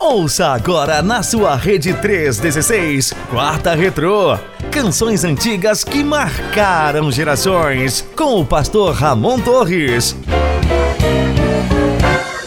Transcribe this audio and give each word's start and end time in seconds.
Ouça 0.00 0.46
agora 0.48 1.02
na 1.02 1.22
sua 1.22 1.56
rede 1.56 1.92
316, 1.92 3.12
Quarta 3.28 3.74
Retrô. 3.74 4.38
Canções 4.70 5.24
antigas 5.24 5.82
que 5.82 6.04
marcaram 6.04 7.10
gerações. 7.10 8.02
Com 8.16 8.40
o 8.40 8.46
pastor 8.46 8.94
Ramon 8.94 9.40
Torres. 9.40 10.16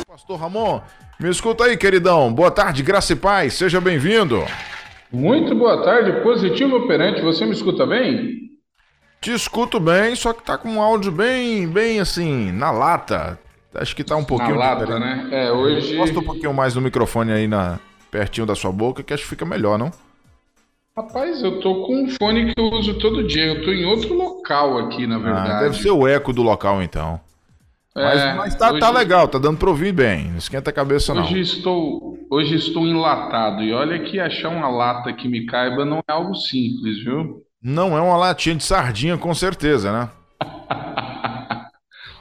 Pastor 0.08 0.40
Ramon, 0.40 0.82
me 1.20 1.30
escuta 1.30 1.66
aí, 1.66 1.76
queridão. 1.76 2.34
Boa 2.34 2.52
tarde, 2.52 2.82
graça 2.82 3.14
e 3.14 3.16
paz. 3.18 3.56
Seja 3.56 3.82
bem-vindo. 3.82 4.46
Muito 5.12 5.54
boa 5.56 5.84
tarde, 5.84 6.24
positivo 6.24 6.78
operante. 6.78 7.22
Você 7.22 7.46
me 7.46 7.52
escuta 7.52 7.86
bem? 7.86 8.50
Te 9.22 9.34
escuto 9.34 9.80
bem, 9.80 10.16
só 10.16 10.32
que 10.32 10.44
tá 10.44 10.58
com 10.58 10.70
um 10.70 10.82
áudio 10.82 11.12
bem, 11.12 11.68
bem 11.68 12.00
assim, 12.00 12.52
na 12.52 12.72
lata. 12.72 13.38
Acho 13.76 13.96
que 13.96 14.04
tá 14.04 14.16
um 14.16 14.24
pouquinho. 14.24 14.52
Na 14.52 14.58
lata, 14.58 14.86
diferente. 14.86 15.30
né? 15.30 15.46
É, 15.46 15.52
hoje. 15.52 15.96
Mostra 15.98 16.20
um 16.20 16.24
pouquinho 16.24 16.54
mais 16.54 16.74
no 16.74 16.82
microfone 16.82 17.32
aí 17.32 17.48
na, 17.48 17.80
pertinho 18.10 18.46
da 18.46 18.56
sua 18.56 18.72
boca, 18.72 19.04
que 19.04 19.14
acho 19.14 19.24
que 19.24 19.30
fica 19.30 19.46
melhor, 19.46 19.78
não? 19.78 19.92
Rapaz, 20.96 21.42
eu 21.42 21.60
tô 21.62 21.86
com 21.86 22.04
um 22.04 22.10
fone 22.10 22.54
que 22.54 22.60
eu 22.60 22.66
uso 22.72 22.98
todo 23.00 23.26
dia. 23.26 23.46
Eu 23.46 23.64
tô 23.64 23.72
em 23.72 23.86
outro 23.86 24.14
local 24.14 24.78
aqui, 24.80 25.08
na 25.08 25.16
ah, 25.16 25.20
verdade. 25.20 25.52
Ah, 25.52 25.60
deve 25.62 25.78
ser 25.78 25.92
o 25.92 26.08
eco 26.08 26.34
do 26.34 26.42
local, 26.42 26.82
então. 26.82 27.20
É, 27.96 28.04
mas, 28.04 28.38
mas 28.38 28.56
tá, 28.56 28.68
tá 28.68 28.72
hoje... 28.72 28.80
tá, 28.80 28.90
legal, 28.90 29.28
tá 29.28 29.38
dando 29.38 29.58
pra 29.58 29.70
ouvir 29.70 29.94
bem. 29.94 30.30
Não 30.30 30.38
esquenta 30.38 30.70
a 30.70 30.74
cabeça, 30.74 31.14
não. 31.14 31.24
Hoje 31.24 31.40
estou, 31.40 32.18
hoje 32.30 32.56
estou 32.56 32.86
enlatado. 32.86 33.64
E 33.64 33.72
olha 33.72 34.00
que 34.00 34.20
achar 34.20 34.50
uma 34.50 34.70
lata 34.70 35.14
que 35.14 35.28
me 35.28 35.46
caiba 35.46 35.86
não 35.86 36.00
é 36.00 36.12
algo 36.12 36.36
simples, 36.36 37.04
viu? 37.04 37.44
Não 37.62 37.98
é 37.98 38.02
uma 38.02 38.16
latinha 38.16 38.56
de 38.56 38.64
sardinha, 38.64 39.18
com 39.18 39.34
certeza, 39.34 39.92
né? 39.92 40.10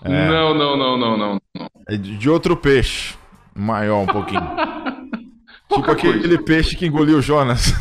é. 0.02 0.28
Não, 0.28 0.52
não, 0.52 0.77
não, 0.77 0.98
não, 0.98 1.17
não. 1.17 1.39
É 1.89 1.97
de 1.97 2.28
outro 2.28 2.56
peixe. 2.56 3.14
Maior 3.55 4.00
um 4.03 4.06
pouquinho. 4.06 4.42
tipo 5.72 5.91
aquele 5.91 6.20
coisa. 6.20 6.42
peixe 6.42 6.75
que 6.77 6.86
engoliu 6.86 7.19
o 7.19 7.22
Jonas. 7.22 7.72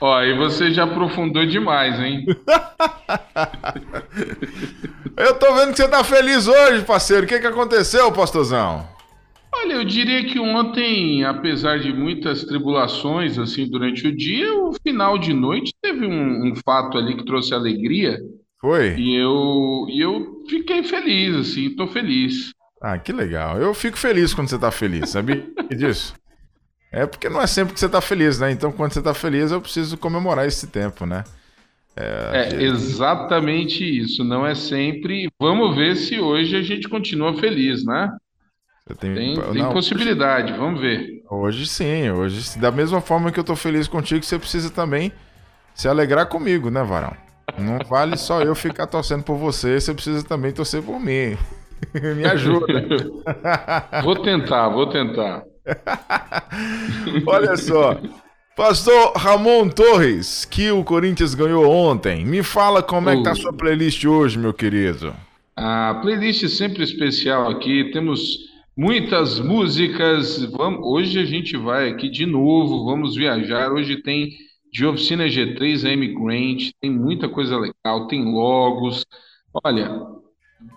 Ó, 0.00 0.14
aí 0.16 0.36
você 0.36 0.72
já 0.72 0.84
aprofundou 0.84 1.44
demais, 1.44 1.98
hein? 1.98 2.24
eu 5.16 5.34
tô 5.34 5.52
vendo 5.54 5.70
que 5.70 5.78
você 5.78 5.88
tá 5.88 6.04
feliz 6.04 6.46
hoje, 6.46 6.84
parceiro. 6.84 7.24
O 7.24 7.28
que 7.28 7.40
que 7.40 7.46
aconteceu, 7.46 8.12
pastorzão? 8.12 8.95
Olha, 9.58 9.74
eu 9.74 9.84
diria 9.84 10.24
que 10.24 10.38
ontem, 10.38 11.24
apesar 11.24 11.78
de 11.78 11.92
muitas 11.92 12.44
tribulações 12.44 13.38
assim 13.38 13.68
durante 13.68 14.06
o 14.06 14.14
dia, 14.14 14.54
o 14.54 14.72
final 14.82 15.18
de 15.18 15.32
noite 15.32 15.72
teve 15.80 16.06
um, 16.06 16.48
um 16.50 16.54
fato 16.56 16.98
ali 16.98 17.16
que 17.16 17.24
trouxe 17.24 17.54
alegria. 17.54 18.18
Foi? 18.60 18.94
E 18.96 19.14
eu, 19.14 19.86
e 19.88 20.00
eu 20.00 20.44
fiquei 20.48 20.82
feliz, 20.82 21.34
assim, 21.36 21.74
tô 21.74 21.86
feliz. 21.86 22.52
Ah, 22.82 22.98
que 22.98 23.12
legal. 23.12 23.58
Eu 23.58 23.72
fico 23.72 23.96
feliz 23.96 24.34
quando 24.34 24.48
você 24.48 24.58
tá 24.58 24.70
feliz, 24.70 25.10
sabe 25.10 25.44
disso? 25.76 26.14
É 26.92 27.06
porque 27.06 27.28
não 27.28 27.40
é 27.40 27.46
sempre 27.46 27.74
que 27.74 27.80
você 27.80 27.88
tá 27.88 28.00
feliz, 28.00 28.38
né? 28.38 28.50
Então, 28.50 28.70
quando 28.70 28.92
você 28.92 29.02
tá 29.02 29.12
feliz, 29.12 29.50
eu 29.50 29.60
preciso 29.60 29.96
comemorar 29.96 30.46
esse 30.46 30.66
tempo, 30.66 31.04
né? 31.04 31.24
É, 31.96 32.50
é 32.52 32.62
exatamente 32.62 33.82
isso. 33.84 34.22
Não 34.22 34.46
é 34.46 34.54
sempre. 34.54 35.28
Vamos 35.40 35.74
ver 35.74 35.96
se 35.96 36.20
hoje 36.20 36.54
a 36.54 36.62
gente 36.62 36.88
continua 36.88 37.34
feliz, 37.38 37.84
né? 37.84 38.10
Tem, 38.94 39.14
tem, 39.14 39.34
tem 39.52 39.72
possibilidade, 39.72 40.52
vamos 40.52 40.80
ver. 40.80 41.22
Hoje 41.28 41.66
sim, 41.66 42.08
hoje 42.10 42.56
da 42.58 42.70
mesma 42.70 43.00
forma 43.00 43.32
que 43.32 43.40
eu 43.40 43.44
tô 43.44 43.56
feliz 43.56 43.88
contigo, 43.88 44.24
você 44.24 44.38
precisa 44.38 44.70
também 44.70 45.10
se 45.74 45.88
alegrar 45.88 46.26
comigo, 46.26 46.70
né, 46.70 46.84
Varão? 46.84 47.12
Não 47.58 47.78
vale 47.88 48.16
só 48.16 48.40
eu 48.42 48.54
ficar 48.54 48.86
torcendo 48.86 49.24
por 49.24 49.36
você, 49.36 49.80
você 49.80 49.92
precisa 49.92 50.22
também 50.24 50.52
torcer 50.52 50.82
por 50.82 51.00
mim. 51.00 51.36
Me 52.16 52.24
ajuda. 52.24 52.86
vou 54.04 54.16
tentar, 54.22 54.68
vou 54.68 54.86
tentar. 54.86 55.42
Olha 57.26 57.56
só. 57.56 58.00
Pastor 58.56 59.12
Ramon 59.16 59.68
Torres, 59.68 60.44
que 60.44 60.70
o 60.70 60.84
Corinthians 60.84 61.34
ganhou 61.34 61.68
ontem. 61.68 62.24
Me 62.24 62.42
fala 62.42 62.82
como 62.82 63.10
é 63.10 63.16
que 63.16 63.22
tá 63.24 63.32
a 63.32 63.34
sua 63.34 63.52
playlist 63.52 64.04
hoje, 64.04 64.38
meu 64.38 64.54
querido. 64.54 65.12
A 65.56 65.98
playlist 66.00 66.46
sempre 66.48 66.82
especial 66.82 67.50
aqui. 67.50 67.90
Temos 67.92 68.55
muitas 68.76 69.40
músicas. 69.40 70.44
Vamos, 70.44 70.80
hoje 70.84 71.18
a 71.18 71.24
gente 71.24 71.56
vai 71.56 71.88
aqui 71.88 72.10
de 72.10 72.26
novo, 72.26 72.84
vamos 72.84 73.16
viajar. 73.16 73.72
Hoje 73.72 74.02
tem 74.02 74.36
de 74.70 74.84
Oficina 74.84 75.24
G3 75.24 75.86
a 75.86 75.92
M 75.92 76.08
Grant, 76.08 76.70
tem 76.80 76.90
muita 76.90 77.28
coisa 77.28 77.56
legal, 77.58 78.06
tem 78.08 78.22
logos. 78.30 79.06
Olha, 79.64 79.90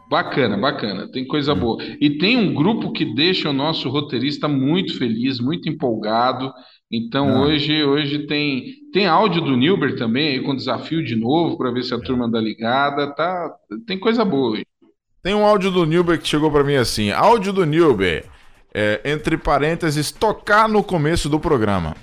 bacana, 0.10 0.56
bacana, 0.56 1.12
tem 1.12 1.28
coisa 1.28 1.54
boa. 1.54 1.84
E 2.00 2.18
tem 2.18 2.38
um 2.38 2.54
grupo 2.54 2.94
que 2.94 3.04
deixa 3.14 3.50
o 3.50 3.54
nosso 3.54 3.90
roteirista 3.90 4.48
muito 4.48 4.98
feliz, 4.98 5.40
muito 5.40 5.68
empolgado. 5.68 6.54
Então 6.90 7.30
ah. 7.30 7.42
hoje 7.42 7.84
hoje 7.84 8.26
tem 8.26 8.76
tem 8.94 9.06
áudio 9.06 9.42
do 9.42 9.58
Nilber 9.58 9.96
também 9.96 10.30
aí 10.30 10.42
com 10.42 10.56
desafio 10.56 11.04
de 11.04 11.16
novo 11.16 11.58
para 11.58 11.72
ver 11.72 11.84
se 11.84 11.94
a 11.94 12.00
turma 12.00 12.26
anda 12.26 12.40
ligada, 12.40 13.14
tá? 13.14 13.54
Tem 13.86 14.00
coisa 14.00 14.24
boa 14.24 14.52
hoje. 14.52 14.66
Tem 15.22 15.34
um 15.34 15.46
áudio 15.46 15.70
do 15.70 15.86
Nilber 15.86 16.20
que 16.20 16.28
chegou 16.28 16.50
para 16.52 16.64
mim 16.64 16.76
assim: 16.76 17.12
áudio 17.12 17.52
do 17.52 17.66
Nilber, 17.66 18.26
é, 18.74 19.02
entre 19.04 19.38
parênteses, 19.38 20.12
tocar 20.12 20.68
no 20.68 20.84
começo 20.84 21.28
do 21.30 21.40
programa. 21.40 21.96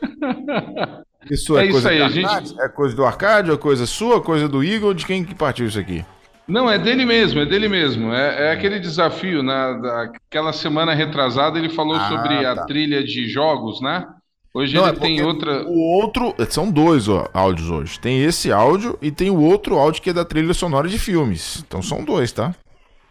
Isso 1.30 1.56
é, 1.58 1.66
é 1.66 1.70
coisa 1.70 1.94
isso 1.94 2.04
aí, 2.04 2.10
gente... 2.10 2.60
É 2.60 2.68
coisa 2.68 2.96
do 2.96 3.04
Arcádio, 3.04 3.52
é 3.52 3.56
coisa 3.56 3.84
sua, 3.86 4.22
coisa 4.22 4.48
do 4.48 4.64
Eagle? 4.64 4.94
De 4.94 5.04
quem 5.04 5.22
que 5.22 5.34
partiu 5.34 5.66
isso 5.66 5.78
aqui? 5.78 6.02
Não, 6.48 6.68
é 6.68 6.78
dele 6.78 7.04
mesmo, 7.04 7.40
é 7.40 7.46
dele 7.46 7.68
mesmo. 7.68 8.12
É, 8.12 8.48
é 8.48 8.52
aquele 8.52 8.80
desafio, 8.80 9.42
na, 9.42 9.78
né? 9.78 10.12
aquela 10.26 10.52
semana 10.52 10.94
retrasada 10.94 11.58
ele 11.58 11.68
falou 11.68 11.94
ah, 11.94 12.08
sobre 12.08 12.42
tá. 12.42 12.52
a 12.52 12.66
trilha 12.66 13.04
de 13.04 13.28
jogos, 13.28 13.80
né? 13.80 14.06
Hoje 14.52 14.74
Não, 14.74 14.88
ele 14.88 14.96
é 14.96 15.00
tem 15.00 15.22
outra. 15.22 15.64
O 15.64 15.78
outro. 15.78 16.34
São 16.48 16.70
dois 16.70 17.08
ó, 17.08 17.28
áudios 17.32 17.70
hoje. 17.70 18.00
Tem 18.00 18.22
esse 18.22 18.50
áudio 18.50 18.98
e 19.00 19.10
tem 19.10 19.30
o 19.30 19.40
outro 19.40 19.78
áudio 19.78 20.02
que 20.02 20.10
é 20.10 20.12
da 20.12 20.24
trilha 20.24 20.52
sonora 20.52 20.88
de 20.88 20.98
filmes. 20.98 21.62
Então 21.66 21.80
são 21.80 22.04
dois, 22.04 22.32
tá? 22.32 22.54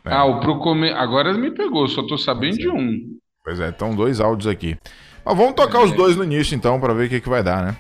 É. 0.06 0.14
Ah, 0.14 0.26
o 0.26 0.40
Procome... 0.42 0.90
agora 0.92 1.34
me 1.34 1.52
pegou, 1.52 1.88
só 1.88 2.04
tô 2.04 2.18
sabendo 2.18 2.58
de 2.58 2.70
um. 2.70 3.18
Pois 3.44 3.60
é, 3.60 3.70
então 3.70 3.96
dois 3.96 4.20
áudios 4.20 4.48
aqui. 4.48 4.78
Mas 5.26 5.38
vamos 5.38 5.54
tocar 5.54 5.80
é. 5.80 5.84
os 5.86 5.92
dois 5.94 6.16
no 6.16 6.24
início 6.24 6.56
então, 6.56 6.80
para 6.80 6.94
ver 6.94 7.08
o 7.08 7.10
que, 7.10 7.22
que 7.22 7.30
vai 7.30 7.42
dar, 7.42 7.64
né? 7.64 7.78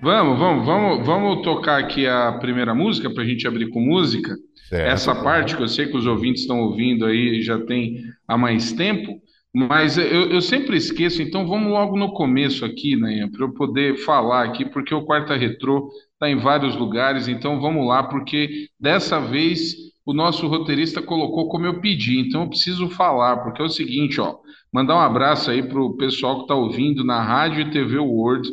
Vamos, 0.00 0.38
vamos, 0.38 0.66
vamos, 0.66 1.06
vamos 1.06 1.42
tocar 1.42 1.80
aqui 1.80 2.06
a 2.06 2.32
primeira 2.32 2.74
música 2.74 3.08
para 3.10 3.22
a 3.22 3.26
gente 3.26 3.46
abrir 3.46 3.70
com 3.70 3.80
música. 3.80 4.36
Certo. 4.68 4.90
Essa 4.90 5.14
parte 5.14 5.56
que 5.56 5.62
eu 5.62 5.68
sei 5.68 5.86
que 5.86 5.96
os 5.96 6.06
ouvintes 6.06 6.42
estão 6.42 6.60
ouvindo 6.60 7.06
aí 7.06 7.42
já 7.42 7.58
tem 7.58 8.02
há 8.26 8.36
mais 8.36 8.72
tempo, 8.72 9.20
mas 9.54 9.96
eu, 9.96 10.30
eu 10.30 10.40
sempre 10.40 10.76
esqueço, 10.76 11.22
então 11.22 11.46
vamos 11.46 11.70
logo 11.70 11.96
no 11.96 12.12
começo 12.12 12.64
aqui, 12.64 12.96
né, 12.96 13.28
para 13.30 13.44
eu 13.46 13.54
poder 13.54 13.96
falar 13.98 14.44
aqui, 14.44 14.64
porque 14.64 14.92
o 14.92 15.04
Quarta 15.04 15.36
Retrô 15.36 15.88
está 16.12 16.28
em 16.28 16.36
vários 16.36 16.74
lugares, 16.74 17.28
então 17.28 17.60
vamos 17.60 17.86
lá, 17.86 18.02
porque 18.02 18.68
dessa 18.80 19.20
vez 19.20 19.76
o 20.04 20.12
nosso 20.12 20.48
roteirista 20.48 21.00
colocou 21.00 21.48
como 21.48 21.66
eu 21.66 21.80
pedi, 21.80 22.18
então 22.18 22.42
eu 22.42 22.48
preciso 22.48 22.88
falar, 22.90 23.38
porque 23.38 23.62
é 23.62 23.64
o 23.64 23.68
seguinte, 23.68 24.20
ó, 24.20 24.36
mandar 24.72 24.96
um 24.96 25.00
abraço 25.00 25.52
aí 25.52 25.62
para 25.62 25.80
o 25.80 25.96
pessoal 25.96 26.38
que 26.38 26.42
está 26.42 26.54
ouvindo 26.56 27.04
na 27.04 27.22
Rádio 27.22 27.60
e 27.60 27.70
TV 27.70 27.98
World, 27.98 28.50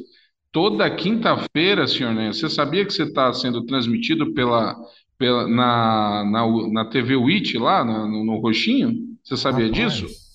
toda 0.51 0.89
quinta-feira, 0.89 1.88
senhor 1.88 2.13
Né? 2.13 2.31
Você 2.31 2.47
sabia 2.47 2.85
que 2.85 2.94
você 2.94 3.03
está 3.03 3.33
sendo 3.33 3.66
transmitido 3.66 4.33
pela, 4.33 4.75
pela, 5.18 5.47
na, 5.47 6.23
na, 6.29 6.72
na 6.72 6.85
TV 6.85 7.16
Witch 7.16 7.56
lá, 7.56 7.83
no, 7.83 8.23
no 8.23 8.38
Roxinho? 8.38 8.94
Você 9.23 9.35
sabia 9.35 9.66
Rapaz, 9.66 9.94
disso? 9.94 10.31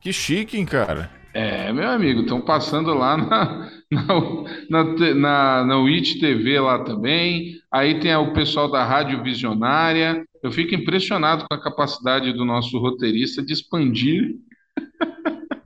Que 0.00 0.12
chique, 0.12 0.56
hein, 0.56 0.64
cara? 0.64 1.10
É, 1.34 1.72
meu 1.72 1.88
amigo, 1.88 2.22
estão 2.22 2.40
passando 2.40 2.94
lá 2.94 3.16
na, 3.16 3.70
na, 3.90 4.84
na, 4.84 5.14
na, 5.14 5.64
na 5.64 5.78
Witch 5.78 6.18
TV 6.20 6.58
lá 6.58 6.82
também. 6.84 7.54
Aí 7.70 8.00
tem 8.00 8.14
o 8.16 8.32
pessoal 8.32 8.70
da 8.70 8.84
Rádio 8.84 9.22
Visionária. 9.22 10.24
Eu 10.42 10.50
fico 10.50 10.74
impressionado 10.74 11.44
com 11.48 11.54
a 11.54 11.62
capacidade 11.62 12.32
do 12.32 12.44
nosso 12.44 12.78
roteirista 12.78 13.42
de 13.42 13.52
expandir. 13.52 14.36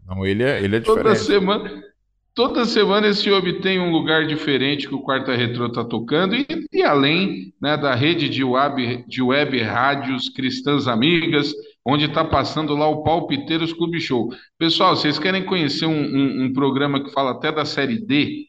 Não, 0.06 0.26
ele 0.26 0.42
é, 0.42 0.62
ele 0.62 0.76
é 0.76 0.80
diferente. 0.80 1.02
Toda 1.02 1.14
semana, 1.14 1.82
Toda 2.34 2.64
semana 2.64 3.08
esse 3.08 3.30
homem 3.30 3.60
tem 3.60 3.78
um 3.78 3.90
lugar 3.90 4.26
diferente 4.26 4.88
que 4.88 4.94
o 4.94 5.02
Quarta 5.02 5.36
Retrô 5.36 5.66
está 5.66 5.84
tocando, 5.84 6.34
e, 6.34 6.46
e 6.72 6.82
além 6.82 7.52
né, 7.60 7.76
da 7.76 7.94
rede 7.94 8.30
de 8.30 8.42
web, 8.42 9.04
de 9.06 9.20
web 9.20 9.60
rádios 9.60 10.30
cristãs 10.30 10.88
amigas, 10.88 11.52
onde 11.84 12.06
está 12.06 12.24
passando 12.24 12.74
lá 12.74 12.88
o 12.88 13.02
Palpiteiros 13.02 13.72
Clube 13.72 14.00
Show. 14.00 14.30
Pessoal, 14.58 14.96
vocês 14.96 15.18
querem 15.18 15.44
conhecer 15.44 15.86
um, 15.86 16.02
um, 16.02 16.44
um 16.44 16.52
programa 16.52 17.02
que 17.02 17.12
fala 17.12 17.32
até 17.32 17.50
da 17.50 17.64
série 17.64 17.98
D? 17.98 18.46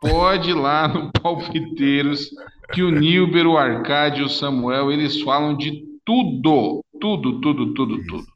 Pode 0.00 0.50
ir 0.50 0.54
lá 0.54 0.86
no 0.88 1.10
Palpiteiros, 1.20 2.30
que 2.72 2.82
o 2.82 2.90
Nilber, 2.90 3.46
o 3.46 3.56
Arcádio, 3.56 4.26
o 4.26 4.30
Samuel, 4.30 4.92
eles 4.92 5.20
falam 5.22 5.56
de 5.56 5.82
tudo, 6.04 6.84
tudo, 7.00 7.40
tudo, 7.40 7.74
tudo, 7.74 8.04
tudo. 8.06 8.26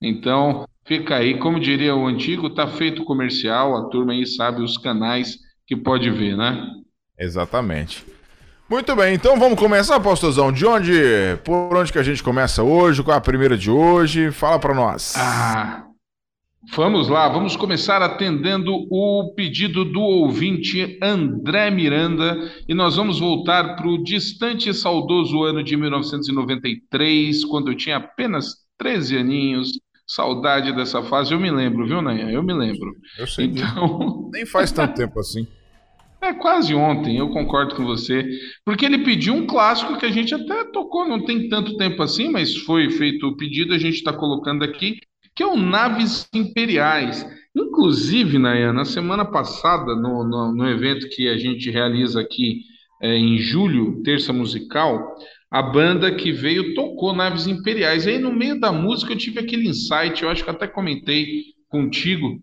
Então, 0.00 0.66
Fica 0.88 1.16
aí, 1.16 1.38
como 1.38 1.60
diria 1.60 1.94
o 1.94 2.06
antigo, 2.06 2.48
tá 2.48 2.66
feito 2.66 3.04
comercial, 3.04 3.76
a 3.76 3.90
turma 3.90 4.14
aí 4.14 4.26
sabe 4.26 4.62
os 4.62 4.78
canais 4.78 5.36
que 5.66 5.76
pode 5.76 6.10
ver, 6.10 6.34
né? 6.34 6.66
Exatamente. 7.18 8.06
Muito 8.70 8.94
bem, 8.94 9.14
então 9.14 9.38
vamos 9.38 9.58
começar, 9.58 9.98
Pastorzão. 9.98 10.52
De 10.52 10.66
onde, 10.66 10.92
por 11.42 11.74
onde 11.74 11.90
que 11.90 11.98
a 11.98 12.02
gente 12.02 12.22
começa 12.22 12.62
hoje? 12.62 13.02
Qual 13.02 13.14
é 13.14 13.18
a 13.18 13.20
primeira 13.20 13.56
de 13.56 13.70
hoje? 13.70 14.30
Fala 14.30 14.58
para 14.58 14.74
nós. 14.74 15.14
Ah, 15.16 15.86
vamos 16.76 17.08
lá, 17.08 17.30
vamos 17.30 17.56
começar 17.56 18.02
atendendo 18.02 18.74
o 18.90 19.32
pedido 19.34 19.86
do 19.86 20.02
ouvinte 20.02 20.98
André 21.02 21.70
Miranda 21.70 22.36
e 22.68 22.74
nós 22.74 22.96
vamos 22.96 23.18
voltar 23.18 23.74
para 23.74 23.88
o 23.88 24.04
distante 24.04 24.68
e 24.68 24.74
saudoso 24.74 25.42
ano 25.42 25.64
de 25.64 25.74
1993, 25.74 27.46
quando 27.46 27.70
eu 27.70 27.74
tinha 27.74 27.96
apenas 27.96 28.54
13 28.76 29.16
aninhos. 29.16 29.80
Saudade 30.06 30.76
dessa 30.76 31.02
fase, 31.02 31.32
eu 31.32 31.40
me 31.40 31.50
lembro, 31.50 31.86
viu, 31.86 32.02
Nanha? 32.02 32.30
Eu 32.30 32.42
me 32.42 32.52
lembro. 32.52 32.92
Eu 33.18 33.26
sei. 33.26 33.46
Então... 33.46 34.28
Nem 34.30 34.44
faz 34.44 34.70
tanto 34.70 34.92
tempo 34.96 35.18
assim. 35.20 35.46
É 36.20 36.32
quase 36.32 36.74
ontem, 36.74 37.16
eu 37.16 37.28
concordo 37.30 37.76
com 37.76 37.84
você. 37.84 38.24
Porque 38.64 38.84
ele 38.84 39.04
pediu 39.04 39.34
um 39.34 39.46
clássico 39.46 39.96
que 39.96 40.06
a 40.06 40.10
gente 40.10 40.34
até 40.34 40.64
tocou, 40.64 41.06
não 41.06 41.24
tem 41.24 41.48
tanto 41.48 41.76
tempo 41.76 42.02
assim, 42.02 42.28
mas 42.28 42.56
foi 42.56 42.90
feito 42.90 43.26
o 43.26 43.36
pedido, 43.36 43.72
a 43.72 43.78
gente 43.78 43.94
está 43.94 44.12
colocando 44.12 44.64
aqui, 44.64 44.98
que 45.34 45.42
é 45.42 45.46
o 45.46 45.56
Naves 45.56 46.28
Imperiais. 46.34 47.24
Inclusive, 47.56 48.38
Nayan, 48.38 48.72
na 48.72 48.84
semana 48.84 49.24
passada, 49.24 49.94
no, 49.94 50.24
no, 50.24 50.54
no, 50.54 50.68
evento 50.68 51.08
que 51.08 51.28
a 51.28 51.38
gente 51.38 51.70
realiza 51.70 52.20
aqui 52.20 52.62
é, 53.00 53.16
em 53.16 53.38
julho, 53.38 54.02
terça 54.02 54.32
musical, 54.32 55.14
a 55.50 55.62
banda 55.62 56.14
que 56.14 56.32
veio 56.32 56.74
tocou 56.74 57.14
Naves 57.14 57.46
Imperiais. 57.46 58.04
E 58.04 58.10
aí, 58.10 58.18
no 58.18 58.32
meio 58.32 58.58
da 58.58 58.72
música, 58.72 59.12
eu 59.12 59.16
tive 59.16 59.38
aquele 59.40 59.68
insight, 59.68 60.22
eu 60.22 60.28
acho 60.28 60.44
que 60.44 60.50
até 60.50 60.66
comentei 60.66 61.44
contigo, 61.68 62.38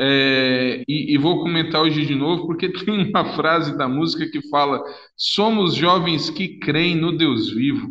é, 0.00 0.84
e, 0.86 1.14
e, 1.14 1.18
vou 1.18 1.40
comentar 1.40 1.82
hoje 1.82 2.06
de 2.06 2.14
novo, 2.14 2.46
porque 2.46 2.68
tem 2.84 3.08
uma 3.08 3.34
frase 3.34 3.76
da 3.76 3.88
música 3.88 4.30
que 4.30 4.48
fala: 4.48 4.80
Somos 5.16 5.74
jovens 5.74 6.30
que 6.30 6.58
creem 6.58 6.94
no 6.94 7.16
Deus 7.16 7.50
vivo. 7.50 7.90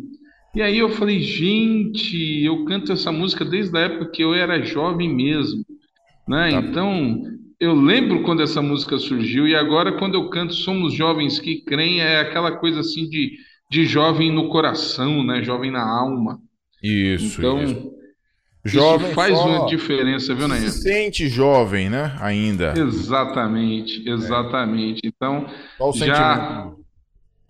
E 0.54 0.62
aí 0.62 0.78
eu 0.78 0.88
falei: 0.88 1.20
Gente, 1.20 2.42
eu 2.42 2.64
canto 2.64 2.92
essa 2.92 3.12
música 3.12 3.44
desde 3.44 3.76
a 3.76 3.82
época 3.82 4.10
que 4.10 4.22
eu 4.22 4.32
era 4.32 4.62
jovem 4.62 5.14
mesmo. 5.14 5.62
Né? 6.26 6.50
Tá. 6.50 6.60
Então, 6.60 7.22
eu 7.60 7.74
lembro 7.74 8.22
quando 8.22 8.42
essa 8.42 8.62
música 8.62 8.98
surgiu, 8.98 9.46
e 9.46 9.54
agora, 9.54 9.92
quando 9.98 10.14
eu 10.14 10.30
canto 10.30 10.54
Somos 10.54 10.94
Jovens 10.94 11.38
que 11.38 11.62
Creem, 11.62 12.00
é 12.00 12.20
aquela 12.20 12.52
coisa 12.52 12.80
assim 12.80 13.08
de, 13.08 13.32
de 13.70 13.84
jovem 13.84 14.32
no 14.32 14.48
coração, 14.48 15.22
né? 15.22 15.42
jovem 15.42 15.70
na 15.70 15.86
alma. 15.86 16.40
Isso. 16.82 17.38
Então. 17.38 17.62
Isso. 17.62 17.97
Jovem 18.68 19.06
Isso 19.06 19.14
faz 19.14 19.38
uma 19.38 19.66
diferença, 19.66 20.34
viu, 20.34 20.46
Nayan? 20.46 20.68
Se 20.68 20.82
sente 20.82 21.28
jovem, 21.28 21.88
né? 21.88 22.16
Ainda. 22.20 22.74
Exatamente, 22.76 24.08
exatamente. 24.08 25.00
É. 25.04 25.08
Então, 25.08 25.46
já 25.94 26.70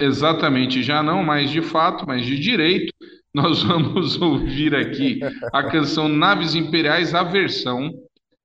exatamente, 0.00 0.82
já 0.82 1.02
não 1.02 1.22
mais 1.22 1.50
de 1.50 1.60
fato, 1.60 2.04
mas 2.06 2.24
de 2.24 2.38
direito, 2.38 2.92
nós 3.34 3.62
vamos 3.62 4.20
ouvir 4.20 4.74
aqui 4.74 5.20
a 5.52 5.62
canção 5.64 6.08
Naves 6.08 6.54
Imperiais, 6.54 7.14
a 7.14 7.22
versão 7.22 7.92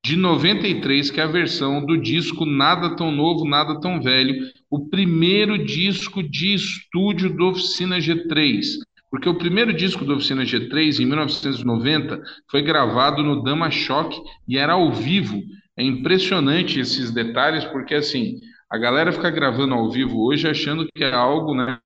de 0.05 0.17
93, 0.17 1.09
que 1.09 1.21
é 1.21 1.23
a 1.23 1.27
versão 1.27 1.85
do 1.85 1.97
disco 1.97 2.45
Nada 2.45 2.93
Tão 2.95 3.09
Novo, 3.09 3.47
Nada 3.47 3.79
Tão 3.79 4.01
Velho, 4.01 4.35
o 4.69 4.89
primeiro 4.89 5.57
disco 5.63 6.21
de 6.21 6.53
estúdio 6.53 7.29
do 7.29 7.47
Oficina 7.47 7.99
G3. 7.99 8.79
Porque 9.13 9.29
o 9.29 9.37
primeiro 9.37 9.71
disco 9.71 10.03
da 10.03 10.15
Oficina 10.15 10.41
G3, 10.41 10.99
em 10.99 11.05
1990, 11.05 12.19
foi 12.49 12.63
gravado 12.63 13.21
no 13.21 13.43
Dama 13.43 13.69
Choque 13.69 14.19
e 14.47 14.57
era 14.57 14.73
ao 14.73 14.91
vivo. 14.91 15.39
É 15.77 15.83
impressionante 15.83 16.79
esses 16.79 17.11
detalhes, 17.11 17.63
porque 17.65 17.93
assim, 17.93 18.39
a 18.67 18.75
galera 18.75 19.11
fica 19.11 19.29
gravando 19.29 19.75
ao 19.75 19.91
vivo 19.91 20.19
hoje 20.25 20.49
achando 20.49 20.87
que 20.91 21.03
é 21.03 21.13
algo 21.13 21.53
né, 21.53 21.77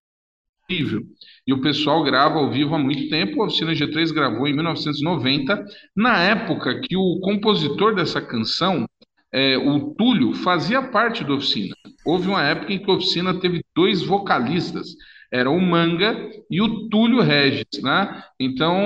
incrível. 0.64 1.02
E 1.46 1.52
o 1.52 1.60
pessoal 1.60 2.02
grava 2.02 2.36
ao 2.40 2.50
vivo 2.50 2.76
há 2.76 2.80
muito 2.80 3.10
tempo. 3.10 3.44
A 3.44 3.48
Oficina 3.48 3.74
G3 3.74 4.14
gravou 4.14 4.48
em 4.48 4.54
1990, 4.54 5.66
na 5.94 6.24
época 6.24 6.80
que 6.80 6.96
o 6.96 7.20
compositor 7.20 7.94
dessa 7.94 8.22
canção, 8.22 8.88
é, 9.34 9.58
o 9.58 9.94
Túlio, 9.96 10.34
fazia 10.34 10.82
parte 10.82 11.26
da 11.26 11.34
Oficina. 11.34 11.76
Houve 12.06 12.30
uma 12.30 12.44
época 12.44 12.72
em 12.72 12.80
que 12.80 12.90
a 12.90 12.94
Oficina 12.94 13.38
teve 13.38 13.62
dois 13.76 14.02
vocalistas 14.02 14.96
era 15.32 15.50
o 15.50 15.60
Manga 15.60 16.30
e 16.50 16.62
o 16.62 16.88
Túlio 16.90 17.22
Regis, 17.22 17.82
né? 17.82 18.24
Então, 18.40 18.78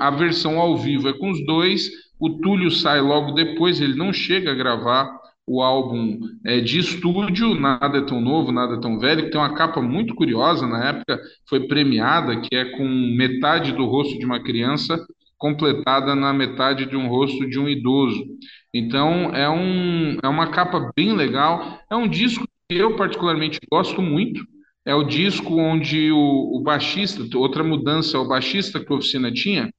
a 0.00 0.10
versão 0.10 0.58
ao 0.58 0.76
vivo 0.76 1.08
é 1.08 1.12
com 1.12 1.30
os 1.30 1.44
dois, 1.44 1.90
o 2.18 2.30
Túlio 2.40 2.70
sai 2.70 3.00
logo 3.00 3.32
depois, 3.32 3.80
ele 3.80 3.94
não 3.94 4.12
chega 4.12 4.52
a 4.52 4.54
gravar 4.54 5.10
o 5.46 5.62
álbum 5.62 6.20
é, 6.46 6.60
de 6.60 6.78
estúdio, 6.78 7.54
Nada 7.56 7.98
é 7.98 8.02
Tão 8.02 8.20
Novo, 8.20 8.52
Nada 8.52 8.76
é 8.76 8.80
Tão 8.80 9.00
Velho, 9.00 9.24
que 9.24 9.30
tem 9.30 9.40
uma 9.40 9.54
capa 9.54 9.82
muito 9.82 10.14
curiosa, 10.14 10.66
na 10.66 10.90
época 10.90 11.20
foi 11.48 11.66
premiada, 11.66 12.40
que 12.40 12.54
é 12.54 12.66
com 12.76 12.86
metade 12.86 13.72
do 13.72 13.84
rosto 13.84 14.16
de 14.16 14.24
uma 14.24 14.40
criança 14.40 15.04
completada 15.36 16.14
na 16.14 16.32
metade 16.32 16.86
de 16.86 16.96
um 16.96 17.08
rosto 17.08 17.48
de 17.48 17.58
um 17.58 17.68
idoso. 17.68 18.24
Então, 18.72 19.34
é, 19.34 19.48
um, 19.50 20.18
é 20.22 20.28
uma 20.28 20.50
capa 20.50 20.92
bem 20.94 21.16
legal, 21.16 21.80
é 21.90 21.96
um 21.96 22.06
disco 22.06 22.46
que 22.68 22.76
eu 22.76 22.94
particularmente 22.94 23.58
gosto 23.68 24.00
muito, 24.00 24.44
é 24.84 24.94
o 24.94 25.04
disco 25.04 25.56
onde 25.56 26.10
o, 26.10 26.58
o 26.58 26.62
baixista, 26.62 27.22
outra 27.36 27.62
mudança, 27.62 28.18
o 28.18 28.28
baixista 28.28 28.80
que 28.80 28.92
a 28.92 28.96
oficina 28.96 29.32
tinha, 29.32 29.72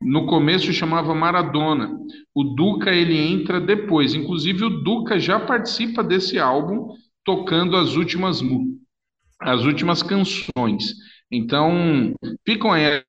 no 0.00 0.26
começo 0.26 0.72
chamava 0.72 1.14
Maradona. 1.14 1.96
O 2.34 2.42
Duca 2.42 2.90
ele 2.90 3.16
entra 3.16 3.60
depois. 3.60 4.14
Inclusive 4.14 4.64
o 4.64 4.82
Duca 4.82 5.18
já 5.20 5.38
participa 5.38 6.02
desse 6.02 6.38
álbum 6.38 6.88
tocando 7.24 7.76
as 7.76 7.96
últimas 7.96 8.42
as 9.40 9.62
últimas 9.64 10.02
canções. 10.02 10.94
Então, 11.30 12.14
ficam 12.46 12.72
aí 12.72 13.02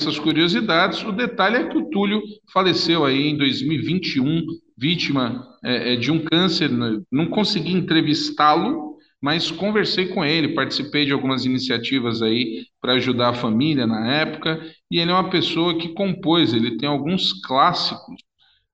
essas 0.00 0.18
curiosidades. 0.18 1.02
O 1.02 1.12
detalhe 1.12 1.56
é 1.56 1.68
que 1.68 1.76
o 1.76 1.90
Túlio 1.90 2.22
faleceu 2.52 3.04
aí 3.04 3.28
em 3.28 3.36
2021, 3.36 4.42
vítima 4.76 5.46
é, 5.64 5.94
é, 5.94 5.96
de 5.96 6.10
um 6.10 6.24
câncer. 6.24 6.70
Né? 6.70 7.00
Não 7.10 7.26
consegui 7.26 7.72
entrevistá-lo, 7.72 8.95
mas 9.20 9.50
conversei 9.50 10.08
com 10.08 10.24
ele, 10.24 10.54
participei 10.54 11.04
de 11.04 11.12
algumas 11.12 11.44
iniciativas 11.44 12.22
aí 12.22 12.66
para 12.80 12.94
ajudar 12.94 13.30
a 13.30 13.34
família 13.34 13.86
na 13.86 14.14
época, 14.14 14.60
e 14.90 14.98
ele 14.98 15.10
é 15.10 15.14
uma 15.14 15.30
pessoa 15.30 15.78
que 15.78 15.94
compôs, 15.94 16.52
ele 16.52 16.76
tem 16.76 16.88
alguns 16.88 17.32
clássicos 17.42 18.16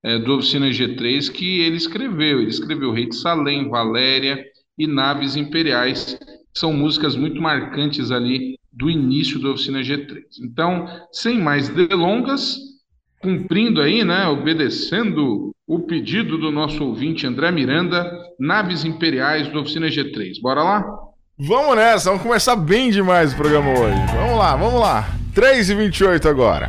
é, 0.02 0.18
do 0.18 0.34
Oficina 0.34 0.68
G3 0.68 1.30
que 1.30 1.60
ele 1.60 1.76
escreveu. 1.76 2.40
Ele 2.40 2.50
escreveu 2.50 2.92
Rei 2.92 3.08
de 3.08 3.16
Salem, 3.16 3.68
Valéria 3.68 4.44
e 4.76 4.86
Naves 4.86 5.36
Imperiais, 5.36 6.18
são 6.54 6.72
músicas 6.72 7.16
muito 7.16 7.40
marcantes 7.40 8.10
ali 8.10 8.58
do 8.72 8.90
início 8.90 9.38
da 9.40 9.50
Oficina 9.50 9.80
G3. 9.80 10.22
Então, 10.42 10.86
sem 11.12 11.38
mais 11.38 11.68
delongas, 11.68 12.58
cumprindo 13.20 13.80
aí, 13.80 14.04
né, 14.04 14.26
obedecendo 14.26 15.54
o 15.72 15.78
pedido 15.78 16.36
do 16.36 16.50
nosso 16.50 16.84
ouvinte 16.84 17.26
André 17.26 17.50
Miranda, 17.50 18.06
Naves 18.38 18.84
Imperiais 18.84 19.48
do 19.48 19.60
Oficina 19.60 19.86
G3. 19.86 20.38
Bora 20.42 20.62
lá? 20.62 20.84
Vamos 21.38 21.76
nessa, 21.76 22.10
vamos 22.10 22.22
começar 22.22 22.56
bem 22.56 22.90
demais 22.90 23.32
o 23.32 23.36
programa 23.36 23.70
hoje. 23.70 23.98
Vamos 24.14 24.38
lá, 24.38 24.54
vamos 24.54 24.78
lá. 24.78 25.08
3h28 25.34 26.26
agora. 26.26 26.68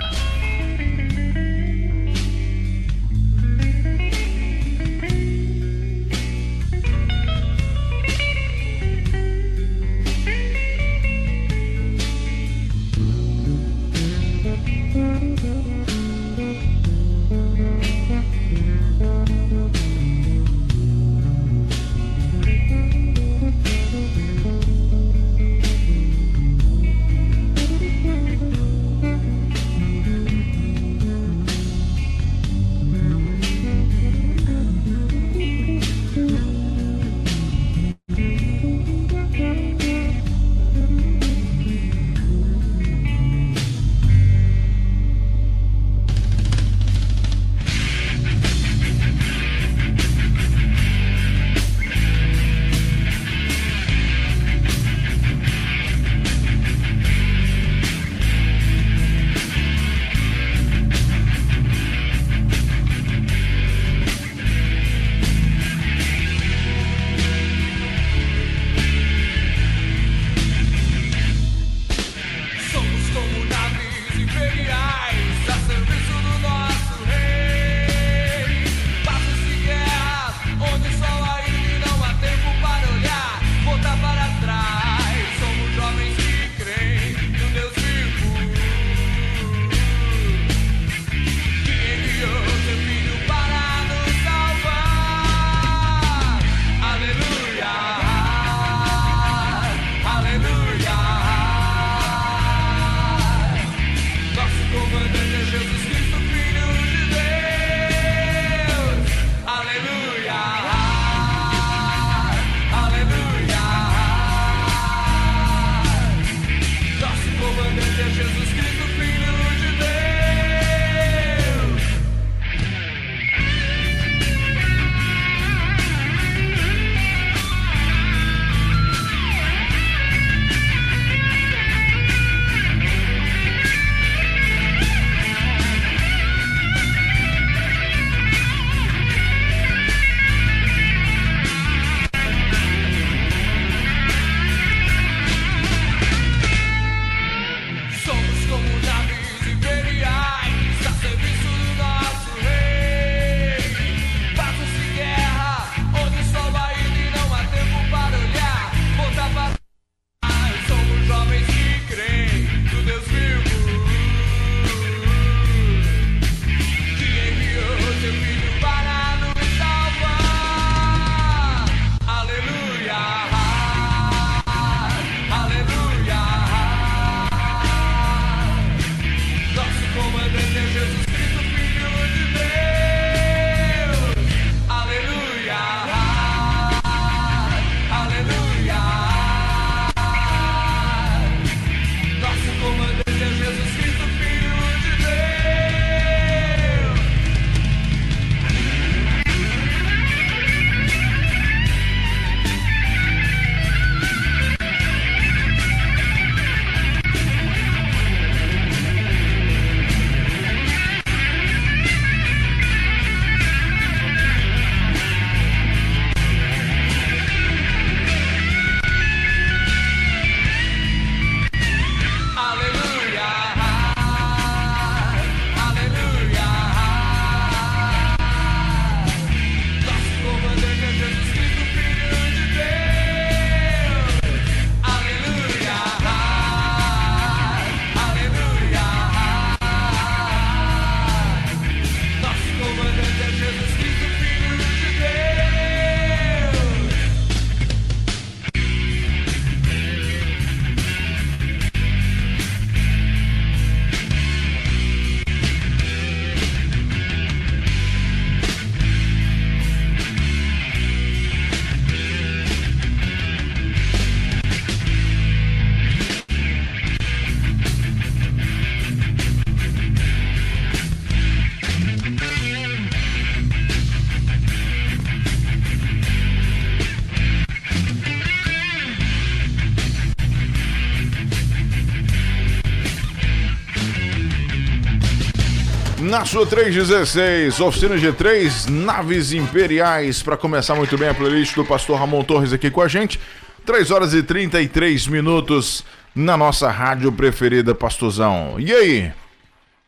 Na 286.14 286.26
sua 286.26 286.46
316, 286.46 287.60
oficina 287.60 287.96
G3, 287.96 288.70
naves 288.70 289.34
imperiais, 289.34 290.22
para 290.22 290.38
começar 290.38 290.76
muito 290.76 290.96
bem 290.96 291.10
a 291.10 291.14
playlist 291.14 291.56
do 291.56 291.66
pastor 291.66 291.98
Ramon 291.98 292.24
Torres 292.24 292.54
aqui 292.54 292.70
com 292.70 292.82
a 292.82 292.88
gente. 292.88 293.20
3 293.66 293.90
horas 293.90 294.14
e 294.14 294.22
33 294.22 295.08
minutos 295.08 295.84
na 296.16 296.38
nossa 296.38 296.70
rádio 296.70 297.12
preferida, 297.12 297.74
pastorzão. 297.74 298.60
E 298.60 298.72
aí? 298.72 299.12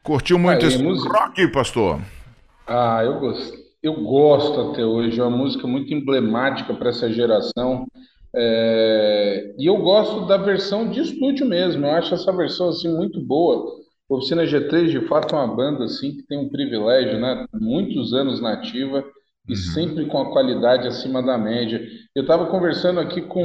Curtiu 0.02 0.40
muito 0.40 0.66
esse 0.66 0.82
música... 0.82 1.16
rock, 1.16 1.48
pastor? 1.50 2.02
Ah, 2.66 3.02
eu 3.06 3.20
gosto. 3.20 3.58
Eu 3.84 3.94
gosto 3.94 4.72
até 4.72 4.84
hoje, 4.84 5.20
é 5.20 5.24
uma 5.24 5.38
música 5.38 5.68
muito 5.68 5.94
emblemática 5.94 6.74
para 6.74 6.90
essa 6.90 7.08
geração. 7.08 7.86
É... 8.36 9.54
E 9.60 9.68
eu 9.68 9.78
gosto 9.78 10.26
da 10.26 10.38
versão 10.38 10.90
de 10.90 11.02
estúdio 11.02 11.46
mesmo. 11.46 11.86
Eu 11.86 11.92
acho 11.92 12.16
essa 12.16 12.36
versão 12.36 12.70
assim 12.70 12.92
muito 12.92 13.22
boa. 13.22 13.85
Oficina 14.08 14.44
G3 14.44 14.90
de 14.90 15.02
fato 15.08 15.36
é 15.36 15.40
uma 15.40 15.56
banda 15.56 15.86
assim 15.86 16.16
que 16.16 16.24
tem 16.24 16.38
um 16.38 16.50
privilégio, 16.50 17.20
né? 17.20 17.46
Muitos 17.54 18.14
anos 18.14 18.40
na 18.40 18.54
ativa 18.54 19.04
e 19.48 19.52
uhum. 19.52 19.56
sempre 19.56 20.06
com 20.06 20.20
a 20.20 20.32
qualidade 20.32 20.88
acima 20.88 21.24
da 21.24 21.38
média. 21.38 21.82
Eu 22.16 22.22
estava 22.22 22.46
conversando 22.48 23.00
aqui 23.00 23.22
com 23.22 23.44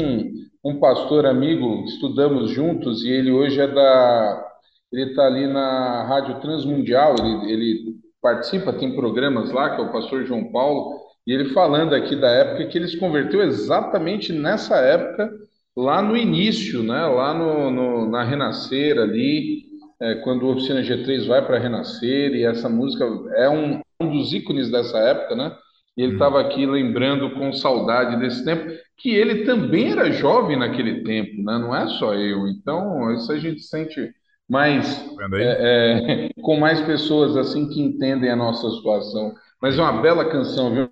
um 0.65 0.79
pastor 0.79 1.25
amigo, 1.27 1.85
estudamos 1.87 2.51
juntos 2.51 3.03
e 3.03 3.09
ele 3.09 3.31
hoje 3.31 3.61
é 3.61 3.67
da, 3.67 4.51
ele 4.93 5.11
está 5.11 5.27
ali 5.27 5.47
na 5.47 6.05
Rádio 6.05 6.41
Transmundial, 6.41 7.15
ele, 7.19 7.53
ele 7.53 7.97
participa, 8.21 8.73
tem 8.73 8.95
programas 8.95 9.51
lá, 9.51 9.71
que 9.71 9.81
é 9.81 9.85
o 9.85 9.93
pastor 9.93 10.25
João 10.25 10.51
Paulo, 10.53 10.99
e 11.27 11.33
ele 11.33 11.51
falando 11.51 11.95
aqui 11.95 12.17
da 12.17 12.29
época 12.29 12.67
que 12.67 12.77
ele 12.77 12.89
se 12.89 12.99
converteu 12.99 13.41
exatamente 13.43 14.33
nessa 14.33 14.77
época, 14.77 15.31
lá 15.77 16.03
no 16.03 16.17
início, 16.17 16.83
né? 16.83 17.07
Lá 17.07 17.33
no, 17.33 17.71
no 17.71 18.11
na 18.11 18.23
Renascer 18.23 18.99
ali, 18.99 19.70
é, 20.01 20.15
quando 20.17 20.45
o 20.45 20.53
Oficina 20.53 20.81
G3 20.81 21.27
vai 21.27 21.45
para 21.45 21.59
Renascer, 21.59 22.33
e 22.33 22.45
essa 22.45 22.69
música 22.69 23.05
é 23.37 23.49
um, 23.49 23.81
um 24.01 24.11
dos 24.11 24.33
ícones 24.33 24.71
dessa 24.71 24.99
época, 24.99 25.37
né? 25.37 25.55
E 25.97 26.03
ele 26.03 26.15
estava 26.15 26.41
uhum. 26.41 26.47
aqui 26.47 26.65
lembrando 26.65 27.31
com 27.35 27.53
saudade 27.53 28.19
desse 28.19 28.45
tempo, 28.45 28.71
que 28.97 29.11
ele 29.11 29.45
também 29.45 29.93
era 29.93 30.11
jovem 30.11 30.59
naquele 30.59 31.03
tempo, 31.03 31.43
né? 31.43 31.59
Não 31.59 31.77
é 31.77 31.87
só 31.99 32.15
eu. 32.15 32.49
Então, 32.49 33.13
isso 33.13 33.31
a 33.31 33.39
gente 33.39 33.61
sente 33.61 34.11
mais 34.49 35.05
tá 35.05 35.29
é, 35.35 36.27
é, 36.27 36.31
com 36.43 36.59
mais 36.59 36.81
pessoas 36.81 37.37
assim 37.37 37.69
que 37.69 37.81
entendem 37.81 38.31
a 38.31 38.37
nossa 38.37 38.71
situação. 38.71 39.35
Mas 39.61 39.79
é 39.79 39.83
uma 39.83 40.01
bela 40.01 40.25
canção, 40.31 40.75
viu? 40.75 40.91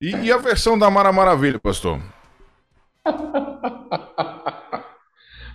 E, 0.00 0.10
e 0.10 0.32
a 0.32 0.36
versão 0.36 0.78
da 0.78 0.90
Mara 0.90 1.12
Maravilha, 1.12 1.58
pastor? 1.58 1.98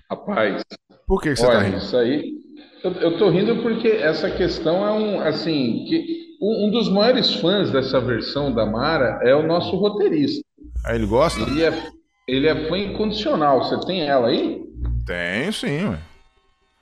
Rapaz. 0.10 0.64
Por 1.06 1.22
que, 1.22 1.30
que 1.30 1.36
você 1.36 1.46
está 1.46 1.60
rindo? 1.60 1.78
Isso 1.78 1.96
aí. 1.98 2.47
Eu, 2.84 3.18
tô 3.18 3.30
rindo 3.30 3.62
porque 3.62 3.88
essa 3.88 4.30
questão 4.30 4.86
é 4.86 4.92
um 4.92 5.20
assim 5.20 5.86
que 5.88 6.28
um 6.42 6.70
dos 6.70 6.90
maiores 6.90 7.34
fãs 7.36 7.72
dessa 7.72 8.00
versão 8.00 8.54
da 8.54 8.66
Mara 8.66 9.20
é 9.24 9.36
o 9.36 9.46
nosso 9.46 9.76
roteirista. 9.76 10.42
Ah, 10.86 10.96
ele 10.96 11.08
gosta? 11.08 11.42
Ele 11.42 11.64
é, 11.64 11.92
ele 12.28 12.48
é 12.48 12.68
fã 12.68 12.78
incondicional. 12.78 13.64
Você 13.64 13.86
tem 13.86 14.08
ela 14.08 14.28
aí? 14.28 14.64
Tem, 15.06 15.52
sim. 15.52 15.90
Ué. 15.90 16.00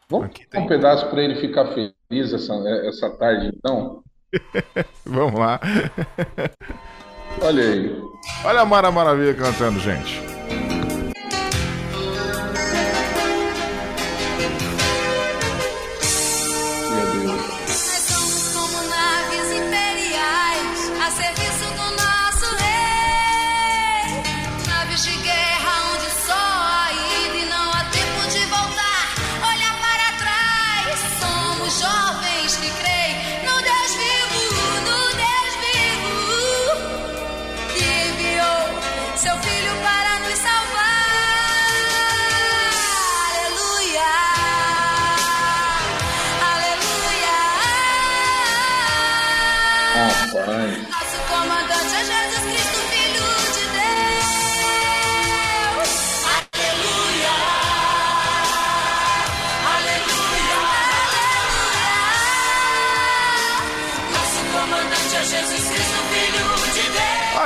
Vamos 0.09 0.29
dar 0.51 0.59
um 0.59 0.67
pedaço 0.67 1.09
para 1.09 1.23
ele 1.23 1.35
ficar 1.35 1.65
feliz 1.67 2.33
essa, 2.33 2.53
essa 2.87 3.09
tarde, 3.17 3.51
então? 3.55 4.03
Vamos 5.05 5.39
lá. 5.39 5.59
Olha 7.41 7.63
aí. 7.63 8.01
Olha 8.43 8.61
a 8.61 8.65
Mara 8.65 8.91
Maravilha 8.91 9.33
cantando, 9.33 9.79
gente. 9.79 10.21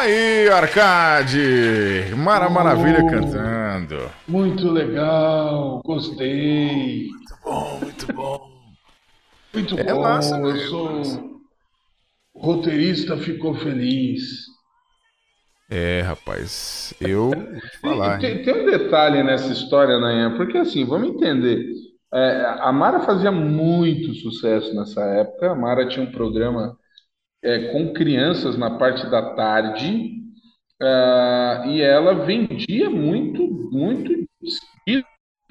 Aí, 0.10 0.50
Arcade! 0.50 2.16
Mara 2.16 2.48
oh, 2.48 2.52
Maravilha 2.52 3.06
cantando. 3.06 4.10
Muito 4.28 4.70
legal, 4.70 5.82
gostei. 5.86 7.08
Muito 7.08 7.36
bom, 7.44 7.80
muito 7.82 8.14
bom. 8.14 8.50
Muito 9.54 9.80
é 9.80 9.84
bom. 9.84 10.02
Massa, 10.02 10.38
eu 10.38 10.58
sou 10.68 11.02
roteirista, 12.36 13.18
ficou 13.18 13.54
feliz. 13.56 14.22
É, 15.70 16.02
rapaz, 16.02 16.94
eu 17.00 17.32
falar. 17.80 18.18
Tem, 18.18 18.42
tem, 18.42 18.64
um 18.64 18.66
detalhe 18.66 19.22
nessa 19.22 19.52
história, 19.52 20.00
Nayan, 20.00 20.36
porque 20.36 20.58
assim, 20.58 20.84
vamos 20.86 21.10
entender. 21.10 21.64
É, 22.12 22.56
a 22.60 22.72
Mara 22.72 23.02
fazia 23.02 23.32
muito 23.32 24.16
sucesso 24.16 24.76
nessa 24.76 25.02
época. 25.02 25.52
A 25.52 25.56
Mara 25.56 25.88
tinha 25.88 26.04
um 26.04 26.12
programa 26.12 26.76
é, 27.44 27.72
com 27.72 27.94
crianças 27.94 28.58
na 28.58 28.78
parte 28.78 29.10
da 29.10 29.34
tarde 29.34 30.14
uh, 30.82 31.68
e 31.68 31.82
ela 31.82 32.26
vendia 32.26 32.90
muito, 32.90 33.48
muito 33.72 34.28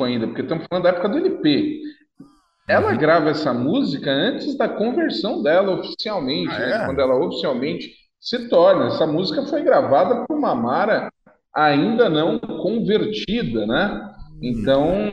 ainda, 0.00 0.26
porque 0.26 0.42
estamos 0.42 0.66
falando 0.68 0.84
da 0.84 0.90
época 0.90 1.08
do 1.08 1.18
LP. 1.18 1.80
Ela 2.68 2.92
uhum. 2.92 2.98
grava 2.98 3.30
essa 3.30 3.52
música 3.52 4.10
antes 4.10 4.56
da 4.56 4.68
conversão 4.68 5.42
dela 5.42 5.72
oficialmente, 5.72 6.54
ah, 6.54 6.58
né? 6.58 6.82
é? 6.82 6.86
quando 6.86 7.00
ela 7.00 7.16
oficialmente 7.16 7.94
se 8.20 8.48
torna. 8.48 8.86
Essa 8.86 9.06
música 9.06 9.42
foi 9.46 9.62
gravada 9.62 10.26
por 10.26 10.36
uma 10.36 10.54
Mara 10.54 11.10
ainda 11.54 12.08
não 12.08 12.38
convertida, 12.38 13.66
né? 13.66 14.14
Então 14.40 15.10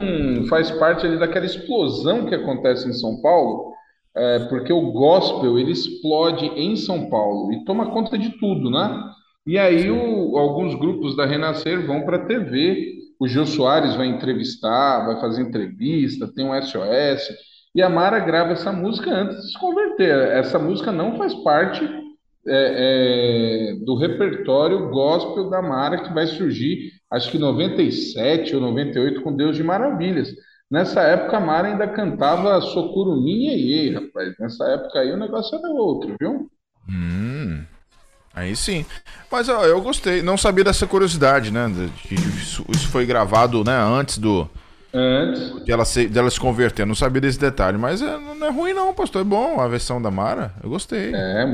faz 0.50 0.70
parte 0.72 1.06
ali 1.06 1.18
daquela 1.18 1.46
explosão 1.46 2.26
que 2.26 2.36
acontece 2.36 2.88
em 2.88 2.94
São 2.94 3.22
Paulo 3.22 3.74
é, 4.16 4.40
porque 4.48 4.72
o 4.72 4.92
gospel 4.92 5.60
ele 5.60 5.72
explode 5.72 6.46
em 6.46 6.76
São 6.76 7.10
Paulo 7.10 7.52
e 7.52 7.66
toma 7.66 7.92
conta 7.92 8.18
de 8.18 8.30
tudo, 8.40 8.70
né? 8.70 9.04
E 9.46 9.60
aí 9.60 9.92
o, 9.92 10.38
alguns 10.38 10.74
grupos 10.76 11.16
da 11.16 11.26
Renascer 11.26 11.86
vão 11.86 12.04
para 12.04 12.18
a 12.18 12.26
TV, 12.26 12.96
o 13.20 13.28
Gil 13.28 13.46
Soares 13.46 13.96
vai 13.96 14.08
entrevistar, 14.08 15.06
vai 15.06 15.20
fazer 15.20 15.42
entrevista, 15.42 16.32
tem 16.34 16.46
um 16.46 16.62
SOS, 16.62 17.30
e 17.76 17.82
a 17.82 17.90
Mara 17.90 18.20
grava 18.20 18.54
essa 18.54 18.72
música 18.72 19.12
antes 19.12 19.36
de 19.38 19.52
se 19.52 19.60
converter. 19.60 20.32
Essa 20.32 20.58
música 20.58 20.92
não 20.92 21.18
faz 21.18 21.34
parte 21.34 21.84
é, 22.48 23.74
é, 23.74 23.86
do 23.86 23.96
repertório 23.96 24.90
gospel 24.90 25.50
da 25.50 25.62
Mara 25.62 26.04
que 26.04 26.14
vai 26.14 26.26
surgir, 26.26 26.92
acho 27.12 27.30
que 27.30 27.38
97 27.38 28.56
ou 28.56 28.62
98 28.62 29.22
com 29.22 29.36
Deus 29.36 29.58
de 29.58 29.64
Maravilhas. 29.64 30.30
Nessa 30.70 31.02
época, 31.02 31.38
a 31.38 31.40
Mara 31.40 31.68
ainda 31.68 31.88
cantava 31.88 32.60
Socuruminha 32.60 33.54
e 33.54 33.94
rapaz. 33.94 34.34
Nessa 34.40 34.66
época 34.66 35.00
aí 35.00 35.12
o 35.12 35.18
negócio 35.18 35.58
era 35.58 35.68
outro, 35.70 36.16
viu? 36.20 36.50
Hum, 36.90 37.64
aí 38.34 38.56
sim. 38.56 38.86
Mas 39.32 39.48
ó, 39.48 39.64
eu 39.66 39.80
gostei. 39.82 40.24
Não 40.24 40.38
sabia 40.38 40.64
dessa 40.64 40.88
curiosidade, 40.88 41.52
né? 41.52 41.68
De, 41.68 42.16
isso, 42.16 42.66
isso 42.70 42.88
foi 42.90 43.06
gravado 43.06 43.64
né, 43.64 43.78
antes 43.78 44.18
do. 44.18 44.50
Antes. 44.92 45.64
Dela 45.66 45.86
se, 45.86 46.08
dela 46.08 46.32
se 46.32 46.40
converter. 46.40 46.86
Não 46.86 46.96
sabia 46.96 47.22
desse 47.22 47.40
detalhe. 47.40 47.78
Mas 47.78 48.02
é, 48.02 48.18
não 48.18 48.48
é 48.48 48.50
ruim, 48.50 48.74
não, 48.74 48.94
pastor. 48.94 49.22
É 49.22 49.26
bom 49.26 49.60
a 49.60 49.68
versão 49.68 50.02
da 50.02 50.10
Mara. 50.10 50.54
Eu 50.64 50.70
gostei. 50.70 51.14
É, 51.14 51.46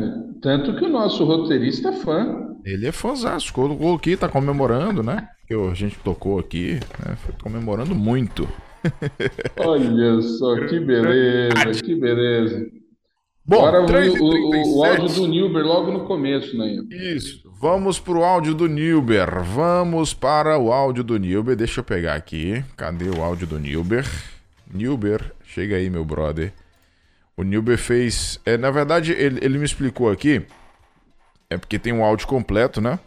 tanto 0.42 0.76
que 0.76 0.86
o 0.86 0.90
nosso 0.90 1.26
roteirista 1.26 1.90
é 1.90 1.94
fã. 1.94 2.56
Ele 2.64 2.88
é 2.88 2.92
fãzaço. 2.92 3.52
Colocou 3.52 3.96
aqui, 3.96 4.16
tá 4.16 4.30
comemorando, 4.30 5.02
né? 5.02 5.28
Que 5.48 5.56
a 5.56 5.74
gente 5.74 5.98
tocou 6.00 6.40
aqui, 6.40 6.80
né? 7.04 7.18
Foi 7.26 7.34
comemorando 7.42 7.96
muito. 7.96 8.48
Olha 9.58 10.22
só, 10.22 10.56
que 10.68 10.80
beleza, 10.80 11.84
que 11.84 11.96
beleza. 11.96 12.72
Bom, 13.44 13.66
Agora 13.66 14.06
o, 14.06 14.24
o, 14.24 14.78
o, 14.78 14.84
áudio 14.86 15.10
do 15.10 15.28
Nilber 15.28 15.66
logo 15.66 15.92
no 15.92 16.06
começo, 16.06 16.56
né? 16.56 16.78
Isso. 16.92 17.42
Vamos 17.60 18.00
para 18.00 18.14
o 18.14 18.24
áudio 18.24 18.54
do 18.54 18.68
Nilber. 18.68 19.44
Vamos 19.44 20.14
para 20.14 20.58
o 20.58 20.72
áudio 20.72 21.04
do 21.04 21.18
Nilber. 21.18 21.56
Deixa 21.56 21.80
eu 21.80 21.84
pegar 21.84 22.16
aqui. 22.16 22.64
Cadê 22.78 23.10
o 23.10 23.22
áudio 23.22 23.48
do 23.48 23.60
Nilber? 23.60 24.06
Nilber, 24.72 25.34
chega 25.44 25.76
aí, 25.76 25.90
meu 25.90 26.06
brother. 26.06 26.54
O 27.36 27.44
Nilber 27.44 27.78
fez. 27.78 28.40
É, 28.46 28.58
na 28.58 28.70
verdade, 28.70 29.12
ele, 29.12 29.40
ele 29.44 29.58
me 29.58 29.66
explicou 29.66 30.10
aqui. 30.10 30.44
É 31.50 31.58
porque 31.58 31.80
tem 31.80 31.92
um 31.92 32.06
áudio 32.06 32.28
completo, 32.28 32.80
né? 32.80 33.00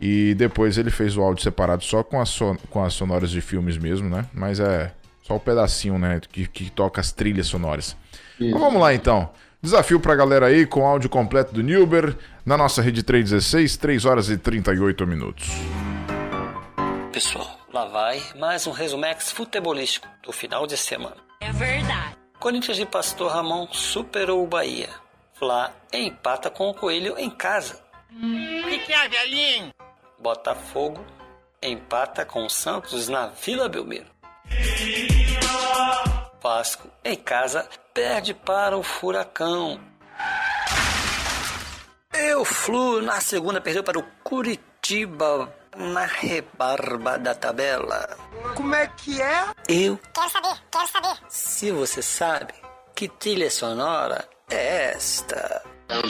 E 0.00 0.34
depois 0.34 0.78
ele 0.78 0.90
fez 0.90 1.16
o 1.16 1.22
áudio 1.22 1.42
separado 1.42 1.84
só 1.84 2.02
com 2.02 2.20
as, 2.20 2.28
son 2.30 2.56
com 2.70 2.82
as 2.82 2.94
sonoras 2.94 3.30
de 3.30 3.40
filmes 3.40 3.76
mesmo, 3.76 4.08
né? 4.08 4.26
Mas 4.32 4.60
é 4.60 4.92
só 5.28 5.34
o 5.34 5.36
um 5.36 5.40
pedacinho, 5.40 5.98
né? 5.98 6.20
Que, 6.32 6.48
que 6.48 6.70
toca 6.70 7.02
as 7.02 7.12
trilhas 7.12 7.46
sonoras. 7.46 7.94
Então 8.40 8.58
vamos 8.58 8.80
lá 8.80 8.94
então. 8.94 9.30
Desafio 9.60 10.00
pra 10.00 10.14
galera 10.14 10.46
aí 10.46 10.64
com 10.64 10.86
áudio 10.86 11.10
completo 11.10 11.52
do 11.52 11.62
Nilber 11.62 12.16
na 12.46 12.56
nossa 12.56 12.80
rede 12.80 13.02
316, 13.02 13.76
3 13.76 14.04
horas 14.06 14.30
e 14.30 14.38
38 14.38 15.06
minutos. 15.06 15.48
Pessoal, 17.12 17.58
lá 17.72 17.84
vai 17.86 18.22
mais 18.36 18.66
um 18.66 18.70
resumex 18.70 19.30
futebolístico 19.30 20.08
do 20.22 20.32
final 20.32 20.66
de 20.66 20.76
semana. 20.76 21.16
É 21.40 21.52
verdade. 21.52 22.16
Corinthians 22.38 22.76
de 22.76 22.86
Pastor 22.86 23.32
Ramon 23.32 23.68
superou 23.72 24.42
o 24.44 24.46
Bahia. 24.46 24.88
Flá 25.34 25.72
empata 25.92 26.48
com 26.48 26.70
o 26.70 26.74
Coelho 26.74 27.18
em 27.18 27.28
casa. 27.28 27.80
O 28.12 28.68
que, 28.68 28.78
que 28.78 28.92
é, 28.92 29.08
velhinho? 29.08 29.70
Botafogo 30.18 31.04
empata 31.60 32.24
com 32.24 32.46
o 32.46 32.50
Santos 32.50 33.08
na 33.08 33.26
Vila 33.26 33.68
Belmiro. 33.68 34.17
Vasco 36.42 36.88
em 37.04 37.16
casa 37.16 37.68
perde 37.92 38.32
para 38.32 38.76
o 38.76 38.82
Furacão. 38.82 39.80
E 42.14 42.34
o 42.34 42.44
Flu 42.44 43.02
na 43.02 43.20
segunda 43.20 43.60
perdeu 43.60 43.82
para 43.84 43.98
o 43.98 44.02
Curitiba 44.22 45.52
na 45.76 46.04
rebarba 46.04 47.18
da 47.18 47.34
tabela. 47.34 48.16
Como 48.54 48.74
é 48.74 48.86
que 48.88 49.20
é? 49.20 49.46
Eu 49.68 49.98
Quero 50.12 50.30
saber, 50.30 50.54
quero 50.70 50.88
saber. 50.88 51.16
Se 51.28 51.70
você 51.70 52.02
sabe, 52.02 52.54
que 52.94 53.08
trilha 53.08 53.50
sonora 53.50 54.28
é 54.50 54.92
esta? 54.92 55.62
Ó. 55.90 56.02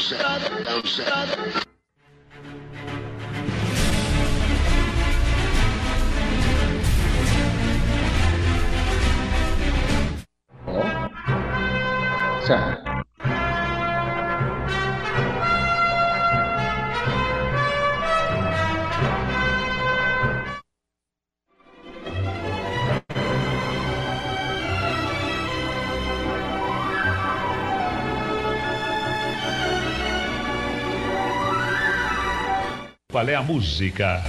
Qual 33.19 33.29
é 33.29 33.35
a 33.35 33.43
música? 33.43 34.23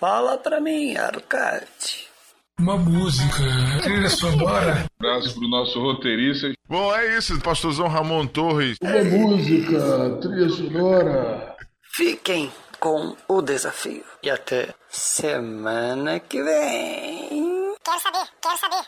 Fala 0.00 0.36
pra 0.36 0.60
mim, 0.60 0.96
Arcade. 0.96 2.08
Uma 2.58 2.76
música, 2.76 3.44
trilha 3.84 4.10
sonora. 4.10 4.84
Abraço 4.98 5.38
pro 5.38 5.48
nosso 5.48 5.80
roteirista. 5.80 6.50
Bom, 6.68 6.92
é 6.92 7.16
isso, 7.18 7.40
pastorzão 7.40 7.86
Ramon 7.86 8.26
Torres. 8.26 8.78
Uma 8.82 9.04
música, 9.04 10.18
trilha 10.20 10.48
sonora. 10.48 11.56
Fiquem 11.94 12.50
com 12.80 13.16
o 13.28 13.40
desafio. 13.40 14.02
E 14.24 14.28
até 14.28 14.74
semana 14.90 16.18
que 16.18 16.42
vem. 16.42 17.61
Quero 17.84 18.00
saber, 18.00 18.28
quero 18.40 18.58
saber. 18.58 18.84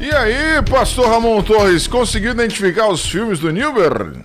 E 0.00 0.10
aí, 0.14 0.62
pastor 0.70 1.08
Ramon 1.08 1.42
Torres, 1.42 1.88
conseguiu 1.88 2.30
identificar 2.30 2.88
os 2.88 3.04
filmes 3.04 3.40
do 3.40 3.50
Nilber? 3.50 4.24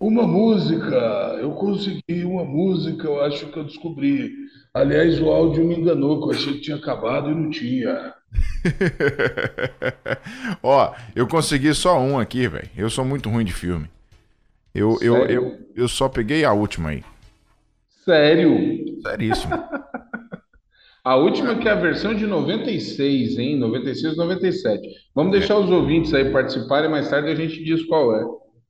Uma 0.00 0.26
música, 0.26 0.96
eu 1.40 1.52
consegui 1.52 2.24
uma 2.24 2.44
música, 2.44 3.06
eu 3.06 3.22
acho 3.22 3.46
que 3.46 3.56
eu 3.56 3.64
descobri. 3.64 4.32
Aliás, 4.72 5.20
o 5.20 5.28
áudio 5.28 5.64
me 5.64 5.76
enganou, 5.76 6.20
que 6.20 6.34
eu 6.34 6.38
achei 6.38 6.54
que 6.54 6.60
tinha 6.60 6.76
acabado 6.76 7.30
e 7.30 7.34
não 7.34 7.48
tinha. 7.48 8.12
Ó, 10.64 10.92
eu 11.14 11.28
consegui 11.28 11.72
só 11.74 12.00
um 12.00 12.18
aqui, 12.18 12.48
velho. 12.48 12.68
Eu 12.76 12.90
sou 12.90 13.04
muito 13.04 13.30
ruim 13.30 13.44
de 13.44 13.52
filme. 13.52 13.88
Eu, 14.74 14.98
eu, 15.00 15.16
eu, 15.26 15.58
eu 15.76 15.86
só 15.86 16.08
peguei 16.08 16.44
a 16.44 16.52
última 16.52 16.90
aí. 16.90 17.04
Sério? 18.04 18.84
Seríssimo. 19.02 19.54
A 21.04 21.16
última 21.16 21.54
que 21.56 21.68
é 21.68 21.70
a 21.70 21.74
versão 21.74 22.14
de 22.14 22.26
96, 22.26 23.36
hein? 23.36 23.58
96, 23.58 24.16
97. 24.16 24.88
Vamos 25.14 25.32
deixar 25.32 25.58
os 25.58 25.68
ouvintes 25.68 26.14
aí 26.14 26.32
participarem, 26.32 26.88
mais 26.88 27.10
tarde 27.10 27.28
a 27.28 27.34
gente 27.34 27.62
diz 27.62 27.84
qual 27.84 28.16
é. 28.16 28.22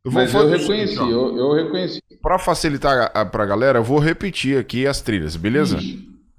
Eu 0.05 0.11
Mas 0.11 0.35
eu 0.35 0.49
reconheci, 0.49 0.95
seguinte, 0.97 1.13
eu, 1.13 1.37
eu 1.37 1.55
reconheci. 1.55 2.01
Pra 2.21 2.37
facilitar 2.37 3.13
a, 3.15 3.25
pra 3.25 3.47
galera, 3.47 3.79
eu 3.79 3.85
vou 3.85 4.01
repetir 4.01 4.59
aqui 4.59 4.85
as 4.85 5.01
trilhas, 5.01 5.37
beleza? 5.37 5.79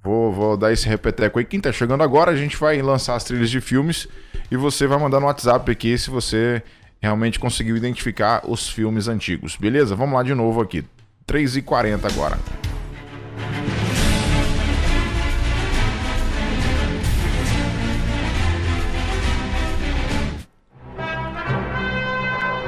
Vou, 0.04 0.30
vou 0.30 0.54
dar 0.54 0.70
esse 0.70 0.86
repeteco 0.86 1.38
aí. 1.38 1.46
Quem 1.46 1.60
tá 1.60 1.72
chegando 1.72 2.02
agora, 2.02 2.30
a 2.30 2.36
gente 2.36 2.58
vai 2.58 2.80
lançar 2.82 3.16
as 3.16 3.24
trilhas 3.24 3.48
de 3.48 3.62
filmes 3.62 4.06
e 4.50 4.56
você 4.56 4.86
vai 4.86 4.98
mandar 4.98 5.18
no 5.18 5.26
WhatsApp 5.26 5.70
aqui 5.70 5.96
se 5.96 6.10
você 6.10 6.62
realmente 7.00 7.40
conseguiu 7.40 7.74
identificar 7.74 8.42
os 8.46 8.68
filmes 8.68 9.08
antigos, 9.08 9.56
beleza? 9.56 9.96
Vamos 9.96 10.14
lá 10.14 10.22
de 10.22 10.34
novo 10.34 10.60
aqui. 10.60 10.84
3h40 11.26 12.04
agora. 12.04 12.36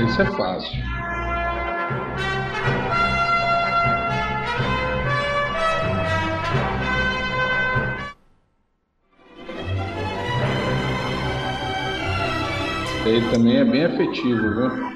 Esse 0.00 0.22
é 0.22 0.24
fácil. 0.26 0.78
Ele 13.04 13.30
também 13.30 13.56
é 13.56 13.64
bem 13.64 13.84
afetivo, 13.86 14.54
viu? 14.54 14.88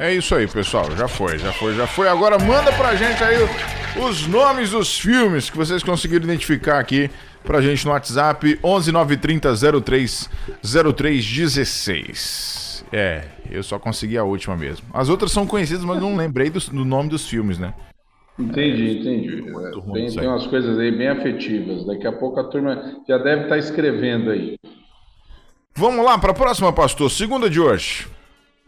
É 0.00 0.12
isso 0.14 0.34
aí, 0.34 0.46
pessoal. 0.46 0.90
Já 0.96 1.06
foi, 1.06 1.38
já 1.38 1.52
foi, 1.52 1.74
já 1.74 1.86
foi. 1.86 2.08
Agora 2.08 2.38
manda 2.38 2.72
pra 2.72 2.96
gente 2.96 3.22
aí 3.22 3.36
os 4.02 4.26
nomes 4.26 4.70
dos 4.70 4.98
filmes 4.98 5.50
que 5.50 5.58
vocês 5.58 5.82
conseguiram 5.82 6.24
identificar 6.24 6.78
aqui 6.78 7.10
pra 7.44 7.60
gente 7.60 7.84
no 7.84 7.92
WhatsApp 7.92 8.58
11930 8.62 9.82
03 9.82 10.30
0316. 10.62 12.86
É, 12.90 13.24
eu 13.50 13.62
só 13.62 13.78
consegui 13.78 14.16
a 14.16 14.24
última 14.24 14.56
mesmo. 14.56 14.86
As 14.94 15.10
outras 15.10 15.32
são 15.32 15.46
conhecidas, 15.46 15.84
mas 15.84 16.00
não 16.00 16.16
lembrei 16.16 16.48
do, 16.48 16.58
do 16.58 16.86
nome 16.86 17.10
dos 17.10 17.28
filmes, 17.28 17.58
né? 17.58 17.74
Entendi, 18.38 19.00
entendi. 19.00 19.44
É, 19.50 19.72
tem, 19.92 20.16
tem 20.16 20.26
umas 20.26 20.46
coisas 20.46 20.78
aí 20.78 20.96
bem 20.96 21.08
afetivas. 21.08 21.84
Daqui 21.84 22.06
a 22.06 22.12
pouco 22.12 22.40
a 22.40 22.44
turma 22.44 23.02
já 23.06 23.18
deve 23.18 23.42
estar 23.42 23.58
escrevendo 23.58 24.30
aí. 24.30 24.58
Vamos 25.74 26.02
lá 26.02 26.18
pra 26.18 26.32
próxima, 26.32 26.72
pastor. 26.72 27.10
Segunda 27.10 27.50
de 27.50 27.60
hoje. 27.60 28.08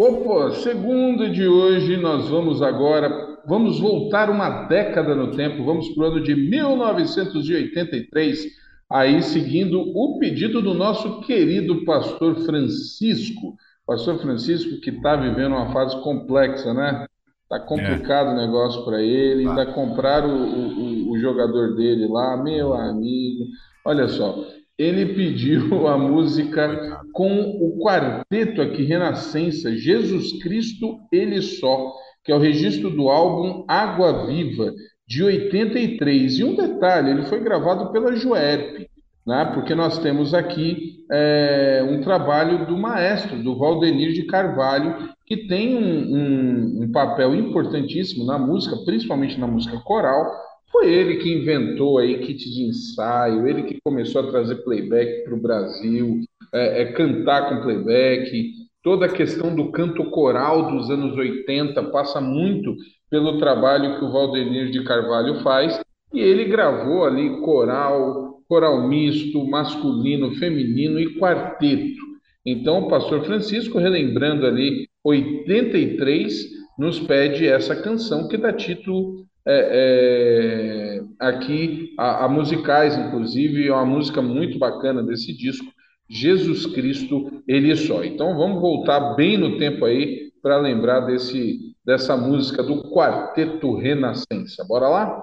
Opa, 0.04 0.50
segunda 0.54 1.30
de 1.30 1.46
hoje 1.46 1.96
nós 1.96 2.28
vamos 2.28 2.60
agora, 2.60 3.38
vamos 3.46 3.78
voltar 3.78 4.28
uma 4.30 4.64
década 4.64 5.14
no 5.14 5.30
tempo, 5.30 5.64
vamos 5.64 5.90
para 5.90 6.02
o 6.02 6.06
ano 6.08 6.20
de 6.20 6.34
1983, 6.34 8.46
aí 8.90 9.22
seguindo 9.22 9.80
o 9.80 10.18
pedido 10.18 10.60
do 10.60 10.74
nosso 10.74 11.20
querido 11.20 11.84
pastor 11.84 12.34
Francisco. 12.44 13.54
Pastor 13.86 14.18
Francisco 14.18 14.80
que 14.80 14.90
está 14.90 15.14
vivendo 15.14 15.52
uma 15.52 15.72
fase 15.72 15.94
complexa, 16.02 16.74
né? 16.74 17.06
Tá 17.48 17.60
complicado 17.60 18.32
o 18.32 18.36
negócio 18.36 18.84
para 18.84 19.00
ele, 19.00 19.46
ainda 19.46 19.66
compraram 19.66 20.30
o, 20.30 20.80
o, 20.80 21.12
o 21.12 21.18
jogador 21.20 21.76
dele 21.76 22.08
lá, 22.08 22.36
meu 22.42 22.74
amigo. 22.74 23.44
Olha 23.86 24.08
só, 24.08 24.34
ele 24.82 25.14
pediu 25.14 25.86
a 25.86 25.96
música 25.96 27.00
com 27.12 27.40
o 27.40 27.78
quarteto 27.78 28.60
aqui, 28.60 28.82
Renascença, 28.82 29.74
Jesus 29.76 30.42
Cristo, 30.42 30.98
Ele 31.12 31.40
Só, 31.40 31.92
que 32.24 32.32
é 32.32 32.34
o 32.34 32.40
registro 32.40 32.90
do 32.90 33.08
álbum 33.08 33.64
Água 33.68 34.26
Viva, 34.26 34.72
de 35.06 35.22
83. 35.22 36.38
E 36.38 36.44
um 36.44 36.56
detalhe, 36.56 37.10
ele 37.10 37.22
foi 37.24 37.40
gravado 37.40 37.92
pela 37.92 38.16
Juerp. 38.16 38.86
né? 39.26 39.50
porque 39.54 39.74
nós 39.74 39.98
temos 39.98 40.34
aqui 40.34 41.04
é, 41.10 41.84
um 41.88 42.00
trabalho 42.00 42.66
do 42.66 42.76
maestro, 42.76 43.42
do 43.42 43.56
Valdenir 43.56 44.12
de 44.12 44.24
Carvalho, 44.24 45.10
que 45.26 45.46
tem 45.46 45.76
um, 45.76 46.16
um, 46.16 46.82
um 46.82 46.92
papel 46.92 47.34
importantíssimo 47.34 48.24
na 48.24 48.38
música, 48.38 48.76
principalmente 48.84 49.38
na 49.38 49.46
música 49.46 49.78
coral, 49.80 50.24
foi 50.72 50.92
ele 50.92 51.16
que 51.18 51.30
inventou 51.30 51.98
aí 51.98 52.18
kit 52.20 52.50
de 52.50 52.62
ensaio, 52.62 53.46
ele 53.46 53.64
que 53.64 53.78
começou 53.84 54.22
a 54.22 54.30
trazer 54.30 54.56
playback 54.64 55.22
para 55.22 55.34
o 55.34 55.40
Brasil, 55.40 56.20
é, 56.52 56.82
é, 56.82 56.92
cantar 56.92 57.50
com 57.50 57.62
playback. 57.62 58.54
Toda 58.82 59.06
a 59.06 59.12
questão 59.12 59.54
do 59.54 59.70
canto 59.70 60.10
coral 60.10 60.72
dos 60.72 60.90
anos 60.90 61.16
80 61.16 61.80
passa 61.90 62.20
muito 62.20 62.74
pelo 63.10 63.38
trabalho 63.38 63.98
que 63.98 64.04
o 64.04 64.10
Valdenir 64.10 64.70
de 64.70 64.82
Carvalho 64.82 65.40
faz, 65.42 65.78
e 66.12 66.20
ele 66.20 66.46
gravou 66.46 67.04
ali 67.04 67.40
coral, 67.42 68.40
coral 68.48 68.88
misto, 68.88 69.46
masculino, 69.46 70.34
feminino 70.36 70.98
e 70.98 71.18
quarteto. 71.18 72.02
Então, 72.44 72.80
o 72.80 72.88
pastor 72.88 73.24
Francisco, 73.24 73.78
relembrando 73.78 74.46
ali 74.46 74.88
83, 75.04 76.34
nos 76.78 76.98
pede 76.98 77.46
essa 77.46 77.76
canção 77.76 78.26
que 78.26 78.36
dá 78.36 78.52
título 78.52 79.26
é, 79.46 81.00
é, 81.00 81.26
aqui 81.26 81.94
a, 81.98 82.24
a, 82.24 82.28
musicais, 82.28 82.96
inclusive, 82.96 83.66
é 83.66 83.72
uma 83.72 83.84
música 83.84 84.22
muito 84.22 84.58
bacana 84.58 85.02
desse 85.02 85.36
disco, 85.36 85.66
Jesus 86.08 86.66
Cristo, 86.66 87.42
Ele 87.48 87.74
Só. 87.74 88.04
Então 88.04 88.36
vamos 88.36 88.60
voltar 88.60 89.14
bem 89.14 89.36
no 89.36 89.58
tempo 89.58 89.84
aí 89.84 90.30
para 90.42 90.56
lembrar 90.58 91.00
desse, 91.00 91.74
dessa 91.84 92.16
música 92.16 92.62
do 92.62 92.82
Quarteto 92.90 93.74
Renascença. 93.76 94.64
Bora 94.68 94.88
lá? 94.88 95.22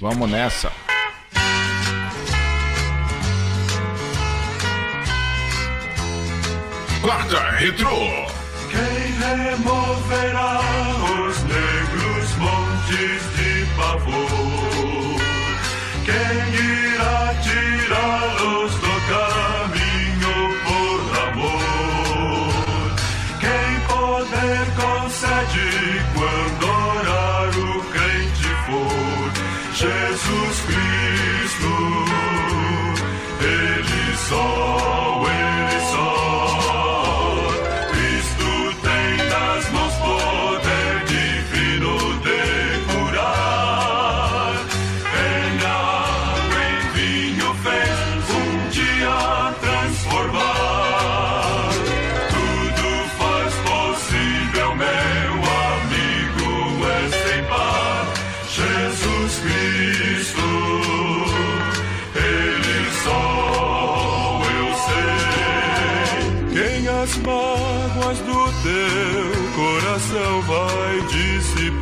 Vamos 0.00 0.30
nessa. 0.30 0.70
Quarta 7.00 7.38
Retro. 7.38 7.88
Quem 8.70 9.12
removerá 9.20 10.60
os 11.28 11.42
negros 11.44 12.36
montes 12.38 13.53
pavor. 13.94 14.26
Quem 16.04 16.54
irá 16.54 17.34
tirá-los 17.42 18.83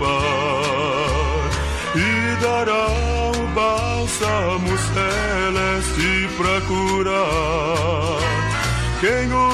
dissipar 0.02 1.50
e 1.94 2.36
dará 2.42 2.86
o 3.30 3.46
bálsamo 3.54 4.76
celeste 4.78 6.28
pra 6.36 6.60
curar. 6.62 8.18
Quem 9.00 9.32
o 9.32 9.51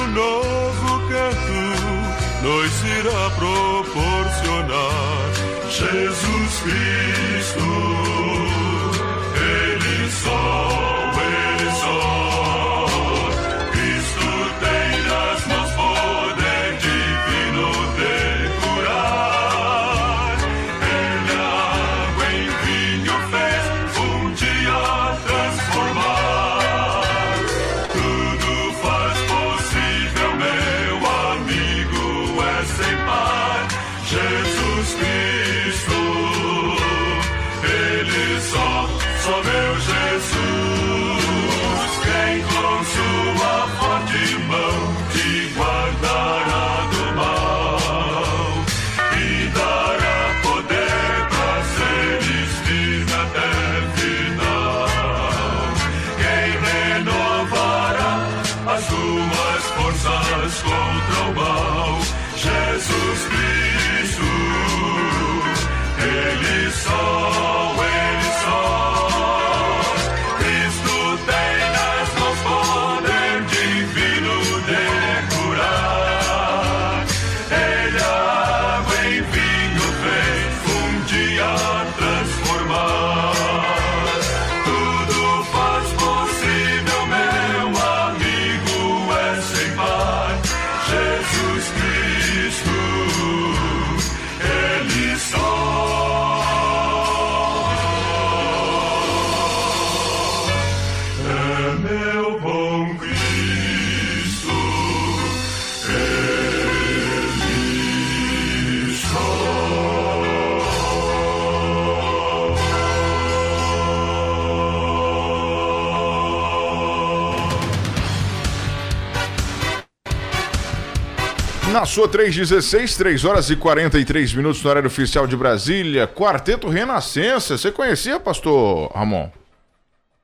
Na 121.89 121.95
sua 121.95 122.07
316, 122.07 122.97
3 122.97 123.25
horas 123.25 123.49
e 123.49 123.55
43 123.55 124.35
minutos 124.35 124.63
no 124.63 124.69
horário 124.69 124.85
oficial 124.85 125.25
de 125.25 125.35
Brasília, 125.35 126.07
Quarteto 126.07 126.67
Renascença. 126.69 127.57
Você 127.57 127.71
conhecia, 127.71 128.19
pastor 128.19 128.91
Ramon? 128.93 129.27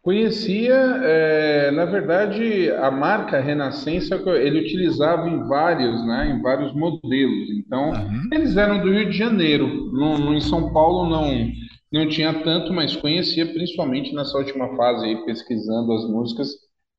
Conhecia, 0.04 0.76
é, 0.76 1.72
na 1.72 1.86
verdade, 1.86 2.70
a 2.70 2.92
marca 2.92 3.40
Renascença 3.40 4.14
ele 4.36 4.60
utilizava 4.62 5.28
em 5.28 5.48
vários, 5.48 6.06
né, 6.06 6.36
em 6.38 6.40
vários 6.40 6.72
modelos. 6.76 7.50
Então, 7.58 7.94
eles 8.32 8.56
eram 8.56 8.84
do 8.84 8.92
Rio 8.92 9.10
de 9.10 9.18
Janeiro. 9.18 9.68
No, 9.92 10.20
no- 10.20 10.36
em 10.36 10.42
São 10.42 10.72
Paulo 10.72 11.10
não 11.10 11.50
não 11.92 12.08
tinha 12.08 12.32
tanto, 12.44 12.72
mas 12.72 12.96
conhecia 12.96 13.44
principalmente 13.52 14.14
nessa 14.14 14.38
última 14.38 14.76
fase 14.78 15.04
aí, 15.04 15.26
pesquisando 15.26 15.92
as 15.94 16.08
músicas. 16.08 16.50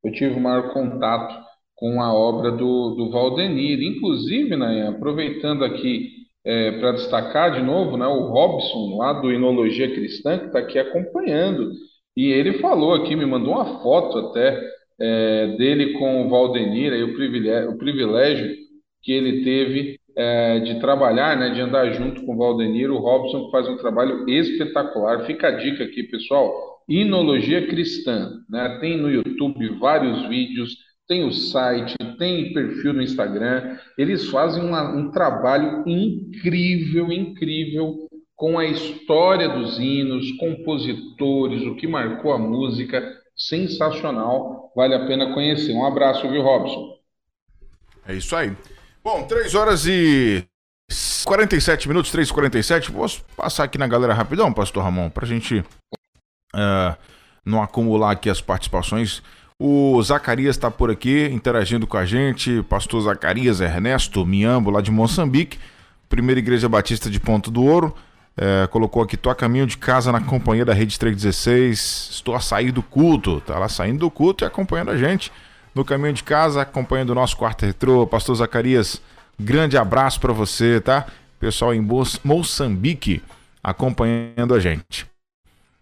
Eu 0.03 0.11
tive 0.11 0.35
o 0.35 0.41
maior 0.41 0.73
contato 0.73 1.46
com 1.77 2.03
a 2.03 2.13
obra 2.13 2.51
do, 2.51 2.95
do 2.95 3.11
Valdenir. 3.11 3.81
Inclusive, 3.83 4.57
né, 4.57 4.89
aproveitando 4.89 5.65
aqui 5.65 6.17
para 6.79 6.93
destacar 6.93 7.55
de 7.55 7.61
novo, 7.61 7.97
né, 7.97 8.07
o 8.07 8.29
Robson, 8.29 8.97
lá 8.97 9.13
do 9.15 9.33
Inologia 9.33 9.93
Cristã, 9.93 10.39
que 10.39 10.47
está 10.47 10.61
aqui 10.61 10.79
acompanhando. 10.79 11.73
E 12.17 12.29
ele 12.31 12.61
falou 12.61 12.95
aqui, 12.95 13.17
me 13.17 13.27
mandou 13.27 13.55
uma 13.55 13.83
foto 13.83 14.17
até 14.19 14.61
é, 14.99 15.57
dele 15.59 15.95
com 15.95 16.25
o 16.25 16.31
Valdenir, 16.31 16.93
aí, 16.93 17.03
o, 17.03 17.15
privilégio, 17.15 17.71
o 17.71 17.79
privilégio 17.79 18.57
que 19.03 19.13
ele 19.13 19.45
teve 19.45 19.99
é, 20.17 20.61
de 20.61 20.81
trabalhar, 20.81 21.37
né, 21.37 21.51
de 21.51 21.61
andar 21.61 21.93
junto 21.93 22.25
com 22.25 22.35
o 22.35 22.39
Valdenir, 22.39 22.91
o 22.91 22.99
Robson 22.99 23.51
faz 23.51 23.69
um 23.69 23.77
trabalho 23.77 24.29
espetacular. 24.29 25.27
Fica 25.27 25.49
a 25.49 25.51
dica 25.51 25.85
aqui, 25.85 26.05
pessoal. 26.05 26.77
Inologia 26.89 27.67
Cristã, 27.67 28.31
né? 28.49 28.79
Tem 28.81 28.97
no 28.97 29.11
YouTube 29.11 29.69
vários 29.81 30.29
vídeos, 30.29 30.77
tem 31.09 31.25
o 31.25 31.33
site, 31.33 31.95
tem 32.19 32.53
perfil 32.53 32.93
no 32.93 33.03
Instagram. 33.03 33.79
Eles 33.97 34.29
fazem 34.29 34.63
uma, 34.63 34.83
um 34.83 35.11
trabalho 35.11 35.83
incrível, 35.87 37.13
incrível 37.13 38.09
com 38.35 38.59
a 38.59 38.67
história 38.67 39.49
dos 39.49 39.79
hinos, 39.79 40.33
compositores, 40.33 41.63
o 41.63 41.75
que 41.77 41.87
marcou 41.87 42.33
a 42.33 42.39
música. 42.39 43.03
Sensacional, 43.37 44.73
vale 44.75 44.95
a 44.95 45.07
pena 45.07 45.35
conhecer. 45.35 45.73
Um 45.73 45.85
abraço, 45.85 46.29
viu, 46.31 46.43
Robson? 46.43 46.97
É 48.09 48.15
isso 48.15 48.35
aí. 48.35 48.53
Bom, 49.05 49.27
3 49.27 49.55
horas 49.55 49.87
e 49.87 50.45
47 51.25 51.89
minutos, 51.89 52.11
3 52.11 52.29
e 52.29 52.33
47. 52.33 52.93
Posso 52.93 53.25
passar 53.37 53.65
aqui 53.65 53.77
na 53.79 53.87
galera 53.87 54.15
rapidão, 54.15 54.53
Pastor 54.53 54.83
Ramon, 54.83 55.11
pra 55.11 55.27
gente 55.27 55.59
uh, 56.55 56.97
não 57.45 57.63
acumular 57.63 58.13
aqui 58.13 58.31
as 58.31 58.41
participações. 58.41 59.23
O 59.59 60.03
Zacarias 60.03 60.55
está 60.55 60.71
por 60.71 60.91
aqui 60.91 61.31
interagindo 61.33 61.87
com 61.87 61.97
a 61.97 62.05
gente. 62.05 62.63
Pastor 62.65 63.01
Zacarias 63.01 63.61
Ernesto 63.61 64.27
Miambo, 64.27 64.71
lá 64.71 64.83
de 64.83 64.91
Moçambique, 64.91 65.59
primeira 66.11 66.39
igreja 66.39 66.69
batista 66.69 67.09
de 67.09 67.19
Ponto 67.19 67.51
do 67.51 67.65
Ouro. 67.65 67.95
É, 68.37 68.67
colocou 68.67 69.03
aqui, 69.03 69.17
tô 69.17 69.31
a 69.31 69.35
caminho 69.35 69.67
de 69.67 69.79
casa 69.79 70.13
na 70.13 70.21
companhia 70.21 70.63
da 70.63 70.75
Rede 70.75 70.99
316. 70.99 72.11
Estou 72.13 72.35
a 72.35 72.41
sair 72.41 72.71
do 72.71 72.83
culto. 72.83 73.41
Tá 73.41 73.59
lá 73.59 73.67
saindo 73.67 74.01
do 74.01 74.11
culto 74.11 74.45
e 74.45 74.47
acompanhando 74.47 74.91
a 74.91 74.97
gente 74.99 75.33
no 75.75 75.87
caminho 75.87 76.13
de 76.13 76.23
casa, 76.23 76.61
acompanhando 76.61 77.11
o 77.11 77.15
nosso 77.15 77.35
quarto 77.35 77.65
retrô. 77.65 78.07
Pastor 78.07 78.37
Zacarias, 78.37 79.01
grande 79.41 79.79
abraço 79.79 80.21
para 80.21 80.35
você, 80.35 80.83
tá? 80.83 81.07
Pessoal 81.41 81.73
em 81.73 81.81
Moçambique 82.23 83.23
acompanhando 83.63 84.55
a 84.55 84.61
gente. 84.61 85.07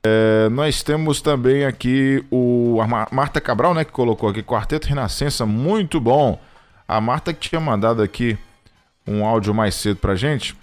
É, 0.07 0.51
nós 0.51 0.83
temos 0.83 1.23
também 1.23 1.64
aqui 1.64 2.23
o 2.31 2.79
a 2.81 2.87
Marta 3.11 3.40
Cabral, 3.40 3.73
né, 3.73 3.85
que 3.85 3.93
colocou 3.93 4.29
aqui 4.29 4.43
Quarteto 4.43 4.87
Renascença, 4.87 5.47
muito 5.47 5.99
bom. 5.99 6.38
A 6.87 7.01
Marta 7.01 7.33
que 7.33 7.49
tinha 7.49 7.61
mandado 7.61 8.03
aqui 8.03 8.37
um 9.07 9.25
áudio 9.25 9.55
mais 9.55 9.75
cedo 9.75 9.97
pra 9.97 10.14
gente. 10.14 10.55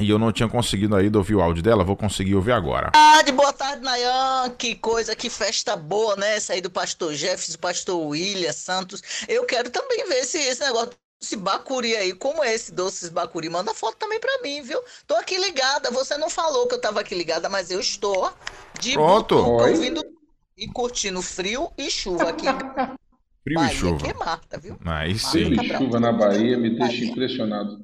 E 0.00 0.10
eu 0.10 0.18
não 0.18 0.32
tinha 0.32 0.48
conseguido 0.48 0.96
ainda 0.96 1.18
ouvir 1.18 1.36
o 1.36 1.40
áudio 1.40 1.62
dela, 1.62 1.84
vou 1.84 1.94
conseguir 1.94 2.34
ouvir 2.34 2.50
agora. 2.50 2.90
Ah, 2.96 3.22
de 3.22 3.30
boa 3.30 3.52
tarde, 3.52 3.84
Nayan. 3.84 4.50
Que 4.58 4.74
coisa, 4.74 5.14
que 5.14 5.30
festa 5.30 5.76
boa, 5.76 6.16
né? 6.16 6.36
Essa 6.36 6.54
aí 6.54 6.60
do 6.60 6.70
pastor 6.70 7.14
Jefferson, 7.14 7.52
do 7.52 7.58
pastor 7.60 8.06
William 8.08 8.52
Santos. 8.52 9.00
Eu 9.28 9.44
quero 9.44 9.70
também 9.70 10.04
ver 10.08 10.20
esse, 10.20 10.38
esse 10.38 10.60
negócio 10.60 10.90
esse 11.22 11.36
bacuri 11.36 11.94
aí, 11.96 12.12
como 12.12 12.42
é 12.42 12.52
esse 12.52 12.74
doce 12.74 13.08
bacuri? 13.10 13.48
Manda 13.48 13.72
foto 13.72 13.96
também 13.96 14.18
pra 14.18 14.40
mim, 14.42 14.60
viu? 14.62 14.80
Tô 15.06 15.14
aqui 15.14 15.36
ligada. 15.38 15.90
Você 15.92 16.18
não 16.18 16.28
falou 16.28 16.66
que 16.66 16.74
eu 16.74 16.80
tava 16.80 17.00
aqui 17.00 17.14
ligada, 17.14 17.48
mas 17.48 17.70
eu 17.70 17.78
estou 17.78 18.32
de 18.80 18.94
Pronto. 18.94 19.36
butuca, 19.36 19.70
ouvindo 19.70 20.02
e 20.58 20.66
curtindo 20.66 21.22
frio 21.22 21.70
e 21.78 21.88
chuva 21.90 22.30
aqui. 22.30 22.46
Frio 23.44 23.58
Bahia, 23.58 23.72
e 23.72 23.76
chuva. 23.76 24.06
que 24.06 24.14
Marta, 24.14 24.56
viu? 24.56 24.78
Aí 24.84 25.18
sim. 25.18 25.46
Frio 25.46 25.62
e 25.64 25.76
chuva 25.76 25.98
na 25.98 26.12
Bahia 26.12 26.56
me 26.56 26.70
deixa 26.70 26.86
Bahia. 26.92 27.10
impressionado. 27.10 27.78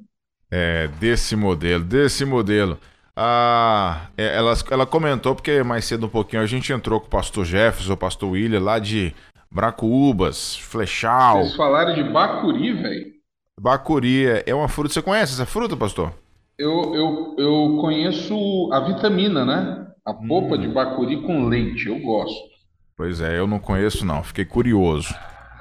É, 0.49 0.87
desse 0.99 1.35
modelo, 1.35 1.83
desse 1.83 2.23
modelo. 2.23 2.79
Ah, 3.13 4.07
é, 4.17 4.37
ela, 4.37 4.53
ela 4.71 4.85
comentou, 4.85 5.35
porque 5.35 5.61
mais 5.61 5.83
cedo 5.83 6.05
um 6.05 6.09
pouquinho 6.09 6.41
a 6.41 6.45
gente 6.45 6.71
entrou 6.71 7.01
com 7.01 7.07
o 7.07 7.09
pastor 7.09 7.43
Jefferson, 7.43 7.91
o 7.91 7.97
pastor 7.97 8.29
William, 8.31 8.61
lá 8.61 8.79
de 8.79 9.13
Bracuúbas, 9.51 10.55
Flechal, 10.55 11.39
Vocês 11.43 11.55
falaram 11.57 11.93
de 11.93 12.03
bacuri, 12.03 12.71
velho. 12.81 13.18
Bacuri. 13.59 14.25
é- 14.27 14.43
É 14.47 14.55
uma 14.55 14.67
fruta. 14.67 14.93
Você 14.93 15.01
conhece 15.01 15.33
essa 15.33 15.45
fruta, 15.45 15.75
pastor? 15.75 16.13
Eu, 16.57 16.93
eu, 16.95 17.35
eu 17.37 17.77
conheço 17.79 18.69
a 18.73 18.79
vitamina, 18.81 19.45
né? 19.45 19.87
A 20.05 20.13
polpa 20.13 20.57
de 20.57 20.67
bacuri 20.67 21.21
com 21.21 21.45
leite, 21.47 21.87
eu 21.87 21.99
gosto. 21.99 22.49
Pois 22.97 23.21
é, 23.21 23.37
eu 23.39 23.47
não 23.47 23.59
conheço 23.59 24.05
não, 24.05 24.21
fiquei 24.23 24.43
curioso. 24.43 25.13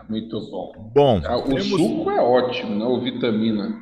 Muito 0.08 0.40
bom. 0.50 0.90
Bom, 0.94 1.22
Ah, 1.24 1.37
O 1.37 1.42
temos- 1.42 1.66
suco 1.68 2.11
é 2.11 2.20
ótimo, 2.20 2.74
né? 2.74 2.84
O 2.84 3.00
vitamina. 3.00 3.78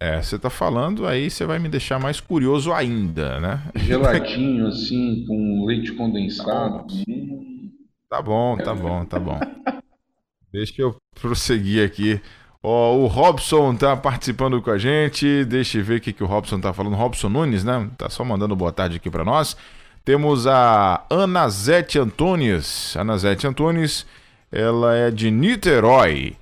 é, 0.00 0.20
você 0.20 0.38
tá 0.38 0.50
falando, 0.50 1.06
aí 1.06 1.30
você 1.30 1.46
vai 1.46 1.58
me 1.58 1.68
deixar 1.68 1.98
mais 1.98 2.20
curioso 2.20 2.72
ainda, 2.72 3.40
né? 3.40 3.62
Geladinho, 3.76 4.66
assim, 4.66 5.24
com 5.26 5.64
leite 5.64 5.92
condensado. 5.92 6.84
Hum. 7.08 7.70
Tá 8.10 8.20
bom, 8.20 8.56
tá 8.58 8.74
bom, 8.74 9.04
tá 9.04 9.18
bom. 9.18 9.38
Deixa 10.52 10.82
eu 10.82 10.96
prosseguir 11.20 11.84
aqui. 11.86 12.20
O 12.60 13.06
Robson 13.06 13.72
tá 13.76 13.96
participando 13.96 14.60
com 14.60 14.70
a 14.70 14.78
gente. 14.78 15.44
Deixa 15.44 15.78
eu 15.78 15.84
ver 15.84 15.98
o 15.98 16.00
que, 16.00 16.12
que 16.12 16.24
o 16.24 16.26
Robson 16.26 16.58
tá 16.58 16.72
falando. 16.72 16.96
Robson 16.96 17.28
Nunes, 17.28 17.62
né? 17.62 17.88
Tá 17.96 18.10
só 18.10 18.24
mandando 18.24 18.56
boa 18.56 18.72
tarde 18.72 18.96
aqui 18.96 19.08
pra 19.08 19.24
nós. 19.24 19.56
Temos 20.04 20.46
a 20.46 21.04
Ana 21.08 21.48
Zete 21.48 21.98
Antunes. 21.98 22.96
Ana 22.96 23.16
Zete 23.16 23.46
Antunes, 23.46 24.04
ela 24.50 24.96
é 24.96 25.10
de 25.10 25.30
Niterói, 25.30 26.34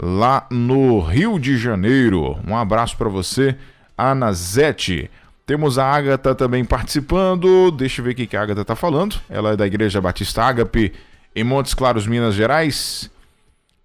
lá 0.00 0.46
no 0.48 1.00
Rio 1.00 1.40
de 1.40 1.58
Janeiro. 1.58 2.38
Um 2.46 2.56
abraço 2.56 2.96
pra 2.96 3.08
você, 3.08 3.56
Ana 3.98 4.32
Zete. 4.32 5.10
Temos 5.44 5.76
a 5.76 5.86
Agatha 5.86 6.36
também 6.36 6.64
participando. 6.64 7.72
Deixa 7.72 8.00
eu 8.00 8.04
ver 8.04 8.12
o 8.12 8.14
que, 8.14 8.26
que 8.28 8.36
a 8.36 8.42
Agatha 8.42 8.64
tá 8.64 8.76
falando. 8.76 9.16
Ela 9.28 9.52
é 9.52 9.56
da 9.56 9.66
Igreja 9.66 10.00
Batista 10.00 10.44
Ágape, 10.44 10.92
em 11.34 11.42
Montes 11.42 11.74
Claros, 11.74 12.06
Minas 12.06 12.34
Gerais. 12.34 13.10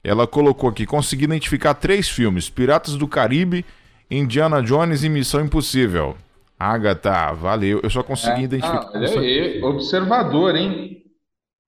Ela 0.04 0.26
colocou 0.28 0.70
aqui: 0.70 0.86
consegui 0.86 1.26
identificar 1.26 1.74
três 1.74 2.08
filmes: 2.10 2.50
Piratas 2.50 2.96
do 2.96 3.08
Caribe, 3.08 3.66
Indiana 4.10 4.62
Jones 4.62 5.04
e 5.04 5.10
Missão 5.10 5.42
Impossível. 5.42 6.16
Agatha, 6.60 7.32
valeu. 7.34 7.80
Eu 7.82 7.90
só 7.90 8.04
consegui 8.04 8.44
identificar. 8.44 8.82
Ah, 8.84 8.92
olha 8.94 9.20
aí, 9.20 9.64
observador, 9.64 10.56
hein? 10.56 11.04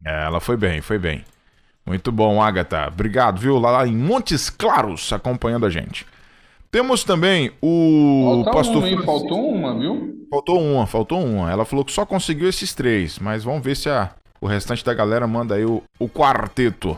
É, 0.06 0.26
ela 0.26 0.39
foi 0.39 0.58
bem, 0.58 0.82
foi 0.82 0.98
bem. 0.98 1.24
Muito 1.86 2.12
bom, 2.12 2.41
Agatha. 2.41 2.88
Obrigado, 2.88 3.39
viu? 3.39 3.58
Lá, 3.58 3.72
lá 3.72 3.88
em 3.88 3.96
Montes 3.96 4.50
Claros, 4.50 5.12
acompanhando 5.13 5.65
a 5.65 5.70
gente. 5.70 6.06
Temos 6.70 7.04
também 7.04 7.52
o 7.62 8.44
Falta 8.44 8.52
pastor 8.52 8.88
hein? 8.88 9.02
Faltou 9.04 9.50
uma, 9.50 9.78
viu? 9.78 10.26
Faltou 10.30 10.62
uma, 10.62 10.88
faltou 10.88 11.24
uma. 11.26 11.52
Ela 11.52 11.65
falou 11.65 11.84
que 11.84 11.91
só 11.91 12.06
conseguiu 12.06 12.48
esses 12.48 12.74
três, 12.74 13.20
mas 13.20 13.44
vamos 13.44 13.63
ver 13.63 13.76
se 13.76 13.89
a- 13.89 14.12
o 14.39 14.48
restante 14.48 14.84
da 14.84 14.94
galera 14.94 15.28
manda 15.28 15.56
aí 15.56 15.65
o, 15.65 15.84
o 16.00 16.08
quarteto. 16.08 16.98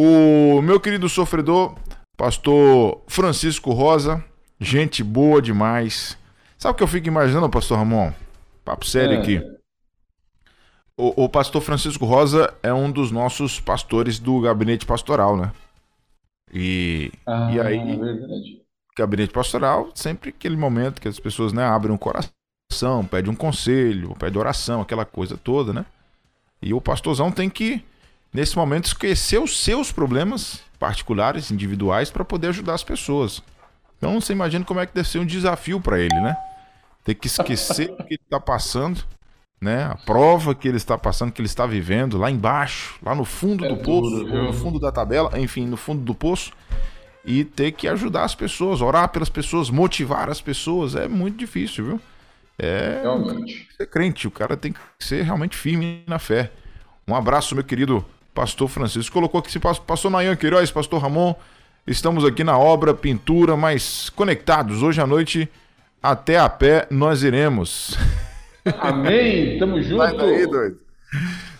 O 0.00 0.62
meu 0.62 0.78
querido 0.78 1.08
sofredor, 1.08 1.74
pastor 2.16 3.02
Francisco 3.08 3.72
Rosa, 3.72 4.24
gente 4.60 5.02
boa 5.02 5.42
demais. 5.42 6.16
Sabe 6.56 6.74
o 6.74 6.76
que 6.76 6.84
eu 6.84 6.86
fico 6.86 7.08
imaginando, 7.08 7.50
pastor 7.50 7.78
Ramon? 7.78 8.12
Papo 8.64 8.86
sério 8.86 9.16
É. 9.16 9.20
aqui. 9.20 9.42
O, 10.96 11.24
o 11.24 11.28
pastor 11.28 11.60
Francisco 11.62 12.04
Rosa 12.06 12.54
é 12.62 12.72
um 12.72 12.92
dos 12.92 13.10
nossos 13.10 13.58
pastores 13.58 14.20
do 14.20 14.40
gabinete 14.40 14.86
pastoral, 14.86 15.36
né? 15.36 15.50
E, 16.54 17.10
Ah, 17.26 17.50
e 17.52 17.60
aí, 17.60 17.96
verdade. 17.96 18.62
gabinete 18.96 19.32
pastoral, 19.32 19.90
sempre 19.96 20.30
aquele 20.30 20.56
momento 20.56 21.00
que 21.00 21.08
as 21.08 21.18
pessoas 21.18 21.52
né, 21.52 21.64
abrem 21.64 21.92
um 21.92 21.98
coração, 21.98 23.04
pedem 23.10 23.32
um 23.32 23.36
conselho, 23.36 24.14
pedem 24.16 24.38
oração, 24.38 24.80
aquela 24.80 25.04
coisa 25.04 25.36
toda, 25.36 25.72
né? 25.72 25.84
E 26.62 26.72
o 26.72 26.80
pastorzão 26.80 27.32
tem 27.32 27.50
que, 27.50 27.84
nesse 28.32 28.56
momento, 28.56 28.86
esquecer 28.86 29.38
os 29.40 29.58
seus 29.58 29.92
problemas 29.92 30.60
particulares, 30.78 31.50
individuais, 31.50 32.10
para 32.10 32.24
poder 32.24 32.48
ajudar 32.48 32.74
as 32.74 32.84
pessoas. 32.84 33.42
Então 33.96 34.20
você 34.20 34.32
imagina 34.32 34.64
como 34.64 34.80
é 34.80 34.86
que 34.86 34.94
deve 34.94 35.08
ser 35.08 35.18
um 35.18 35.26
desafio 35.26 35.80
para 35.80 35.98
ele, 35.98 36.14
né? 36.20 36.36
Ter 37.04 37.14
que 37.14 37.26
esquecer 37.26 37.90
o 37.98 38.04
que 38.04 38.14
ele 38.14 38.20
está 38.22 38.38
passando, 38.38 39.04
né? 39.60 39.84
A 39.84 39.96
prova 39.96 40.54
que 40.54 40.68
ele 40.68 40.76
está 40.76 40.96
passando, 40.96 41.32
que 41.32 41.40
ele 41.40 41.46
está 41.46 41.66
vivendo 41.66 42.16
lá 42.16 42.30
embaixo, 42.30 42.98
lá 43.02 43.14
no 43.14 43.24
fundo 43.24 43.64
É 43.64 43.68
do 43.68 43.76
duro, 43.76 43.84
poço, 43.84 44.26
ou 44.32 44.42
no 44.44 44.52
fundo 44.52 44.78
da 44.78 44.92
tabela, 44.92 45.38
enfim, 45.38 45.66
no 45.66 45.76
fundo 45.76 46.02
do 46.02 46.14
poço 46.14 46.52
e 47.24 47.44
ter 47.44 47.72
que 47.72 47.88
ajudar 47.88 48.24
as 48.24 48.34
pessoas, 48.34 48.80
orar 48.80 49.08
pelas 49.10 49.28
pessoas, 49.28 49.68
motivar 49.68 50.30
as 50.30 50.40
pessoas, 50.40 50.94
é 50.94 51.08
muito 51.08 51.36
difícil, 51.36 51.84
viu? 51.84 52.00
É 52.58 53.00
Realmente. 53.02 53.68
ser 53.76 53.86
crente, 53.86 54.26
o 54.26 54.30
cara 54.30 54.56
tem 54.56 54.72
que 54.72 54.80
ser 54.98 55.22
realmente 55.22 55.56
firme 55.56 56.02
na 56.06 56.18
fé. 56.18 56.50
Um 57.06 57.14
abraço, 57.14 57.54
meu 57.54 57.64
querido 57.64 58.04
pastor 58.38 58.68
Francisco. 58.68 59.12
Colocou 59.12 59.40
aqui, 59.40 59.58
pastor 59.58 60.10
Nayan 60.12 60.36
Queiroz, 60.36 60.70
pastor 60.70 61.02
Ramon, 61.02 61.34
estamos 61.84 62.24
aqui 62.24 62.44
na 62.44 62.56
obra, 62.56 62.94
pintura, 62.94 63.56
mas 63.56 64.08
conectados. 64.10 64.80
Hoje 64.80 65.00
à 65.00 65.06
noite, 65.08 65.48
até 66.00 66.38
a 66.38 66.48
pé, 66.48 66.86
nós 66.88 67.24
iremos. 67.24 67.98
Amém, 68.78 69.58
tamo 69.58 69.82
junto. 69.82 70.16
doido. 70.16 70.78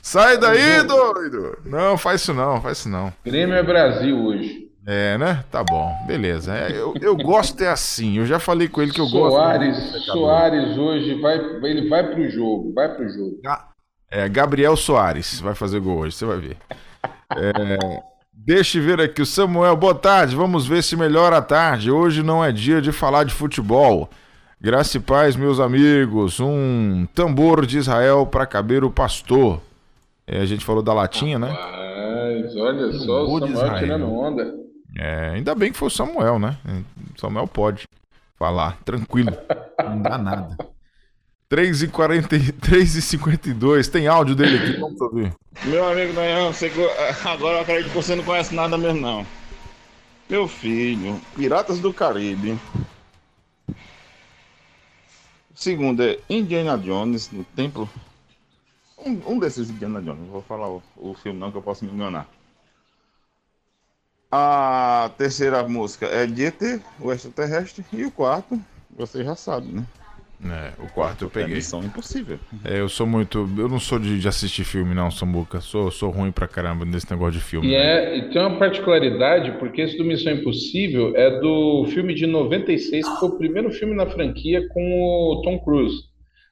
Sai 0.01 0.39
daí, 0.39 0.85
doido. 0.85 1.59
Não, 1.65 1.99
faz 1.99 2.21
isso 2.23 2.33
não, 2.33 2.61
faz 2.63 2.79
isso 2.79 2.89
não. 2.89 3.13
Grêmio 3.25 3.57
é 3.57 3.63
Brasil 3.63 4.17
hoje. 4.17 4.69
É, 4.87 5.19
né? 5.19 5.45
Tá 5.51 5.65
bom, 5.65 5.93
beleza. 6.07 6.55
É, 6.55 6.71
eu, 6.71 6.95
eu 7.01 7.17
gosto 7.17 7.61
é 7.61 7.69
assim. 7.69 8.19
Eu 8.19 8.25
já 8.25 8.39
falei 8.39 8.69
com 8.69 8.81
ele 8.81 8.93
que 8.93 9.01
eu 9.01 9.09
gosto. 9.09 9.35
Soares. 9.35 9.77
Soares 10.05 10.79
hoje 10.79 11.21
vai, 11.21 11.39
ele 11.65 11.89
vai 11.89 12.05
pro 12.09 12.31
jogo, 12.31 12.73
vai 12.73 12.89
pro 12.95 13.09
jogo. 13.09 13.41
Ga- 13.43 13.67
É, 14.11 14.29
Gabriel 14.29 14.77
Soares 14.77 15.39
vai 15.41 15.55
fazer 15.55 15.81
gol 15.81 15.99
hoje, 15.99 16.17
você 16.17 16.25
vai 16.25 16.39
ver. 16.39 16.57
É, 17.37 18.01
deixa 18.33 18.79
eu 18.79 18.83
ver 18.83 19.01
aqui 19.01 19.21
o 19.21 19.27
Samuel. 19.27 19.77
Boa 19.77 19.95
tarde, 19.95 20.35
vamos 20.35 20.67
ver 20.67 20.83
se 20.83 20.97
melhora 20.97 21.37
a 21.37 21.43
tarde. 21.43 21.91
Hoje 21.91 22.23
não 22.23 22.43
é 22.43 22.51
dia 22.51 22.81
de 22.81 22.91
falar 22.91 23.25
de 23.25 23.35
futebol. 23.35 24.09
Graça 24.61 24.97
e 24.97 25.01
paz, 25.01 25.37
meus 25.37 25.61
amigos. 25.61 26.41
Um 26.41 27.07
tambor 27.15 27.67
de 27.67 27.79
Israel 27.79 28.27
para 28.27 28.47
caber 28.47 28.83
o 28.83 28.91
pastor. 28.91 29.61
É, 30.27 30.41
a 30.41 30.47
gente 30.47 30.65
falou 30.65 30.83
da 30.83 30.93
latinha, 30.95 31.39
né? 31.39 31.49
Mas 31.49 32.57
olha 32.57 32.93
só, 32.93 33.25
o 33.25 33.41
Tambor 33.41 33.41
Samuel 33.41 33.55
Israel. 33.67 33.79
tirando 33.79 34.13
onda. 34.13 34.55
É, 34.99 35.31
ainda 35.35 35.55
bem 35.55 35.71
que 35.71 35.79
foi 35.79 35.89
o 35.89 35.91
Samuel, 35.91 36.39
né? 36.39 36.57
Samuel 37.17 37.47
pode 37.47 37.87
falar, 38.39 38.79
tranquilo. 38.85 39.33
Não 39.85 40.01
dá 40.01 40.17
nada. 40.17 40.57
3h40, 41.51 42.53
3h52. 42.61 43.89
Tem 43.89 44.07
áudio 44.07 44.35
dele 44.35 44.57
aqui, 44.59 44.81
vamos 44.81 45.01
ouvir. 45.01 45.33
Meu 45.65 45.87
amigo 45.89 46.13
go- 46.69 47.29
agora 47.29 47.59
eu 47.59 47.63
acredito 47.63 47.89
que 47.91 47.97
você 47.97 48.15
não 48.15 48.23
conhece 48.25 48.55
nada 48.55 48.77
mesmo, 48.77 49.01
não. 49.01 49.27
Meu 50.29 50.47
filho, 50.47 51.19
Piratas 51.35 51.81
do 51.81 51.93
Caribe. 51.93 52.59
Segundo 55.55 56.03
é 56.03 56.19
Indiana 56.29 56.77
Jones, 56.79 57.31
no 57.33 57.43
Templo. 57.45 57.89
Um, 58.99 59.21
um 59.35 59.39
desses 59.39 59.71
Indiana 59.71 60.03
Jones, 60.03 60.21
não 60.21 60.27
vou 60.29 60.43
falar 60.43 60.69
o, 60.69 60.83
o 60.97 61.15
filme 61.15 61.39
não, 61.41 61.51
que 61.51 61.57
eu 61.57 61.63
posso 61.63 61.85
me 61.85 61.91
enganar. 61.91 62.29
A 64.31 65.11
terceira 65.17 65.67
música 65.67 66.05
é 66.07 66.27
de 66.27 66.45
ET, 66.45 66.61
o 67.01 67.11
extraterrestre. 67.11 67.85
E 67.93 68.05
o 68.05 68.11
quarto, 68.11 68.61
você 68.91 69.25
já 69.25 69.35
sabe, 69.35 69.73
né? 69.73 69.85
É, 70.45 70.73
o 70.83 70.87
quarto 70.93 71.25
eu 71.25 71.29
É 71.29 71.31
peguei. 71.33 71.57
Missão 71.57 71.83
Impossível. 71.83 72.39
É, 72.65 72.79
eu 72.81 72.89
sou 72.89 73.07
muito. 73.07 73.39
Eu 73.59 73.69
não 73.69 73.81
sou 73.81 73.99
de, 73.99 74.21
de 74.21 74.29
assistir 74.29 74.63
filme, 74.65 74.95
não, 74.95 75.11
Sambuca. 75.11 75.61
Sou, 75.61 75.91
sou 75.91 76.11
ruim 76.11 76.31
pra 76.31 76.47
caramba 76.47 76.85
nesse 76.85 77.11
negócio 77.11 77.33
de 77.35 77.41
filme. 77.41 77.67
E, 77.67 77.71
né? 77.71 77.77
é, 78.15 78.19
e 78.19 78.31
tem 78.31 78.41
uma 78.41 78.59
particularidade, 78.59 79.59
porque 79.59 79.81
esse 79.83 79.97
do 79.99 80.05
Missão 80.05 80.33
Impossível 80.33 81.13
é 81.17 81.41
do 81.41 81.87
filme 81.93 82.15
de 82.15 82.27
96, 82.27 83.09
que 83.09 83.17
foi 83.21 83.29
o 83.31 83.37
primeiro 83.39 83.71
filme 83.73 83.95
na 83.95 84.07
franquia 84.07 84.67
com 84.69 84.81
o 85.01 85.43
Tom 85.43 85.59
Cruise. 85.59 85.97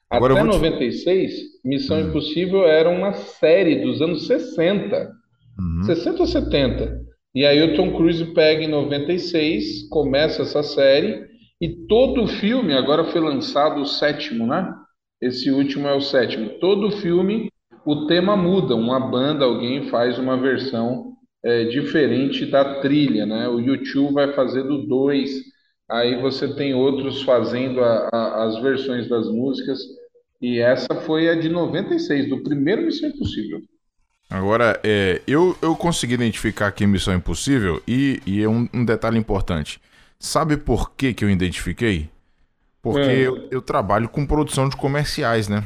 Agora 0.09 0.33
Até 0.33 0.41
te- 0.43 0.47
96, 0.47 1.31
Missão 1.63 1.97
Hum. 1.97 2.09
Impossível 2.09 2.65
era 2.65 2.89
uma 2.89 3.13
série 3.13 3.81
dos 3.81 4.01
anos 4.01 4.27
60. 4.27 5.11
Uhum. 5.59 5.83
60 5.83 6.19
ou 6.21 6.27
70. 6.27 7.01
E 7.35 7.45
aí 7.45 7.61
o 7.61 7.75
Tom 7.75 7.95
Cruise 7.95 8.25
pega 8.33 8.63
em 8.63 8.67
96, 8.69 9.87
começa 9.89 10.41
essa 10.41 10.63
série, 10.63 11.26
e 11.59 11.69
todo 11.87 12.23
o 12.23 12.27
filme, 12.27 12.73
agora 12.73 13.03
foi 13.05 13.19
lançado 13.21 13.81
o 13.81 13.85
sétimo, 13.85 14.45
né? 14.45 14.73
Esse 15.21 15.49
último 15.49 15.87
é 15.87 15.93
o 15.93 16.01
sétimo. 16.01 16.49
Todo 16.59 16.87
o 16.87 16.91
filme, 16.91 17.49
o 17.85 18.05
tema 18.05 18.35
muda. 18.37 18.75
Uma 18.75 18.99
banda, 18.99 19.45
alguém 19.45 19.89
faz 19.89 20.19
uma 20.19 20.37
versão 20.37 21.13
é, 21.43 21.65
diferente 21.65 22.45
da 22.45 22.81
trilha, 22.81 23.25
né? 23.25 23.47
O 23.47 23.59
YouTube 23.59 24.13
vai 24.13 24.33
fazer 24.33 24.63
do 24.63 24.85
2. 24.85 25.31
Aí 25.89 26.19
você 26.21 26.53
tem 26.55 26.73
outros 26.73 27.21
fazendo 27.23 27.81
a- 27.81 28.09
a- 28.13 28.43
as 28.45 28.61
versões 28.61 29.07
das 29.07 29.27
músicas. 29.27 29.79
E 30.41 30.59
essa 30.59 30.93
foi 31.05 31.29
a 31.29 31.35
de 31.35 31.49
96, 31.49 32.29
do 32.29 32.43
primeiro 32.43 32.83
Missão 32.83 33.09
Impossível. 33.09 33.61
Agora, 34.29 34.79
é, 34.83 35.21
eu, 35.25 35.57
eu 35.61 35.75
consegui 35.75 36.15
identificar 36.15 36.67
aqui 36.67 36.85
Missão 36.85 37.15
Impossível 37.15 37.81
e, 37.87 38.21
e 38.25 38.43
é 38.43 38.49
um, 38.49 38.67
um 38.73 38.83
detalhe 38.83 39.17
importante. 39.17 39.79
Sabe 40.19 40.57
por 40.57 40.91
que, 40.91 41.13
que 41.13 41.23
eu 41.25 41.29
identifiquei? 41.29 42.09
Porque 42.81 43.09
É. 43.09 43.27
eu, 43.27 43.47
eu 43.51 43.61
trabalho 43.61 44.09
com 44.09 44.25
produção 44.27 44.69
de 44.69 44.77
comerciais, 44.77 45.47
né? 45.47 45.63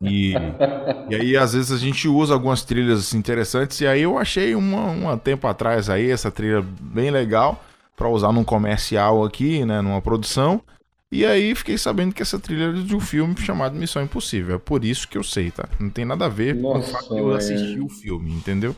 E, 0.00 0.34
e 1.08 1.14
aí, 1.14 1.36
às 1.36 1.54
vezes, 1.54 1.72
a 1.72 1.78
gente 1.78 2.08
usa 2.08 2.34
algumas 2.34 2.64
trilhas 2.64 3.00
assim, 3.00 3.18
interessantes. 3.18 3.80
E 3.80 3.86
aí 3.86 4.02
eu 4.02 4.18
achei 4.18 4.54
uma, 4.54 5.12
um 5.14 5.18
tempo 5.18 5.46
atrás 5.46 5.88
aí, 5.90 6.10
essa 6.10 6.30
trilha 6.30 6.62
bem 6.62 7.10
legal 7.10 7.62
para 7.96 8.08
usar 8.08 8.32
num 8.32 8.44
comercial 8.44 9.24
aqui, 9.24 9.64
né? 9.64 9.80
Numa 9.80 10.02
produção. 10.02 10.62
E 11.10 11.24
aí 11.24 11.54
fiquei 11.54 11.78
sabendo 11.78 12.14
que 12.14 12.22
essa 12.22 12.38
trilha 12.40 12.64
é 12.70 12.72
de 12.82 12.96
um 12.96 13.00
filme 13.00 13.36
chamado 13.38 13.76
Missão 13.76 14.02
Impossível. 14.02 14.56
É 14.56 14.58
por 14.58 14.84
isso 14.84 15.08
que 15.08 15.16
eu 15.16 15.22
sei, 15.22 15.50
tá? 15.50 15.68
Não 15.78 15.90
tem 15.90 16.04
nada 16.04 16.26
a 16.26 16.28
ver 16.28 16.60
com 16.66 16.80
o 16.80 16.80
Nossa, 16.80 16.90
fato 16.90 17.14
de 17.14 17.20
eu 17.20 17.32
assistir 17.32 17.80
o 17.80 17.88
filme, 17.88 18.32
entendeu? 18.32 18.74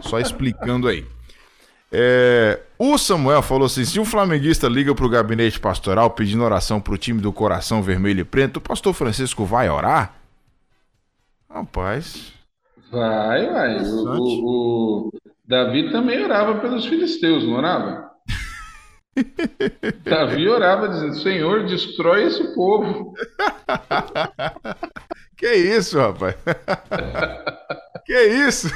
Só 0.00 0.20
explicando 0.20 0.86
aí. 0.88 1.04
É, 1.92 2.60
o 2.78 2.96
Samuel 2.98 3.42
falou 3.42 3.66
assim: 3.66 3.84
se 3.84 3.98
um 3.98 4.04
flamenguista 4.04 4.68
liga 4.68 4.94
pro 4.94 5.08
gabinete 5.08 5.58
pastoral 5.58 6.10
pedindo 6.10 6.44
oração 6.44 6.80
pro 6.80 6.96
time 6.98 7.20
do 7.20 7.32
coração 7.32 7.82
vermelho 7.82 8.20
e 8.20 8.24
preto, 8.24 8.58
o 8.58 8.60
pastor 8.60 8.94
Francisco 8.94 9.44
vai 9.44 9.68
orar? 9.68 10.14
Rapaz. 11.48 12.32
Vai, 12.90 13.50
vai. 13.50 13.78
O, 13.82 14.08
o- 14.16 15.08
o 15.08 15.12
Davi 15.44 15.90
também 15.90 16.22
orava 16.24 16.60
pelos 16.60 16.86
filisteus, 16.86 17.44
não 17.44 17.54
orava? 17.54 18.09
Davi 20.04 20.48
orava 20.48 20.88
dizendo: 20.88 21.14
Senhor, 21.20 21.66
destrói 21.66 22.24
esse 22.24 22.54
povo. 22.54 23.14
Que 25.40 25.54
isso, 25.54 25.98
rapaz? 25.98 26.34
que 28.04 28.22
isso? 28.46 28.70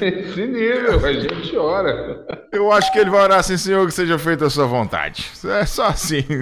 Nesse 0.00 0.46
nível, 0.46 1.04
a 1.04 1.12
gente 1.12 1.54
ora. 1.54 2.26
Eu 2.50 2.72
acho 2.72 2.90
que 2.90 2.98
ele 2.98 3.10
vai 3.10 3.24
orar 3.24 3.40
assim, 3.40 3.58
Senhor, 3.58 3.86
que 3.86 3.92
seja 3.92 4.18
feita 4.18 4.46
a 4.46 4.50
sua 4.50 4.64
vontade. 4.64 5.30
É 5.44 5.66
só 5.66 5.88
assim. 5.88 6.24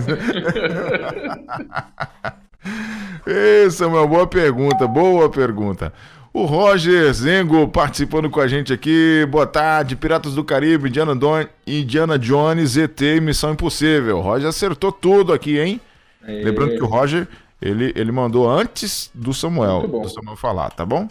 Ei, 3.27 3.69
Samuel, 3.73 4.07
boa 4.07 4.29
pergunta, 4.29 4.87
boa 4.87 5.29
pergunta. 5.29 5.93
O 6.35 6.47
Roger 6.47 7.13
Zengo 7.13 7.69
participando 7.69 8.31
com 8.31 8.41
a 8.41 8.49
gente 8.49 8.73
aqui. 8.73 9.27
Boa 9.31 9.47
tarde, 9.47 9.95
Piratas 9.95 10.35
do 10.35 10.43
Caribe, 10.43 10.89
Indiana, 10.89 11.15
Don... 11.15 11.45
Indiana 11.67 12.19
Jones, 12.19 12.75
ET 12.79 12.99
Missão 13.21 13.53
Impossível. 13.53 14.17
O 14.17 14.23
Roger 14.23 14.49
acertou 14.49 14.91
tudo 14.91 15.35
aqui, 15.35 15.59
hein? 15.59 15.79
Lembrando 16.23 16.75
que 16.75 16.83
o 16.83 16.87
Roger, 16.87 17.29
ele, 17.61 17.93
ele 17.95 18.11
mandou 18.11 18.49
antes 18.49 19.11
do 19.13 19.35
Samuel, 19.35 19.87
do 19.87 20.09
Samuel 20.09 20.37
falar, 20.37 20.71
tá 20.71 20.87
bom? 20.87 21.07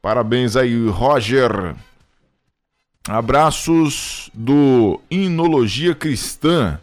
Parabéns 0.00 0.56
aí, 0.56 0.88
Roger. 0.88 1.76
Abraços 3.08 4.28
do 4.34 5.00
Inologia 5.08 5.94
Cristã. 5.94 6.80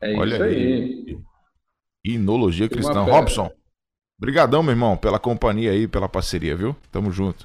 É 0.00 0.14
Olha 0.14 0.34
isso 0.34 0.42
aí. 0.44 0.54
aí. 0.54 1.18
Inologia 2.04 2.68
Cristã. 2.68 3.02
Robson, 3.02 3.50
brigadão, 4.22 4.62
meu 4.62 4.70
irmão, 4.72 4.96
pela 4.96 5.18
companhia 5.18 5.72
aí, 5.72 5.88
pela 5.88 6.08
parceria, 6.08 6.54
viu? 6.54 6.76
Tamo 6.92 7.10
junto. 7.10 7.44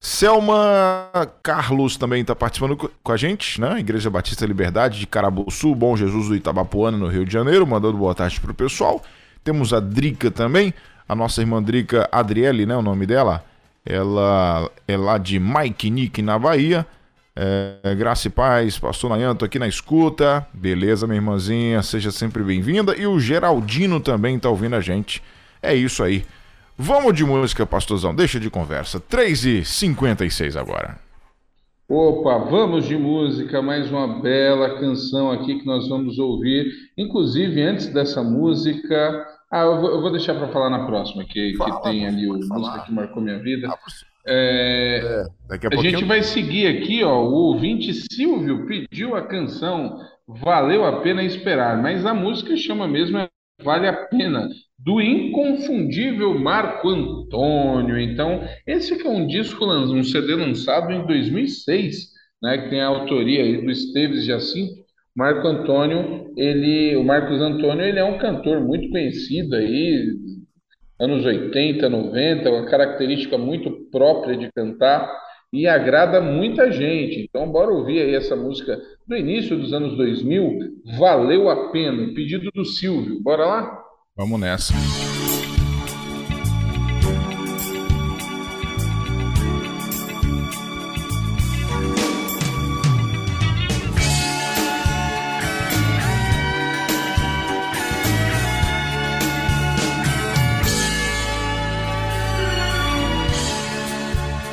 Selma 0.00 1.08
Carlos 1.40 1.96
também 1.96 2.24
tá 2.24 2.34
participando 2.34 2.76
co- 2.76 2.90
com 3.00 3.12
a 3.12 3.16
gente, 3.16 3.60
né? 3.60 3.78
Igreja 3.78 4.10
Batista 4.10 4.44
Liberdade 4.44 4.98
de 4.98 5.06
Carabuçu, 5.06 5.72
Bom 5.72 5.96
Jesus 5.96 6.26
do 6.26 6.34
Itabapuana, 6.34 6.98
no 6.98 7.06
Rio 7.06 7.24
de 7.24 7.32
Janeiro, 7.32 7.64
mandando 7.64 7.96
boa 7.96 8.12
tarde 8.12 8.40
pro 8.40 8.52
pessoal. 8.52 9.00
Temos 9.44 9.72
a 9.72 9.78
Drica 9.78 10.32
também, 10.32 10.74
a 11.08 11.14
nossa 11.14 11.42
irmã 11.42 11.62
Drica 11.62 12.08
Adriele, 12.10 12.66
né? 12.66 12.76
O 12.76 12.82
nome 12.82 13.06
dela. 13.06 13.44
Ela 13.86 14.68
é 14.88 14.96
lá 14.96 15.16
de 15.16 15.38
Mike 15.38 15.90
Nick, 15.90 16.20
na 16.22 16.36
Bahia. 16.38 16.84
É, 17.36 17.94
graça 17.94 18.26
e 18.26 18.30
paz, 18.30 18.78
pastor 18.80 19.10
Nayan, 19.10 19.36
tô 19.36 19.44
aqui 19.44 19.60
na 19.60 19.68
escuta. 19.68 20.44
Beleza, 20.52 21.06
minha 21.06 21.18
irmãzinha, 21.18 21.82
seja 21.82 22.10
sempre 22.10 22.42
bem-vinda. 22.42 22.96
E 22.96 23.06
o 23.06 23.20
Geraldino 23.20 24.00
também 24.00 24.38
tá 24.40 24.48
ouvindo 24.48 24.74
a 24.74 24.80
gente. 24.80 25.22
É 25.62 25.74
isso 25.74 26.02
aí. 26.02 26.24
Vamos 26.76 27.14
de 27.14 27.24
música, 27.24 27.66
pastorzão, 27.66 28.14
deixa 28.14 28.40
de 28.40 28.48
conversa. 28.48 28.98
3h56 29.00 30.56
agora. 30.58 30.98
Opa, 31.88 32.38
vamos 32.38 32.86
de 32.86 32.96
música, 32.96 33.60
mais 33.60 33.90
uma 33.90 34.20
bela 34.20 34.78
canção 34.78 35.30
aqui 35.30 35.58
que 35.58 35.66
nós 35.66 35.88
vamos 35.88 36.18
ouvir. 36.18 36.72
Inclusive, 36.96 37.60
antes 37.62 37.88
dessa 37.88 38.22
música. 38.22 39.26
Ah, 39.50 39.62
eu 39.62 39.80
vou, 39.80 39.90
eu 39.90 40.00
vou 40.00 40.12
deixar 40.12 40.34
para 40.36 40.48
falar 40.48 40.70
na 40.70 40.86
próxima, 40.86 41.24
que, 41.24 41.50
que 41.50 41.56
Fala, 41.56 41.82
tem 41.82 42.06
ali 42.06 42.30
o 42.30 42.40
falar. 42.46 42.60
música 42.60 42.84
que 42.86 42.92
marcou 42.92 43.20
minha 43.20 43.40
vida. 43.40 43.68
Ah, 43.68 43.78
É, 44.24 45.24
Daqui 45.48 45.66
a, 45.66 45.70
A 45.70 45.76
gente 45.82 46.04
vai 46.04 46.22
seguir 46.22 46.68
aqui, 46.68 47.02
ó. 47.02 47.20
O 47.24 47.32
ouvinte 47.32 47.92
Silvio 47.92 48.66
pediu 48.66 49.16
a 49.16 49.22
canção 49.22 49.98
Valeu 50.28 50.84
a 50.84 51.00
Pena 51.00 51.24
Esperar, 51.24 51.82
mas 51.82 52.06
a 52.06 52.14
música 52.14 52.56
chama 52.56 52.86
mesmo 52.86 53.18
é 53.18 53.28
Vale 53.62 53.88
a 53.88 53.92
Pena, 53.92 54.48
do 54.82 55.00
inconfundível 55.00 56.38
Marco 56.38 56.88
Antônio. 56.88 57.98
Então, 57.98 58.42
esse 58.66 58.96
que 58.96 59.06
é 59.06 59.10
um 59.10 59.26
disco, 59.26 59.64
um 59.66 60.02
CD 60.02 60.34
lançado 60.34 60.92
em 60.92 61.06
2006, 61.06 62.10
né, 62.42 62.58
que 62.58 62.70
tem 62.70 62.80
a 62.80 62.86
autoria 62.86 63.42
aí 63.42 63.62
do 63.62 63.70
Esteves 63.70 64.24
Jacinto. 64.24 64.80
Marco 65.14 65.46
Antônio, 65.46 66.32
ele, 66.36 66.96
o 66.96 67.04
Marcos 67.04 67.40
Antônio, 67.42 67.84
ele 67.84 67.98
é 67.98 68.04
um 68.04 68.18
cantor 68.18 68.60
muito 68.60 68.88
conhecido 68.90 69.54
aí, 69.56 70.14
anos 70.98 71.26
80, 71.26 71.88
90, 71.88 72.50
uma 72.50 72.66
característica 72.66 73.36
muito 73.36 73.70
própria 73.90 74.36
de 74.36 74.50
cantar 74.52 75.10
e 75.52 75.66
agrada 75.66 76.20
muita 76.20 76.70
gente. 76.70 77.20
Então, 77.20 77.50
bora 77.50 77.70
ouvir 77.70 78.00
aí 78.00 78.14
essa 78.14 78.36
música 78.36 78.80
do 79.06 79.16
início 79.16 79.58
dos 79.58 79.72
anos 79.74 79.96
2000, 79.96 80.58
Valeu 80.96 81.50
a 81.50 81.70
Pena, 81.70 82.14
pedido 82.14 82.50
do 82.54 82.64
Silvio. 82.64 83.20
Bora 83.20 83.44
lá? 83.44 83.89
Vamos 84.16 84.40
nessa. 84.40 84.74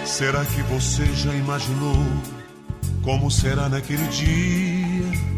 Será 0.05 0.43
que 0.45 0.61
você 0.63 1.05
já 1.13 1.33
imaginou 1.35 1.95
como 3.03 3.29
será 3.29 3.69
naquele 3.69 4.07
dia? 4.07 5.36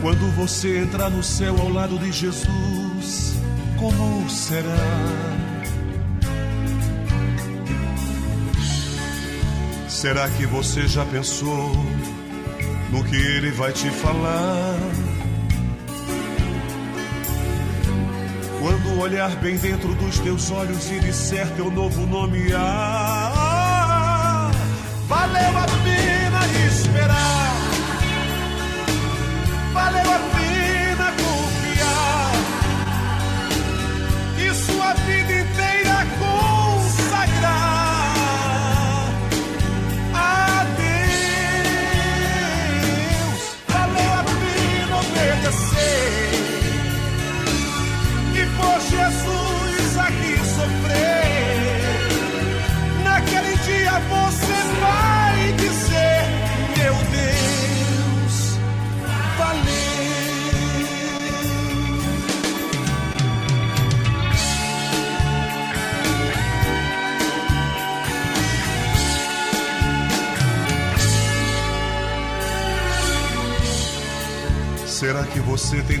Quando 0.00 0.30
você 0.36 0.78
entrar 0.78 1.10
no 1.10 1.24
céu 1.24 1.56
ao 1.60 1.68
lado 1.68 1.98
de 1.98 2.12
Jesus, 2.12 3.34
como 3.76 4.30
será? 4.30 4.76
Será 9.88 10.28
que 10.30 10.46
você 10.46 10.86
já 10.86 11.04
pensou 11.04 11.72
no 12.90 13.02
que 13.02 13.16
ele 13.16 13.50
vai 13.50 13.72
te 13.72 13.90
falar? 13.90 14.78
Quando 18.60 19.00
olhar 19.00 19.34
bem 19.36 19.56
dentro 19.56 19.92
dos 19.96 20.20
teus 20.20 20.52
olhos 20.52 20.88
e 20.92 21.00
disser 21.00 21.50
teu 21.56 21.72
novo 21.72 22.06
nome, 22.06 22.52
ah, 22.54 24.52
valeu 25.08 25.58
a 25.58 25.66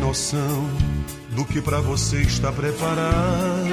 noção 0.08 0.64
do 1.36 1.44
que 1.44 1.60
pra 1.60 1.82
você 1.82 2.22
está 2.22 2.50
preparado? 2.50 3.68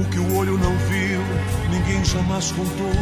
O 0.00 0.10
que 0.10 0.18
o 0.20 0.36
olho 0.36 0.56
não 0.56 0.78
viu, 0.78 1.20
ninguém 1.72 2.04
jamais 2.04 2.52
contou 2.52 2.92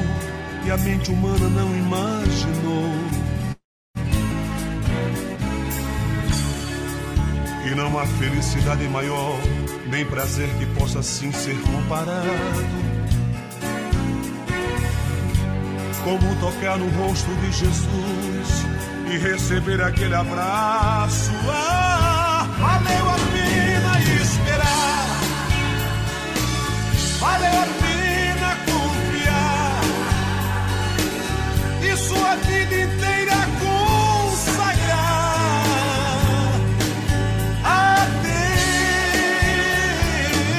e 0.65 0.71
a 0.71 0.79
mente 0.79 1.11
humana 1.11 1.47
não 1.51 1.77
imaginou. 1.77 2.91
E 7.71 7.75
não 7.75 7.99
há 7.99 8.07
felicidade 8.07 8.89
maior, 8.89 9.39
nem 9.91 10.07
prazer 10.07 10.49
que 10.59 10.65
possa 10.79 11.01
assim 11.01 11.31
ser 11.33 11.61
comparado. 11.61 12.93
como 16.05 16.35
tocar 16.41 16.79
no 16.79 16.89
rosto 16.99 17.31
de 17.37 17.53
Jesus 17.53 18.92
e 19.13 19.19
receber 19.19 19.81
aquele 19.83 20.15
abraço. 20.15 21.31
Ah, 21.47 22.47
valeu 22.59 23.11
a 23.11 23.19
pena 23.31 24.01
esperar, 24.23 25.07
valeu 27.21 27.61
a 27.61 27.67
pena 27.83 28.57
confiar 28.65 29.83
e 31.83 31.97
sua 31.97 32.37
vida 32.37 32.75
inteira 32.75 33.37
consagrar 33.61 34.97
a 37.65 38.07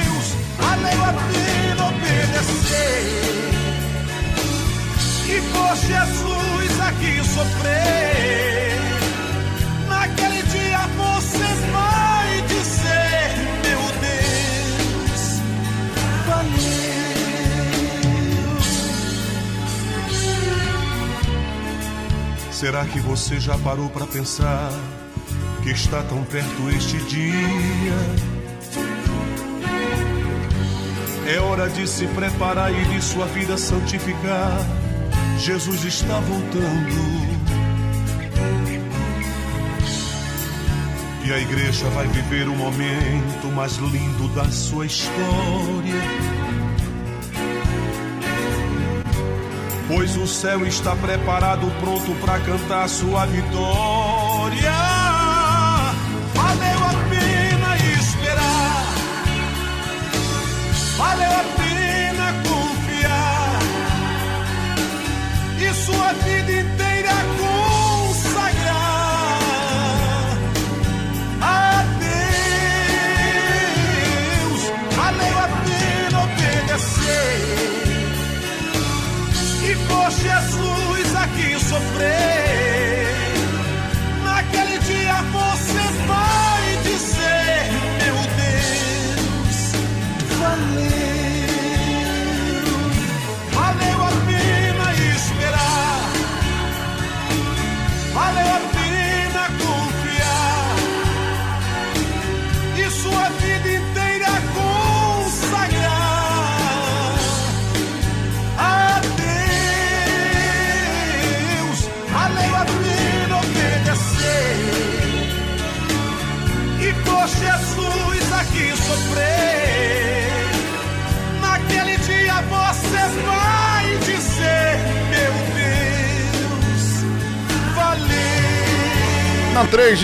Deus. 0.04 0.26
Valeu 0.58 1.00
a 1.02 1.12
pena 1.12 1.82
obedecer 1.88 3.02
e 5.26 5.40
por 5.52 5.74
Jesus 5.76 6.80
aqui 6.80 7.14
sofrer. 7.24 8.03
Será 22.64 22.82
que 22.86 22.98
você 22.98 23.38
já 23.38 23.58
parou 23.58 23.90
para 23.90 24.06
pensar 24.06 24.72
que 25.62 25.68
está 25.68 26.02
tão 26.04 26.24
perto 26.24 26.70
este 26.70 26.96
dia? 26.96 27.98
É 31.26 31.38
hora 31.40 31.68
de 31.68 31.86
se 31.86 32.06
preparar 32.06 32.72
e 32.72 32.84
de 32.86 33.02
sua 33.04 33.26
vida 33.26 33.58
santificar. 33.58 34.50
Jesus 35.40 35.84
está 35.84 36.18
voltando. 36.20 37.34
E 41.22 41.32
a 41.34 41.38
igreja 41.40 41.86
vai 41.90 42.06
viver 42.06 42.48
o 42.48 42.56
momento 42.56 43.46
mais 43.54 43.76
lindo 43.76 44.26
da 44.28 44.50
sua 44.50 44.86
história. 44.86 46.33
Pois 49.94 50.16
o 50.16 50.26
céu 50.26 50.66
está 50.66 50.96
preparado, 50.96 51.70
pronto 51.78 52.12
para 52.20 52.40
cantar 52.40 52.88
sua 52.88 53.26
vitória. 53.26 54.03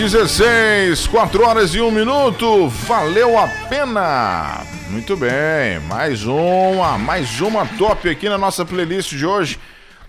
16, 0.01 1.05
4 1.05 1.45
horas 1.45 1.75
e 1.75 1.79
1 1.79 1.91
minuto. 1.91 2.67
Valeu 2.69 3.37
a 3.37 3.47
pena. 3.69 4.63
Muito 4.89 5.15
bem, 5.15 5.79
mais 5.87 6.25
uma, 6.25 6.97
mais 6.97 7.39
uma 7.39 7.67
top 7.77 8.09
aqui 8.09 8.27
na 8.27 8.35
nossa 8.35 8.65
playlist 8.65 9.11
de 9.15 9.23
hoje. 9.23 9.59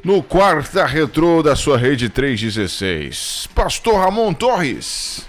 No 0.02 0.22
quarta 0.22 0.86
retrô 0.86 1.42
da 1.42 1.54
sua 1.54 1.76
rede 1.76 2.08
316. 2.08 3.50
Pastor 3.54 3.96
Ramon 3.96 4.32
Torres. 4.32 5.28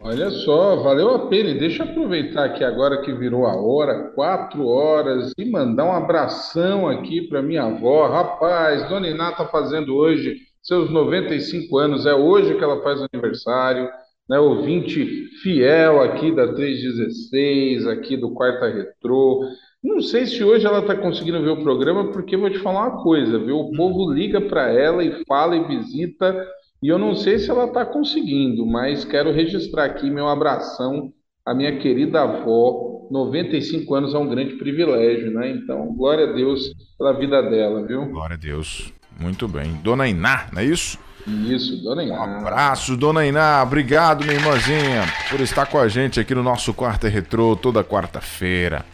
Olha 0.00 0.30
só, 0.30 0.76
valeu 0.76 1.14
a 1.14 1.26
pena. 1.26 1.50
E 1.50 1.58
deixa 1.58 1.84
eu 1.84 1.90
aproveitar 1.90 2.46
aqui 2.46 2.64
agora 2.64 3.02
que 3.02 3.12
virou 3.12 3.44
a 3.44 3.54
hora, 3.54 4.10
quatro 4.14 4.66
horas, 4.66 5.32
e 5.36 5.44
mandar 5.44 5.84
um 5.84 5.92
abração 5.92 6.88
aqui 6.88 7.28
para 7.28 7.42
minha 7.42 7.64
avó. 7.64 8.08
Rapaz, 8.08 8.88
Dona 8.88 9.06
Iná 9.06 9.32
tá 9.32 9.44
fazendo 9.44 9.94
hoje 9.94 10.47
seus 10.68 10.90
95 10.90 11.78
anos, 11.78 12.04
é 12.04 12.14
hoje 12.14 12.54
que 12.54 12.62
ela 12.62 12.82
faz 12.82 13.00
aniversário. 13.00 13.88
né, 14.28 14.38
ouvinte 14.38 15.24
fiel 15.42 16.02
aqui 16.02 16.30
da 16.30 16.52
316, 16.52 17.86
aqui 17.86 18.14
do 18.14 18.34
Quarta 18.34 18.68
Retrô. 18.68 19.40
Não 19.82 20.02
sei 20.02 20.26
se 20.26 20.44
hoje 20.44 20.66
ela 20.66 20.80
está 20.80 20.94
conseguindo 20.94 21.42
ver 21.42 21.48
o 21.48 21.62
programa, 21.62 22.12
porque 22.12 22.36
vou 22.36 22.50
te 22.50 22.58
falar 22.58 22.88
uma 22.88 23.02
coisa, 23.02 23.38
viu? 23.38 23.56
O 23.56 23.72
povo 23.72 24.12
liga 24.12 24.42
para 24.42 24.70
ela 24.70 25.02
e 25.02 25.24
fala 25.24 25.56
e 25.56 25.66
visita, 25.66 26.46
e 26.82 26.88
eu 26.88 26.98
não 26.98 27.14
sei 27.14 27.38
se 27.38 27.50
ela 27.50 27.64
está 27.64 27.86
conseguindo, 27.86 28.66
mas 28.66 29.06
quero 29.06 29.32
registrar 29.32 29.84
aqui 29.86 30.10
meu 30.10 30.28
abração 30.28 31.10
à 31.46 31.54
minha 31.54 31.78
querida 31.78 32.20
avó. 32.20 33.08
95 33.10 33.94
anos 33.94 34.12
é 34.12 34.18
um 34.18 34.28
grande 34.28 34.56
privilégio, 34.56 35.30
né? 35.30 35.48
Então, 35.48 35.94
glória 35.94 36.28
a 36.28 36.32
Deus 36.34 36.70
pela 36.98 37.14
vida 37.14 37.40
dela, 37.40 37.86
viu? 37.86 38.10
Glória 38.10 38.34
a 38.34 38.38
Deus. 38.38 38.92
Muito 39.18 39.48
bem. 39.48 39.72
Dona 39.82 40.06
Iná, 40.06 40.46
não 40.52 40.62
é 40.62 40.64
isso? 40.64 40.96
Isso, 41.26 41.76
Dona 41.82 42.04
Iná. 42.04 42.20
Um 42.20 42.38
abraço, 42.38 42.96
Dona 42.96 43.26
Iná. 43.26 43.62
Obrigado, 43.62 44.24
minha 44.24 44.36
irmãzinha, 44.36 45.04
por 45.28 45.40
estar 45.40 45.66
com 45.66 45.78
a 45.78 45.86
gente 45.88 46.18
aqui 46.18 46.34
no 46.34 46.42
nosso 46.42 46.72
Quarta 46.72 47.06
Retrô 47.08 47.54
toda 47.56 47.84
quarta-feira. 47.84 48.86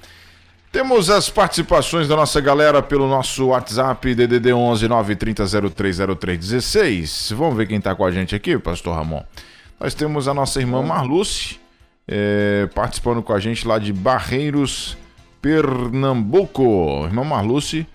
Temos 0.72 1.08
as 1.08 1.30
participações 1.30 2.08
da 2.08 2.16
nossa 2.16 2.40
galera 2.40 2.82
pelo 2.82 3.06
nosso 3.06 3.46
WhatsApp 3.46 4.12
DDD 4.12 4.52
11 4.52 4.88
930030316. 4.88 7.32
Vamos 7.32 7.56
ver 7.56 7.68
quem 7.68 7.78
está 7.78 7.94
com 7.94 8.04
a 8.04 8.10
gente 8.10 8.34
aqui, 8.34 8.58
Pastor 8.58 8.96
Ramon. 8.96 9.22
Nós 9.78 9.94
temos 9.94 10.26
a 10.26 10.34
nossa 10.34 10.58
irmã 10.58 10.82
Marluce 10.82 11.60
é, 12.08 12.68
participando 12.74 13.22
com 13.22 13.32
a 13.32 13.38
gente 13.38 13.64
lá 13.66 13.78
de 13.78 13.92
Barreiros, 13.92 14.98
Pernambuco. 15.40 17.04
Irmã 17.04 17.22
Marluce 17.22 17.86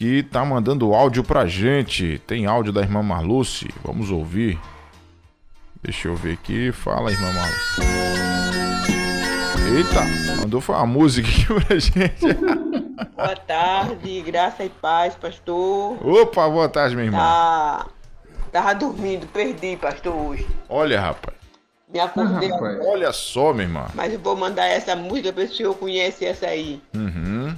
que 0.00 0.22
tá 0.22 0.42
mandando 0.46 0.94
áudio 0.94 1.22
pra 1.22 1.44
gente. 1.44 2.18
Tem 2.26 2.46
áudio 2.46 2.72
da 2.72 2.80
irmã 2.80 3.02
Marluce, 3.02 3.68
vamos 3.84 4.10
ouvir. 4.10 4.58
Deixa 5.82 6.08
eu 6.08 6.16
ver 6.16 6.32
aqui. 6.32 6.72
Fala, 6.72 7.12
irmã 7.12 7.30
Marluce. 7.30 7.82
Eita, 9.76 10.40
mandou 10.40 10.62
uma 10.66 10.86
música 10.86 11.28
aqui 11.28 11.44
pra 11.66 11.78
gente. 11.78 12.34
Boa 13.14 13.36
tarde, 13.36 14.22
graça 14.22 14.64
e 14.64 14.70
paz, 14.70 15.14
pastor. 15.16 15.98
Opa, 16.02 16.48
boa 16.48 16.68
tarde, 16.70 16.96
minha 16.96 17.08
irmã. 17.08 17.18
Tá... 17.18 17.86
Tava 18.50 18.74
dormindo, 18.74 19.26
perdi, 19.26 19.76
pastor, 19.76 20.14
hoje. 20.14 20.48
Olha, 20.66 20.98
rapaz. 20.98 21.36
Me 21.92 22.00
acordei. 22.00 22.50
Olha 22.86 23.12
só, 23.12 23.52
minha 23.52 23.66
irmã. 23.66 23.86
Mas 23.94 24.14
eu 24.14 24.18
vou 24.18 24.34
mandar 24.34 24.64
essa 24.64 24.96
música 24.96 25.30
pra 25.30 25.42
ver 25.42 25.48
se 25.48 25.54
o 25.54 25.56
senhor 25.58 25.74
conhece 25.74 26.24
essa 26.24 26.46
aí. 26.46 26.80
Uhum. 26.94 27.54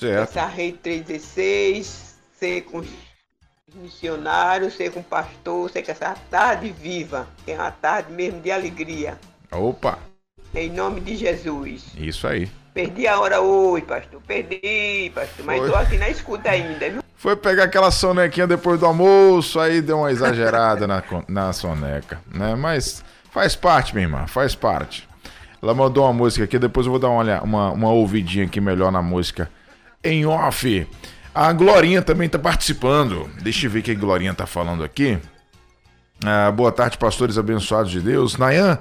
Certo. 0.00 0.30
Essa 0.30 0.46
Rei 0.46 0.72
316, 0.72 2.16
ser 2.38 2.62
com 2.62 2.82
missionários, 3.74 4.72
ser 4.74 4.90
com 4.90 5.02
pastor, 5.02 5.68
ser 5.68 5.82
com 5.82 5.92
essa 5.92 6.16
tarde 6.30 6.72
viva, 6.72 7.28
que 7.44 7.52
é 7.52 7.56
uma 7.56 7.70
tarde 7.70 8.10
mesmo 8.10 8.40
de 8.40 8.50
alegria. 8.50 9.18
Opa! 9.52 9.98
Em 10.54 10.70
nome 10.70 11.02
de 11.02 11.16
Jesus. 11.16 11.88
Isso 11.98 12.26
aí. 12.26 12.50
Perdi 12.72 13.06
a 13.06 13.20
hora 13.20 13.42
hoje, 13.42 13.84
pastor. 13.84 14.22
Perdi, 14.26 15.12
pastor. 15.14 15.44
Mas 15.44 15.70
tô 15.70 15.76
aqui 15.76 15.98
na 15.98 16.08
escuta 16.08 16.48
ainda, 16.48 16.88
viu? 16.88 17.02
Foi 17.14 17.36
pegar 17.36 17.64
aquela 17.64 17.90
sonequinha 17.90 18.46
depois 18.46 18.80
do 18.80 18.86
almoço, 18.86 19.60
aí 19.60 19.82
deu 19.82 19.98
uma 19.98 20.10
exagerada 20.10 20.86
na, 20.86 21.02
na 21.28 21.52
soneca, 21.52 22.22
né? 22.32 22.54
Mas 22.54 23.04
faz 23.30 23.54
parte, 23.54 23.94
minha 23.94 24.06
irmã, 24.06 24.26
faz 24.26 24.54
parte. 24.54 25.06
Ela 25.62 25.74
mandou 25.74 26.04
uma 26.04 26.12
música 26.14 26.44
aqui, 26.46 26.58
depois 26.58 26.86
eu 26.86 26.90
vou 26.90 26.98
dar 26.98 27.10
uma, 27.10 27.42
uma, 27.42 27.70
uma 27.72 27.92
ouvidinha 27.92 28.46
aqui 28.46 28.62
melhor 28.62 28.90
na 28.90 29.02
música 29.02 29.50
em 30.02 30.26
off. 30.26 30.86
A 31.34 31.52
Glorinha 31.52 32.02
também 32.02 32.26
está 32.26 32.38
participando. 32.38 33.30
Deixa 33.40 33.66
eu 33.66 33.70
ver 33.70 33.80
o 33.80 33.82
que 33.82 33.92
a 33.92 33.94
Glorinha 33.94 34.32
está 34.32 34.46
falando 34.46 34.82
aqui. 34.82 35.18
Ah, 36.24 36.50
boa 36.50 36.72
tarde, 36.72 36.98
pastores 36.98 37.38
abençoados 37.38 37.90
de 37.90 38.00
Deus. 38.00 38.36
Nayan, 38.36 38.78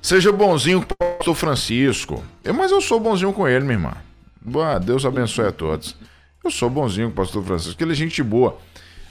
seja 0.00 0.32
bonzinho 0.32 0.80
com 0.80 0.94
o 0.94 0.96
pastor 0.96 1.34
Francisco. 1.34 2.22
Eu, 2.42 2.54
mas 2.54 2.70
eu 2.70 2.80
sou 2.80 2.98
bonzinho 2.98 3.32
com 3.32 3.46
ele, 3.46 3.64
minha 3.64 3.74
irmã. 3.74 3.92
Boa, 4.40 4.78
Deus 4.78 5.04
abençoe 5.04 5.46
a 5.46 5.52
todos. 5.52 5.96
Eu 6.42 6.50
sou 6.50 6.70
bonzinho 6.70 7.08
com 7.08 7.12
o 7.12 7.16
pastor 7.16 7.44
Francisco, 7.44 7.82
ele 7.82 7.92
é 7.92 7.96
gente 7.96 8.22
boa. 8.22 8.56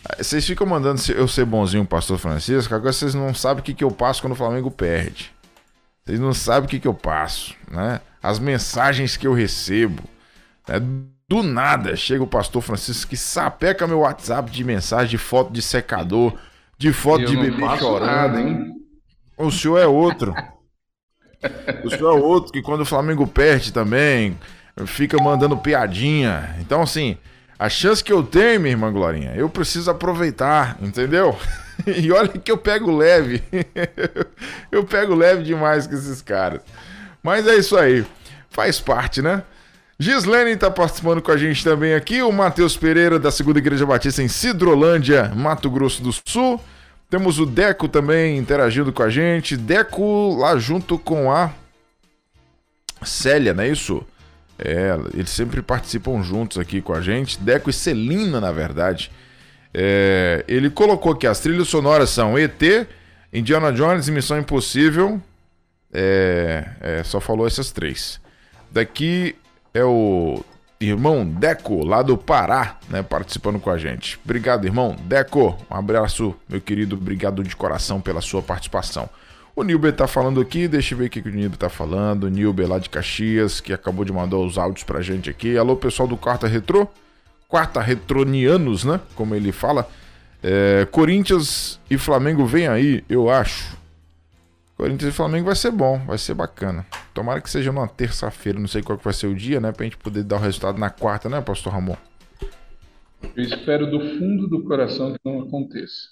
Ah, 0.05 0.23
vocês 0.23 0.45
ficam 0.45 0.65
mandando 0.65 0.99
eu 1.11 1.27
ser 1.27 1.45
bonzinho 1.45 1.83
com 1.83 1.87
o 1.87 1.89
pastor 1.89 2.17
Francisco, 2.17 2.73
agora 2.73 2.93
vocês 2.93 3.13
não 3.13 3.33
sabem 3.33 3.61
o 3.61 3.63
que, 3.63 3.73
que 3.73 3.83
eu 3.83 3.91
passo 3.91 4.21
quando 4.21 4.33
o 4.33 4.37
Flamengo 4.37 4.71
perde. 4.71 5.31
Vocês 6.03 6.19
não 6.19 6.33
sabem 6.33 6.65
o 6.65 6.69
que, 6.69 6.79
que 6.79 6.87
eu 6.87 6.93
passo, 6.93 7.53
né? 7.69 7.99
As 8.23 8.39
mensagens 8.39 9.17
que 9.17 9.27
eu 9.27 9.33
recebo. 9.33 10.01
Né? 10.67 10.81
Do 11.29 11.43
nada 11.43 11.93
chega 11.97 12.23
o 12.23 12.27
pastor 12.27 12.61
Francisco 12.61 13.09
que 13.09 13.17
sapeca 13.17 13.85
meu 13.85 13.99
WhatsApp 13.99 14.49
de 14.49 14.63
mensagem, 14.63 15.09
de 15.09 15.17
foto 15.17 15.51
de 15.51 15.61
secador, 15.61 16.33
de 16.77 16.93
foto 16.93 17.23
Eu 17.23 17.27
de 17.27 17.35
bebê 17.35 17.77
chorando. 17.77 18.05
Nada, 18.05 18.41
hein? 18.41 18.73
O 19.37 19.51
senhor 19.51 19.77
é 19.77 19.85
outro. 19.85 20.33
o 21.83 21.89
senhor 21.89 22.17
é 22.17 22.21
outro 22.21 22.53
que 22.53 22.61
quando 22.61 22.81
o 22.81 22.85
Flamengo 22.85 23.27
perde 23.27 23.73
também, 23.73 24.39
fica 24.85 25.21
mandando 25.21 25.57
piadinha. 25.57 26.55
Então, 26.61 26.81
assim, 26.81 27.17
a 27.59 27.67
chance 27.67 28.01
que 28.01 28.13
eu 28.13 28.23
tenho, 28.23 28.61
minha 28.61 28.71
irmã 28.71 28.89
Glorinha, 28.89 29.33
eu 29.35 29.49
preciso 29.49 29.91
aproveitar, 29.91 30.77
entendeu? 30.81 31.37
e 31.85 32.09
olha 32.09 32.29
que 32.29 32.49
eu 32.49 32.57
pego 32.57 32.95
leve. 32.95 33.43
eu 34.71 34.85
pego 34.85 35.13
leve 35.13 35.43
demais 35.43 35.87
com 35.87 35.93
esses 35.93 36.21
caras. 36.21 36.61
Mas 37.21 37.45
é 37.45 37.55
isso 37.55 37.75
aí. 37.75 38.05
Faz 38.49 38.79
parte, 38.79 39.21
né? 39.21 39.43
Gislene 39.99 40.51
está 40.51 40.69
participando 40.69 41.21
com 41.23 41.31
a 41.31 41.37
gente 41.37 41.63
também 41.63 41.95
aqui. 41.95 42.21
O 42.21 42.31
Matheus 42.31 42.77
Pereira, 42.77 43.17
da 43.17 43.31
Segunda 43.31 43.57
Igreja 43.57 43.85
Batista 43.85 44.21
em 44.21 44.27
Cidrolândia, 44.27 45.31
Mato 45.35 45.69
Grosso 45.71 46.03
do 46.03 46.11
Sul. 46.13 46.61
Temos 47.09 47.39
o 47.39 47.45
Deco 47.45 47.87
também 47.87 48.37
interagindo 48.37 48.93
com 48.93 49.01
a 49.01 49.09
gente. 49.09 49.57
Deco 49.57 50.35
lá 50.37 50.57
junto 50.57 50.99
com 50.99 51.31
a 51.31 51.51
Célia, 53.01 53.55
não 53.55 53.63
é 53.63 53.69
isso? 53.69 54.05
É, 54.59 54.99
eles 55.13 55.29
sempre 55.31 55.61
participam 55.63 56.21
juntos 56.21 56.59
aqui 56.59 56.79
com 56.79 56.93
a 56.93 57.01
gente. 57.01 57.39
Deco 57.39 57.69
e 57.69 57.73
Celina, 57.73 58.39
na 58.39 58.51
verdade. 58.51 59.11
É, 59.73 60.45
ele 60.47 60.69
colocou 60.69 61.15
que 61.15 61.25
as 61.25 61.39
trilhas 61.39 61.67
sonoras 61.69 62.11
são 62.11 62.37
ET, 62.37 62.61
Indiana 63.33 63.71
Jones 63.71 64.07
e 64.07 64.11
Missão 64.11 64.37
Impossível. 64.37 65.19
É, 65.91 66.67
é, 66.81 67.03
só 67.03 67.19
falou 67.19 67.47
essas 67.47 67.71
três. 67.71 68.19
Daqui 68.71 69.35
é 69.77 69.83
o 69.83 70.43
irmão 70.79 71.25
Deco, 71.25 71.83
lá 71.83 72.01
do 72.01 72.17
Pará, 72.17 72.77
né, 72.89 73.01
participando 73.01 73.59
com 73.59 73.69
a 73.69 73.77
gente. 73.77 74.19
Obrigado, 74.23 74.65
irmão 74.65 74.95
Deco. 75.05 75.57
Um 75.69 75.75
abraço, 75.75 76.35
meu 76.49 76.59
querido. 76.59 76.95
Obrigado 76.95 77.43
de 77.43 77.55
coração 77.55 78.01
pela 78.01 78.21
sua 78.21 78.41
participação. 78.41 79.09
O 79.55 79.63
Nilber 79.63 79.93
tá 79.93 80.07
falando 80.07 80.39
aqui, 80.39 80.67
deixa 80.67 80.93
eu 80.93 80.99
ver 80.99 81.05
o 81.05 81.09
que 81.09 81.19
o 81.19 81.31
Nilber 81.31 81.57
tá 81.57 81.69
falando. 81.69 82.29
Nilber 82.29 82.67
lá 82.67 82.77
de 82.77 82.89
Caxias, 82.89 83.59
que 83.59 83.73
acabou 83.73 84.05
de 84.05 84.13
mandar 84.13 84.37
os 84.37 84.57
áudios 84.57 84.83
pra 84.83 85.01
gente 85.01 85.29
aqui. 85.29 85.57
Alô, 85.57 85.75
pessoal 85.75 86.07
do 86.07 86.15
Quarta 86.15 86.47
Retro. 86.47 86.87
Quarta 87.47 87.81
Retronianos, 87.81 88.83
né? 88.83 88.99
Como 89.15 89.33
ele 89.33 89.51
fala. 89.51 89.89
É, 90.43 90.87
Corinthians 90.91 91.79
e 91.89 91.97
Flamengo 91.97 92.45
vem 92.45 92.67
aí, 92.67 93.03
eu 93.09 93.29
acho. 93.29 93.75
Corinthians 94.77 95.11
e 95.11 95.17
Flamengo 95.17 95.47
vai 95.47 95.55
ser 95.55 95.71
bom, 95.71 95.97
vai 96.05 96.19
ser 96.19 96.35
bacana. 96.35 96.85
Tomara 97.11 97.41
que 97.41 97.49
seja 97.49 97.71
numa 97.71 97.87
terça-feira, 97.87 98.59
não 98.59 98.67
sei 98.67 98.83
qual 98.83 98.95
que 98.95 99.03
vai 99.03 99.13
ser 99.13 99.25
o 99.25 99.33
dia, 99.33 99.59
né? 99.59 99.71
Pra 99.71 99.83
gente 99.83 99.97
poder 99.97 100.23
dar 100.23 100.35
o 100.35 100.39
resultado 100.39 100.77
na 100.77 100.91
quarta, 100.91 101.27
né, 101.27 101.41
Pastor 101.41 101.73
Ramon? 101.73 101.97
Eu 103.35 103.43
espero 103.43 103.89
do 103.89 103.99
fundo 103.99 104.47
do 104.47 104.63
coração 104.65 105.13
que 105.13 105.19
não 105.25 105.41
aconteça. 105.41 106.09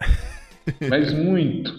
Mas 0.88 1.12
muito. 1.12 1.70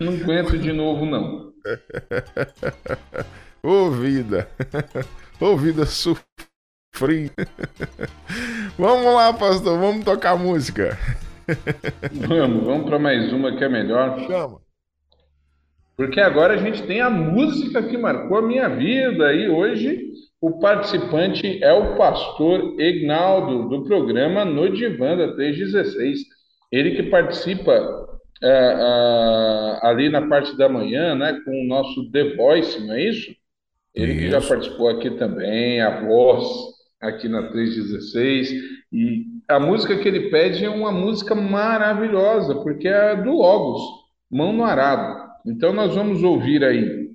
Não 0.00 0.14
aguento 0.14 0.58
de 0.58 0.72
novo, 0.72 1.06
não. 1.06 1.52
Ô 3.62 3.88
vida! 3.92 4.48
Ô 5.40 5.56
vida 5.56 5.86
sofrida! 5.86 6.24
Vamos 8.76 9.14
lá, 9.14 9.32
pastor, 9.32 9.78
vamos 9.78 10.04
tocar 10.04 10.36
música. 10.36 10.98
Vamos, 12.12 12.64
vamos 12.64 12.88
para 12.88 12.98
mais 12.98 13.32
uma 13.32 13.56
que 13.56 13.62
é 13.62 13.68
melhor. 13.68 14.18
Chama. 14.26 14.69
Porque 16.00 16.18
agora 16.18 16.54
a 16.54 16.56
gente 16.56 16.82
tem 16.84 17.02
a 17.02 17.10
música 17.10 17.82
que 17.82 17.98
marcou 17.98 18.38
a 18.38 18.42
minha 18.42 18.70
vida 18.70 19.34
e 19.34 19.50
hoje 19.50 20.08
o 20.40 20.58
participante 20.58 21.62
é 21.62 21.74
o 21.74 21.94
pastor 21.94 22.80
Egnaldo 22.80 23.68
do 23.68 23.84
programa 23.84 24.42
No 24.42 24.70
Divã 24.70 25.14
da 25.14 25.34
316. 25.34 26.20
Ele 26.72 26.92
que 26.92 27.02
participa 27.02 27.72
é, 28.42 29.78
ali 29.82 30.08
na 30.08 30.26
parte 30.26 30.56
da 30.56 30.70
manhã, 30.70 31.14
né, 31.14 31.38
com 31.44 31.50
o 31.50 31.66
nosso 31.66 32.10
The 32.10 32.34
Voice, 32.34 32.80
não 32.80 32.94
é 32.94 33.02
isso? 33.02 33.36
Ele 33.94 34.12
isso. 34.12 34.20
que 34.22 34.30
já 34.30 34.40
participou 34.40 34.88
aqui 34.88 35.10
também, 35.10 35.82
a 35.82 36.00
voz 36.00 36.46
aqui 36.98 37.28
na 37.28 37.50
316. 37.50 38.50
E 38.90 39.26
a 39.46 39.60
música 39.60 39.98
que 39.98 40.08
ele 40.08 40.30
pede 40.30 40.64
é 40.64 40.70
uma 40.70 40.92
música 40.92 41.34
maravilhosa, 41.34 42.54
porque 42.62 42.88
é 42.88 43.14
do 43.16 43.32
Logos, 43.32 43.82
Mão 44.30 44.50
no 44.50 44.64
Arado. 44.64 45.28
Então 45.46 45.72
nós 45.72 45.94
vamos 45.94 46.22
ouvir 46.22 46.64
aí 46.64 47.10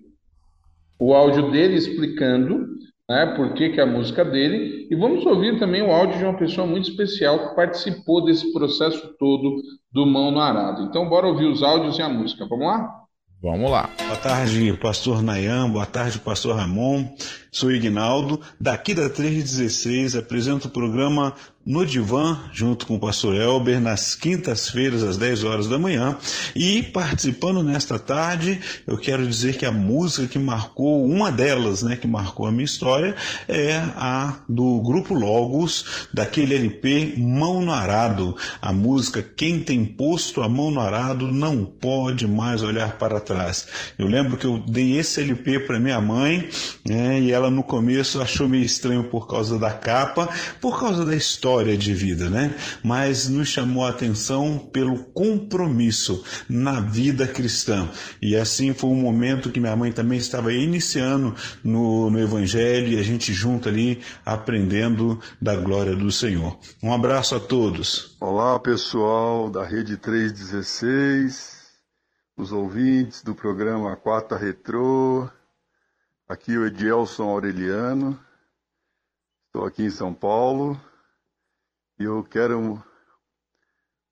o 1.00 1.14
áudio 1.14 1.52
dele 1.52 1.76
explicando 1.76 2.76
né? 3.10 3.36
Por 3.36 3.54
que, 3.54 3.70
que 3.70 3.80
é 3.80 3.84
a 3.84 3.88
música 3.88 4.26
dele? 4.26 4.88
E 4.90 4.96
vamos 4.96 5.26
ouvir 5.26 5.60
também 5.60 5.82
o 5.82 5.92
áudio 5.92 6.18
de 6.18 6.24
uma 6.24 6.38
pessoa 6.38 6.66
muito 6.66 6.90
especial 6.90 7.50
que 7.50 7.56
participou 7.56 8.26
desse 8.26 8.52
processo 8.52 9.14
todo 9.20 9.62
do 9.92 10.06
Mão 10.06 10.32
no 10.32 10.40
Arado. 10.40 10.84
Então, 10.84 11.08
bora 11.08 11.28
ouvir 11.28 11.46
os 11.46 11.62
áudios 11.62 11.98
e 12.00 12.02
a 12.02 12.10
música. 12.10 12.48
Vamos 12.50 12.66
lá? 12.66 13.06
Vamos 13.42 13.70
lá. 13.70 13.90
Boa 14.00 14.18
tarde, 14.18 14.74
pastor 14.82 15.22
Nayan. 15.22 15.70
Boa 15.70 15.86
tarde, 15.86 16.18
pastor 16.18 16.56
Ramon. 16.56 17.14
Sou 17.52 17.72
Ignaldo, 17.72 18.42
daqui 18.60 18.96
da 18.96 19.08
316, 19.08 20.16
apresento 20.16 20.68
o 20.68 20.72
programa 20.72 21.36
no 21.66 21.84
Divã, 21.84 22.40
junto 22.54 22.86
com 22.86 22.96
o 22.96 23.00
pastor 23.00 23.34
Elber, 23.34 23.82
nas 23.82 24.14
quintas-feiras, 24.14 25.02
às 25.02 25.18
10 25.18 25.44
horas 25.44 25.68
da 25.68 25.80
manhã. 25.80 26.16
E 26.56 26.84
participando 26.84 27.64
nesta 27.64 27.98
tarde, 27.98 28.60
eu 28.86 28.98
quero 28.98 29.26
dizer 29.26 29.58
que 29.58 29.66
a 29.66 29.72
música 29.72 30.28
que 30.28 30.38
marcou, 30.38 31.04
uma 31.04 31.32
delas, 31.32 31.82
né, 31.82 31.96
que 31.96 32.08
marcou 32.08 32.46
a 32.46 32.52
minha 32.52 32.66
história, 32.66 33.16
é 33.48 33.78
a 33.96 34.36
do 34.48 34.80
Grupo 34.82 35.16
Logos, 35.16 36.08
daquele 36.14 36.54
LP 36.54 37.16
Mão 37.18 37.62
no 37.62 37.72
Arado. 37.72 38.38
A 38.62 38.72
música 38.72 39.24
Quem 39.24 39.60
tem 39.60 39.84
posto 39.84 40.44
a 40.44 40.50
mão 40.50 40.70
no 40.70 40.80
arado 40.80 41.32
não 41.32 41.66
pode 41.66 42.28
mais 42.28 42.62
olhar 42.62 42.98
para 42.98 43.20
trás. 43.20 43.68
Eu 43.98 44.08
lembro 44.08 44.38
que 44.38 44.46
eu 44.46 44.60
dei 44.60 44.98
esse 44.98 45.22
LP 45.22 45.62
para 45.62 45.80
minha 45.80 46.00
mãe, 46.00 46.48
né, 46.86 47.20
e 47.20 47.32
ela 47.32 47.50
no 47.50 47.64
começo 47.64 48.22
achou 48.22 48.48
meio 48.48 48.64
estranho 48.64 49.06
por 49.06 49.28
causa 49.28 49.58
da 49.58 49.72
capa, 49.72 50.30
por 50.62 50.80
causa 50.80 51.04
da 51.04 51.16
história 51.16 51.55
história 51.56 51.78
de 51.78 51.94
vida, 51.94 52.30
né? 52.30 52.54
Mas 52.84 53.30
nos 53.30 53.48
chamou 53.48 53.86
a 53.86 53.90
atenção 53.90 54.60
pelo 54.74 55.06
compromisso 55.06 56.24
na 56.50 56.82
vida 56.82 57.26
cristã. 57.26 57.90
E 58.22 58.36
assim 58.36 58.74
foi 58.74 58.90
um 58.90 59.02
momento 59.02 59.50
que 59.50 59.60
minha 59.60 59.76
mãe 59.76 59.92
também 59.92 60.18
estava 60.18 60.52
iniciando 60.52 61.34
no, 61.64 62.10
no 62.10 62.20
Evangelho 62.20 62.90
e 62.90 63.00
a 63.00 63.02
gente 63.02 63.32
junto 63.32 63.70
ali 63.70 64.02
aprendendo 64.26 65.20
da 65.42 65.56
glória 65.56 65.96
do 65.96 66.12
Senhor. 66.12 66.60
Um 66.84 66.94
abraço 66.94 67.36
a 67.36 67.40
todos. 67.40 68.18
Olá, 68.20 68.60
pessoal 68.60 69.50
da 69.50 69.64
Rede 69.64 69.96
316, 69.96 71.72
os 72.36 72.52
ouvintes 72.52 73.24
do 73.24 73.34
programa 73.34 73.96
Quarta 73.96 74.36
Retrô. 74.36 75.30
Aqui 76.28 76.58
o 76.58 76.66
Edielson 76.66 77.30
Aureliano. 77.30 78.20
Estou 79.48 79.66
aqui 79.66 79.84
em 79.84 79.90
São 79.90 80.14
Paulo 80.14 80.78
eu 81.98 82.24
quero 82.26 82.84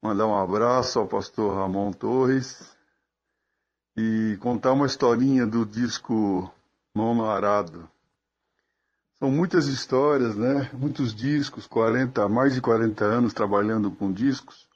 mandar 0.02 0.26
um 0.26 0.38
abraço 0.38 1.00
ao 1.00 1.08
pastor 1.08 1.54
Ramon 1.54 1.92
Torres 1.92 2.74
e 3.96 4.38
contar 4.40 4.72
uma 4.72 4.86
historinha 4.86 5.46
do 5.46 5.66
disco 5.66 6.50
Nono 6.96 7.26
Arado. 7.26 7.90
São 9.20 9.30
muitas 9.30 9.68
histórias, 9.68 10.36
né? 10.36 10.70
Muitos 10.74 11.14
discos, 11.14 11.68
40, 11.68 12.28
mais 12.30 12.54
de 12.54 12.62
40 12.62 13.04
anos 13.04 13.34
trabalhando 13.34 13.92
com 13.92 14.12
discos. 14.12 14.68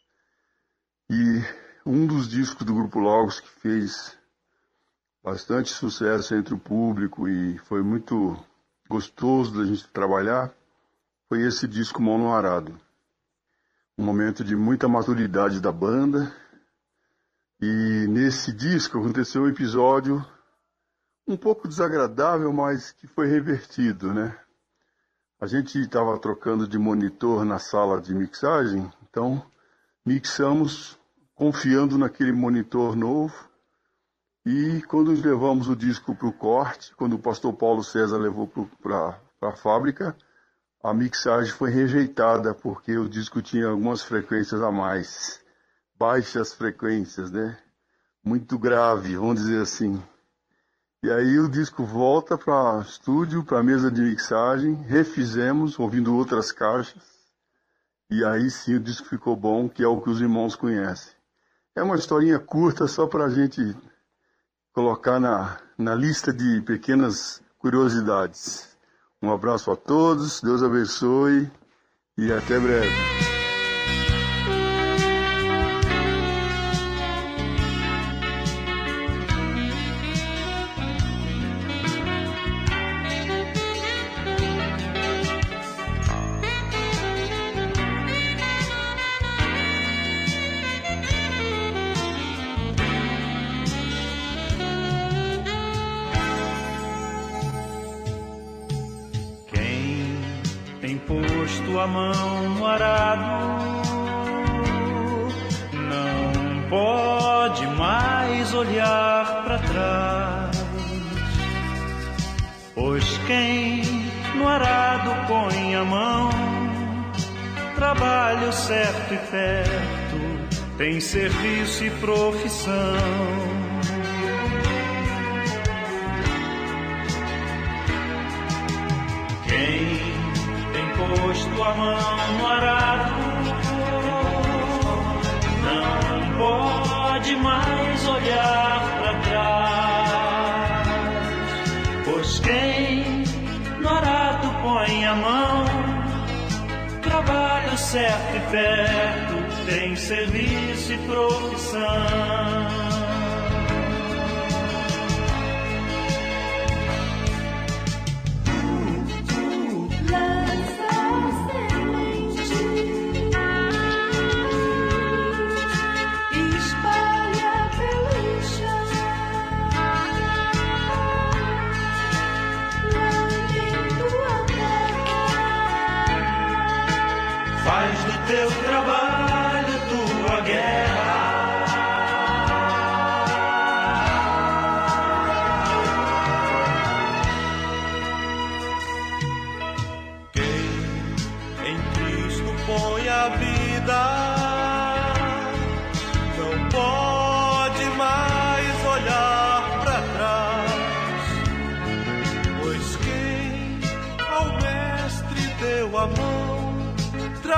E 1.10 1.42
um 1.86 2.06
dos 2.06 2.28
discos 2.28 2.66
do 2.66 2.76
Grupo 2.76 3.00
Logos 3.00 3.40
que 3.40 3.50
fez 3.50 4.18
bastante 5.24 5.70
sucesso 5.70 6.36
entre 6.36 6.54
o 6.54 6.60
público 6.60 7.28
e 7.28 7.58
foi 7.60 7.82
muito 7.82 8.38
gostoso 8.90 9.58
da 9.58 9.66
gente 9.66 9.88
trabalhar 9.90 10.54
foi 11.28 11.42
esse 11.42 11.68
disco 11.68 12.02
Mono 12.02 12.34
Arado 12.34 12.80
um 13.98 14.04
momento 14.04 14.44
de 14.44 14.56
muita 14.56 14.88
maturidade 14.88 15.60
da 15.60 15.72
banda. 15.72 16.32
E 17.60 18.06
nesse 18.08 18.54
disco 18.54 19.00
aconteceu 19.00 19.44
um 19.44 19.50
episódio 19.50 20.24
um 21.28 21.36
pouco 21.36 21.68
desagradável, 21.68 22.54
mas 22.54 22.92
que 22.92 23.08
foi 23.08 23.28
revertido, 23.28 24.14
né? 24.14 24.38
A 25.42 25.48
gente 25.48 25.80
estava 25.80 26.18
trocando 26.20 26.68
de 26.68 26.78
monitor 26.78 27.44
na 27.44 27.60
sala 27.60 28.00
de 28.00 28.14
mixagem, 28.14 28.92
então 29.04 29.44
mixamos 30.06 30.98
confiando 31.36 31.98
naquele 31.98 32.32
monitor 32.32 32.96
novo. 32.96 33.36
E 34.46 34.82
quando 34.84 35.12
levamos 35.12 35.68
o 35.68 35.76
disco 35.76 36.16
para 36.16 36.28
o 36.28 36.34
corte, 36.34 36.96
quando 36.96 37.14
o 37.14 37.20
pastor 37.20 37.54
Paulo 37.54 37.84
César 37.84 38.18
levou 38.18 38.48
para 38.82 39.20
a 39.42 39.56
fábrica, 39.56 40.16
a 40.84 40.94
mixagem 40.94 41.52
foi 41.52 41.72
rejeitada 41.72 42.54
porque 42.54 42.98
o 42.98 43.10
disco 43.10 43.42
tinha 43.42 43.68
algumas 43.68 44.04
frequências 44.04 44.62
a 44.62 44.72
mais, 44.72 45.42
baixas 45.98 46.54
frequências, 46.54 47.32
né? 47.32 47.58
Muito 48.24 48.58
grave, 48.60 49.16
vamos 49.16 49.42
dizer 49.42 49.62
assim. 49.62 50.02
E 51.04 51.12
aí 51.12 51.40
o 51.40 51.50
disco 51.50 51.86
volta 51.86 52.38
para 52.38 52.82
estúdio, 52.82 53.44
para 53.44 53.64
mesa 53.64 53.90
de 53.90 54.02
mixagem, 54.02 54.74
refizemos, 54.84 55.80
ouvindo 55.80 56.16
outras 56.16 56.52
caixas. 56.52 57.04
E 58.10 58.24
aí 58.24 58.50
sim 58.50 58.76
o 58.76 58.80
disco 58.80 59.08
ficou 59.08 59.36
bom, 59.36 59.68
que 59.68 59.84
é 59.84 59.88
o 59.88 60.02
que 60.02 60.10
os 60.10 60.22
irmãos 60.22 60.56
conhecem. 60.56 61.14
É 61.76 61.84
uma 61.84 61.96
historinha 61.96 62.40
curta 62.40 62.88
só 62.88 63.06
para 63.06 63.26
a 63.26 63.30
gente 63.30 63.76
colocar 64.74 65.20
na, 65.20 65.60
na 65.78 65.96
lista 65.96 66.32
de 66.32 66.62
pequenas 66.62 67.42
curiosidades. 67.60 68.77
Um 69.22 69.32
abraço 69.32 69.72
a 69.72 69.76
todos, 69.76 70.42
Deus 70.42 70.62
abençoe 70.62 71.50
e 72.18 72.32
até 72.32 72.60
breve. 72.60 73.37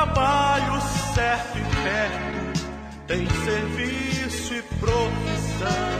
trabalho 0.10 0.82
certo 1.14 1.58
e 1.58 1.84
perto, 1.84 2.68
tem 3.08 3.28
serviço 3.28 4.54
e 4.56 4.62
profissão. 4.80 5.99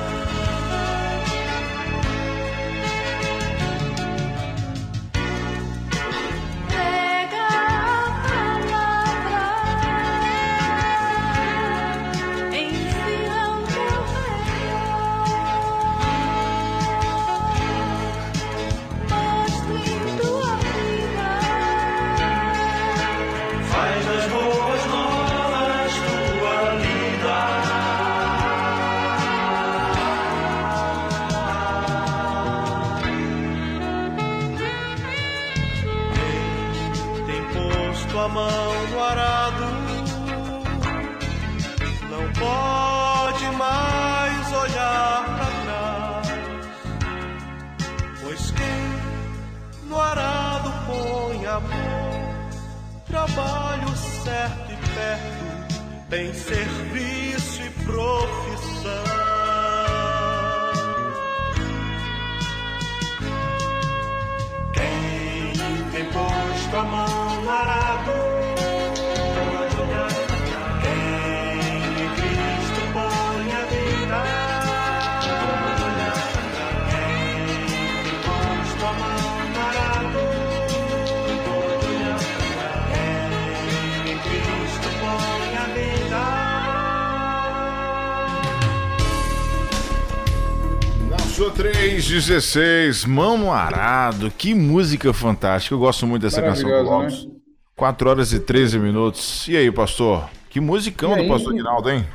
316, 91.60 93.04
Mão 93.04 93.38
no 93.38 93.52
Arado, 93.52 94.32
que 94.32 94.54
música 94.54 95.12
fantástica. 95.12 95.76
Eu 95.76 95.80
gosto 95.80 96.08
muito 96.08 96.22
dessa 96.22 96.42
canção 96.42 96.70
do 96.70 96.90
Lopes. 96.90 97.28
4 97.76 98.10
horas 98.10 98.32
e 98.32 98.40
13 98.40 98.80
minutos. 98.80 99.46
E 99.46 99.58
aí, 99.58 99.70
pastor? 99.70 100.30
Que 100.50 100.62
musicão 100.62 101.12
E 101.12 101.16
do 101.18 101.22
aí? 101.24 101.28
pastor 101.28 101.54
Guinaldo, 101.54 101.90
hein? 101.90 102.06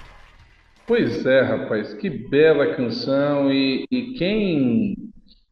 Pois 0.86 1.26
é, 1.26 1.42
rapaz, 1.42 1.92
que 1.92 2.09
bela 2.09 2.74
canção. 2.74 3.53
E, 3.53 3.84
e 3.90 4.14
quem, 4.14 4.97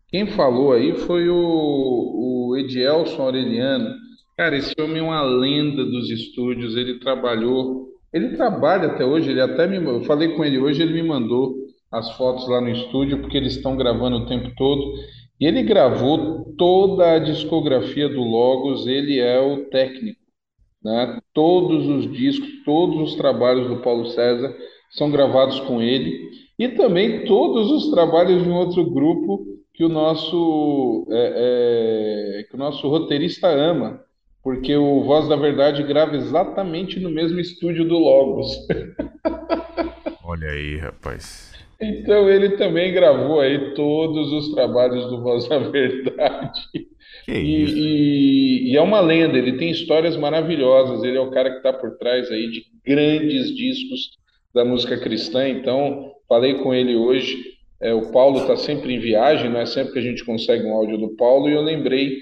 quem 0.09 0.27
falou 0.29 0.73
aí 0.73 0.97
foi 1.01 1.29
o, 1.29 1.37
o 1.37 2.57
Edielson 2.57 3.21
Aureliano. 3.21 3.91
Cara, 4.39 4.57
esse 4.57 4.73
homem 4.81 5.01
é 5.01 5.03
uma 5.03 5.21
lenda 5.21 5.85
dos 5.85 6.09
estúdios. 6.09 6.77
Ele 6.77 6.99
trabalhou, 6.99 7.91
ele 8.11 8.31
trabalha 8.37 8.87
até 8.87 9.05
hoje. 9.05 9.29
Ele 9.29 9.43
até 9.43 9.67
me, 9.67 9.77
eu 9.77 10.03
falei 10.05 10.29
com 10.29 10.43
ele 10.43 10.59
hoje, 10.59 10.81
ele 10.81 10.95
me 10.95 11.07
mandou 11.07 11.62
as 11.93 12.11
fotos 12.13 12.49
lá 12.49 12.61
no 12.61 12.71
estúdio, 12.71 13.21
porque 13.21 13.37
eles 13.37 13.57
estão 13.57 13.77
gravando 13.77 14.17
o 14.17 14.27
tempo 14.27 14.51
todo. 14.57 14.95
E 15.39 15.47
ele 15.47 15.63
gravou 15.63 16.55
toda 16.57 17.13
a 17.13 17.19
discografia 17.19 18.09
do 18.09 18.23
Logos, 18.23 18.87
ele 18.87 19.19
é 19.19 19.41
o 19.41 19.67
técnico 19.67 20.23
né? 20.83 21.21
Todos 21.33 21.87
os 21.87 22.13
discos, 22.13 22.49
todos 22.65 23.13
os 23.13 23.15
trabalhos 23.15 23.69
do 23.69 23.81
Paulo 23.81 24.07
César 24.07 24.55
são 24.91 25.11
gravados 25.11 25.61
com 25.61 25.81
ele 25.81 26.31
e 26.59 26.69
também 26.69 27.25
todos 27.25 27.71
os 27.71 27.91
trabalhos 27.91 28.43
de 28.43 28.49
um 28.49 28.55
outro 28.55 28.91
grupo 28.91 29.47
que 29.75 29.85
o 29.85 29.89
nosso 29.89 31.07
é, 31.11 32.41
é, 32.41 32.43
que 32.45 32.55
o 32.55 32.59
nosso 32.59 32.89
roteirista 32.89 33.49
ama, 33.49 34.01
porque 34.43 34.77
o 34.77 35.03
Voz 35.03 35.29
da 35.29 35.37
Verdade 35.37 35.83
grava 35.83 36.17
exatamente 36.17 37.01
no 37.01 37.11
mesmo 37.11 37.41
estúdio 37.41 37.89
do 37.89 37.99
Logos. 37.99 38.49
Olha 40.25 40.49
aí, 40.51 40.77
rapaz. 40.77 41.52
Então 41.83 42.31
ele 42.31 42.57
também 42.57 42.93
gravou 42.93 43.41
aí 43.41 43.75
todos 43.75 44.33
os 44.33 44.55
trabalhos 44.55 45.07
do 45.11 45.21
Voz 45.23 45.49
da 45.49 45.59
Verdade. 45.59 46.61
Que 47.25 47.33
E, 47.41 47.63
isso. 47.63 47.89
e- 48.69 48.73
e 48.73 48.77
é 48.77 48.81
uma 48.83 49.01
lenda, 49.01 49.39
ele 49.39 49.57
tem 49.59 49.71
histórias 49.71 50.17
maravilhosas. 50.17 51.03
Ele 51.05 51.17
é 51.17 51.21
o 51.21 51.31
cara 51.31 51.51
que 51.51 51.57
está 51.59 51.73
por 51.73 51.97
trás 51.99 52.31
aí 52.31 52.51
de 52.51 52.63
grandes 52.87 53.55
discos 53.55 54.11
da 54.55 54.65
música 54.65 54.99
cristã. 54.99 55.49
Então, 55.49 56.13
falei 56.29 56.55
com 56.63 56.75
ele 56.75 56.97
hoje. 56.97 57.37
É, 57.81 57.93
o 57.95 58.13
Paulo 58.13 58.41
está 58.41 58.57
sempre 58.57 58.95
em 58.95 59.01
viagem, 59.01 59.51
não 59.51 59.61
é 59.61 59.67
sempre 59.67 59.93
que 59.93 59.99
a 59.99 60.03
gente 60.03 60.25
consegue 60.25 60.65
um 60.67 60.73
áudio 60.75 60.99
do 60.99 61.17
Paulo. 61.17 61.49
E 61.49 61.53
eu 61.55 61.63
lembrei 61.63 62.19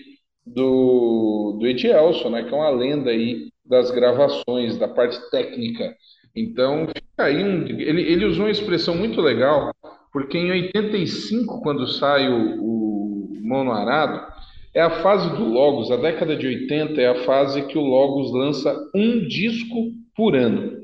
do, 0.46 1.56
do 1.60 1.66
Edielson, 1.66 2.30
né, 2.30 2.44
que 2.44 2.52
é 2.54 2.56
uma 2.56 2.70
lenda 2.70 3.10
aí 3.10 3.48
das 3.64 3.90
gravações, 3.90 4.78
da 4.78 4.88
parte 4.88 5.18
técnica. 5.30 5.94
Então, 6.34 6.86
ele, 7.28 8.02
ele 8.02 8.24
usou 8.24 8.44
uma 8.44 8.50
expressão 8.50 8.94
muito 8.94 9.20
legal, 9.20 9.74
porque 10.12 10.38
em 10.38 10.50
85, 10.50 11.60
quando 11.62 11.86
sai 11.86 12.28
o, 12.28 12.62
o 12.62 13.30
Mão 13.42 13.64
no 13.64 13.72
Arado, 13.72 14.26
é 14.74 14.80
a 14.80 15.02
fase 15.02 15.28
do 15.36 15.44
Logos, 15.44 15.90
a 15.90 15.96
década 15.96 16.36
de 16.36 16.46
80 16.46 17.00
é 17.00 17.08
a 17.08 17.24
fase 17.24 17.66
que 17.66 17.76
o 17.76 17.82
Logos 17.82 18.32
lança 18.32 18.76
um 18.94 19.26
disco 19.26 19.92
por 20.14 20.36
ano. 20.36 20.78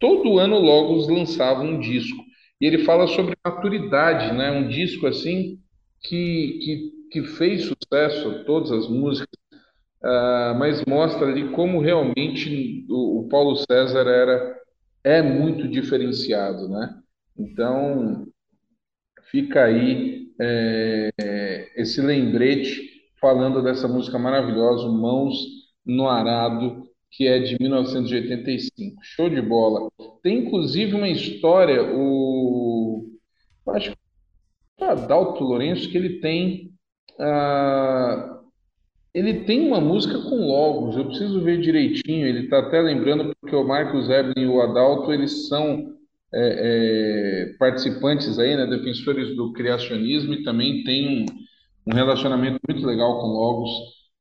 Todo 0.00 0.38
ano 0.38 0.56
o 0.56 0.62
Logos 0.62 1.08
lançava 1.08 1.62
um 1.62 1.78
disco. 1.78 2.22
E 2.60 2.66
ele 2.66 2.78
fala 2.78 3.06
sobre 3.06 3.36
maturidade, 3.44 4.34
né? 4.36 4.50
Um 4.50 4.68
disco 4.68 5.06
assim 5.06 5.58
que, 6.02 6.58
que, 6.62 6.90
que 7.12 7.22
fez 7.36 7.62
sucesso, 7.66 8.44
todas 8.44 8.72
as 8.72 8.88
músicas, 8.88 9.28
ah, 10.02 10.56
mas 10.58 10.84
mostra 10.84 11.26
ali 11.26 11.50
como 11.50 11.80
realmente 11.80 12.84
o, 12.88 13.20
o 13.20 13.28
Paulo 13.28 13.56
César 13.56 14.06
era 14.08 14.56
é 15.04 15.22
muito 15.22 15.68
diferenciado, 15.68 16.68
né? 16.68 17.00
Então 17.36 18.26
fica 19.30 19.64
aí 19.64 20.28
é, 20.40 21.10
esse 21.76 22.00
lembrete 22.00 22.98
falando 23.20 23.62
dessa 23.62 23.88
música 23.88 24.18
maravilhosa, 24.18 24.88
Mãos 24.88 25.36
no 25.84 26.08
Arado, 26.08 26.88
que 27.10 27.26
é 27.26 27.38
de 27.38 27.56
1985. 27.60 29.00
Show 29.02 29.30
de 29.30 29.40
bola. 29.40 29.88
Tem 30.22 30.46
inclusive 30.46 30.94
uma 30.94 31.08
história, 31.08 31.82
o 31.94 33.06
acho 33.68 33.90
que 33.90 34.84
é 34.84 34.86
o 34.86 34.90
Adalto 34.90 35.42
Lourenço, 35.42 35.90
que 35.90 35.98
ele 35.98 36.20
tem 36.20 36.72
ah, 37.18 38.37
ele 39.14 39.44
tem 39.44 39.66
uma 39.66 39.80
música 39.80 40.18
com 40.22 40.46
logos, 40.46 40.96
eu 40.96 41.06
preciso 41.06 41.42
ver 41.42 41.60
direitinho, 41.60 42.26
ele 42.26 42.44
está 42.44 42.60
até 42.60 42.80
lembrando 42.80 43.34
porque 43.40 43.56
o 43.56 43.66
Marcos 43.66 44.08
Eblin 44.08 44.42
e 44.44 44.46
o 44.46 44.60
Adalto, 44.60 45.12
eles 45.12 45.48
são 45.48 45.94
é, 46.34 47.50
é, 47.52 47.56
participantes 47.58 48.38
aí, 48.38 48.56
né, 48.56 48.66
defensores 48.66 49.34
do 49.36 49.52
criacionismo 49.52 50.34
e 50.34 50.42
também 50.44 50.84
tem 50.84 51.24
um, 51.86 51.92
um 51.92 51.94
relacionamento 51.94 52.58
muito 52.68 52.86
legal 52.86 53.20
com 53.20 53.26
logos, 53.28 53.70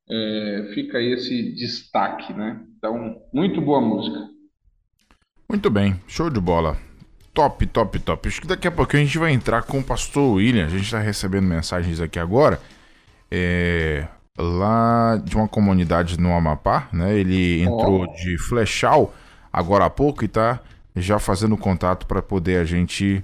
É, 0.09 0.71
fica 0.73 0.97
aí 0.99 1.13
esse 1.13 1.53
destaque, 1.55 2.33
né? 2.33 2.61
Então, 2.77 3.17
muito 3.33 3.61
boa 3.61 3.81
música. 3.81 4.19
Muito 5.49 5.69
bem, 5.69 5.99
show 6.07 6.29
de 6.29 6.39
bola. 6.39 6.77
Top, 7.33 7.65
top, 7.67 7.99
top. 7.99 8.27
Acho 8.27 8.41
que 8.41 8.47
daqui 8.47 8.67
a 8.67 8.71
pouquinho 8.71 9.03
a 9.03 9.05
gente 9.05 9.17
vai 9.17 9.31
entrar 9.31 9.63
com 9.63 9.79
o 9.79 9.83
pastor 9.83 10.35
William. 10.35 10.65
A 10.65 10.69
gente 10.69 10.83
está 10.83 10.99
recebendo 10.99 11.45
mensagens 11.45 12.01
aqui 12.01 12.19
agora. 12.19 12.59
É, 13.31 14.07
lá 14.37 15.19
de 15.23 15.35
uma 15.35 15.47
comunidade 15.47 16.19
no 16.19 16.33
Amapá, 16.33 16.87
né? 16.93 17.17
Ele 17.17 17.63
entrou 17.63 18.05
de 18.13 18.37
Flechal 18.37 19.13
agora 19.51 19.85
há 19.85 19.89
pouco 19.89 20.23
e 20.23 20.27
tá 20.27 20.59
já 20.95 21.19
fazendo 21.19 21.57
contato 21.57 22.05
para 22.05 22.21
poder 22.21 22.59
a 22.59 22.63
gente 22.63 23.23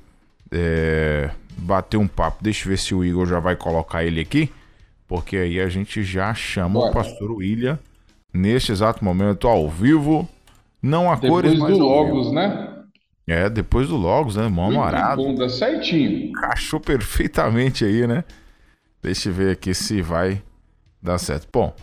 é, 0.51 1.29
bater 1.57 1.97
um 1.97 2.07
papo. 2.07 2.43
Deixa 2.43 2.65
eu 2.65 2.69
ver 2.69 2.77
se 2.77 2.95
o 2.95 3.03
Igor 3.03 3.27
já 3.27 3.39
vai 3.39 3.55
colocar 3.55 4.03
ele 4.03 4.19
aqui, 4.19 4.51
porque 5.07 5.37
aí 5.37 5.59
a 5.59 5.69
gente 5.69 6.03
já 6.03 6.33
chama 6.33 6.79
o 6.79 6.83
Bora. 6.83 6.93
pastor 6.93 7.31
William 7.31 7.79
neste 8.33 8.71
exato 8.71 9.03
momento 9.05 9.47
ao 9.47 9.69
vivo. 9.69 10.27
Não 10.81 11.11
há 11.11 11.15
Depois 11.15 11.45
cores, 11.45 11.59
mas 11.59 11.77
do 11.77 11.83
ao 11.83 12.05
vivo. 12.05 12.15
Logos, 12.17 12.33
né? 12.33 12.69
É, 13.25 13.49
depois 13.49 13.87
do 13.87 13.95
Logos, 13.95 14.35
né? 14.35 14.47
Mão 14.49 14.83
arado. 14.83 15.35
dá 15.35 15.47
certinho. 15.47 16.29
Encaixou 16.29 16.79
perfeitamente 16.79 17.85
aí, 17.85 18.05
né? 18.05 18.23
Deixa 19.01 19.29
eu 19.29 19.33
ver 19.33 19.51
aqui 19.51 19.73
se 19.73 20.01
vai 20.01 20.41
dar 21.03 21.17
certo. 21.17 21.47
Bom, 21.51 21.75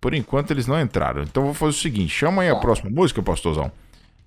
por 0.00 0.14
enquanto 0.14 0.50
eles 0.50 0.66
não 0.66 0.80
entraram. 0.80 1.22
Então 1.22 1.42
eu 1.42 1.46
vou 1.48 1.54
fazer 1.54 1.70
o 1.70 1.80
seguinte: 1.80 2.08
chama 2.12 2.42
aí 2.42 2.48
a 2.48 2.56
próxima 2.56 2.90
música, 2.90 3.22
pastorzão. 3.22 3.70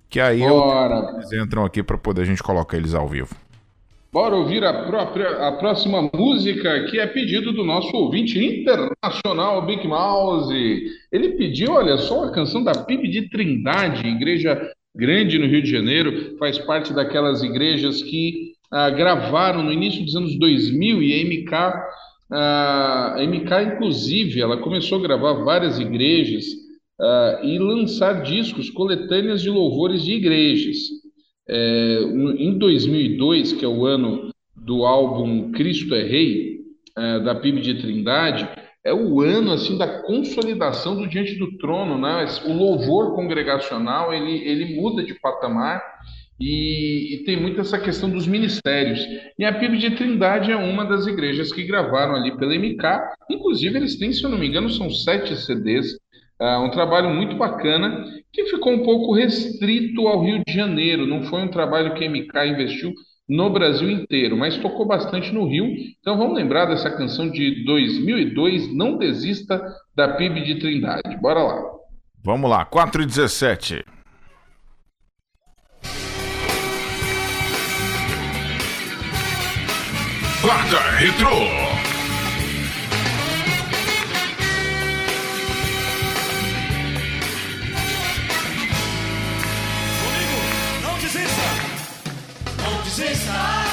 Que 0.08 0.20
aí 0.20 0.42
eu- 0.42 0.48
Bora. 0.50 1.12
eles 1.16 1.32
entram 1.32 1.64
aqui 1.64 1.82
para 1.82 1.98
poder 1.98 2.22
a 2.22 2.24
gente 2.24 2.42
colocar 2.42 2.76
eles 2.76 2.94
ao 2.94 3.08
vivo. 3.08 3.34
Bora 4.12 4.36
ouvir 4.36 4.64
a, 4.64 4.84
própria, 4.84 5.48
a 5.48 5.52
próxima 5.52 6.08
música, 6.14 6.84
que 6.84 7.00
é 7.00 7.06
pedido 7.08 7.52
do 7.52 7.64
nosso 7.64 7.90
ouvinte 7.96 8.38
internacional, 8.38 9.66
Big 9.66 9.88
Mouse. 9.88 10.54
Ele 11.10 11.30
pediu, 11.30 11.72
olha 11.72 11.96
só, 11.98 12.24
a 12.26 12.30
canção 12.30 12.62
da 12.62 12.72
PIB 12.72 13.08
de 13.08 13.28
Trindade, 13.28 14.06
igreja 14.06 14.70
grande 14.94 15.36
no 15.36 15.46
Rio 15.46 15.60
de 15.60 15.68
Janeiro, 15.68 16.36
faz 16.38 16.56
parte 16.58 16.92
daquelas 16.92 17.42
igrejas 17.42 18.04
que 18.04 18.52
ah, 18.70 18.88
gravaram 18.90 19.64
no 19.64 19.72
início 19.72 20.04
dos 20.04 20.14
anos 20.14 20.38
2000 20.38 21.02
e 21.02 21.12
a 21.12 21.24
MK, 21.24 21.82
a 22.36 23.16
MK, 23.20 23.74
inclusive, 23.74 24.40
ela 24.40 24.56
começou 24.56 24.98
a 24.98 25.02
gravar 25.02 25.44
várias 25.44 25.78
igrejas 25.78 26.44
ah, 27.00 27.40
e 27.42 27.58
lançar 27.58 28.22
discos, 28.22 28.70
coletâneas 28.70 29.42
de 29.42 29.50
louvores 29.50 30.02
de 30.02 30.12
igrejas. 30.12 30.76
É, 31.48 31.98
em 32.38 32.56
2002, 32.56 33.52
que 33.52 33.64
é 33.64 33.68
o 33.68 33.84
ano 33.84 34.30
do 34.56 34.84
álbum 34.84 35.52
Cristo 35.52 35.94
é 35.94 36.02
Rei, 36.02 36.60
é, 36.96 37.20
da 37.20 37.34
PIB 37.34 37.60
de 37.60 37.74
Trindade, 37.74 38.48
é 38.84 38.92
o 38.94 39.20
ano 39.20 39.52
assim 39.52 39.76
da 39.76 40.02
consolidação 40.02 40.96
do 40.96 41.06
Diante 41.08 41.34
do 41.36 41.56
Trono, 41.58 41.98
né? 41.98 42.26
O 42.46 42.52
louvor 42.52 43.14
congregacional 43.14 44.12
ele, 44.12 44.46
ele 44.46 44.74
muda 44.76 45.02
de 45.02 45.14
patamar 45.20 45.82
e, 46.38 47.14
e 47.14 47.24
tem 47.24 47.40
muito 47.40 47.60
essa 47.60 47.78
questão 47.78 48.10
dos 48.10 48.26
ministérios. 48.26 49.00
E 49.38 49.44
a 49.44 49.52
PIB 49.52 49.78
de 49.78 49.90
Trindade 49.92 50.50
é 50.50 50.56
uma 50.56 50.84
das 50.84 51.06
igrejas 51.06 51.52
que 51.52 51.64
gravaram 51.64 52.14
ali 52.14 52.36
pela 52.36 52.54
MK. 52.54 52.82
Inclusive, 53.30 53.76
eles 53.76 53.96
têm, 53.96 54.12
se 54.12 54.24
eu 54.24 54.30
não 54.30 54.38
me 54.38 54.46
engano, 54.46 54.70
são 54.70 54.90
sete 54.90 55.36
CDs. 55.36 55.98
Ah, 56.40 56.60
um 56.60 56.70
trabalho 56.70 57.10
muito 57.10 57.36
bacana 57.36 58.04
que 58.32 58.46
ficou 58.46 58.72
um 58.72 58.82
pouco 58.82 59.14
restrito 59.14 60.08
ao 60.08 60.22
Rio 60.22 60.42
de 60.44 60.52
Janeiro. 60.52 61.06
Não 61.06 61.22
foi 61.24 61.40
um 61.40 61.48
trabalho 61.48 61.94
que 61.94 62.04
a 62.04 62.10
MK 62.10 62.46
investiu 62.46 62.92
no 63.28 63.48
Brasil 63.50 63.88
inteiro, 63.90 64.36
mas 64.36 64.58
tocou 64.58 64.86
bastante 64.86 65.32
no 65.32 65.46
Rio. 65.46 65.66
Então 66.00 66.18
vamos 66.18 66.34
lembrar 66.34 66.66
dessa 66.66 66.90
canção 66.90 67.30
de 67.30 67.64
2002, 67.64 68.74
Não 68.74 68.98
Desista, 68.98 69.62
da 69.94 70.08
PIB 70.08 70.42
de 70.42 70.58
Trindade. 70.58 71.16
Bora 71.20 71.42
lá. 71.42 71.62
Vamos 72.22 72.50
lá, 72.50 72.64
4 72.64 73.02
e 73.02 73.06
17. 73.06 73.93
Quarta 80.44 80.78
Retrô. 80.98 81.30
Não 90.82 90.98
desista! 92.82 93.63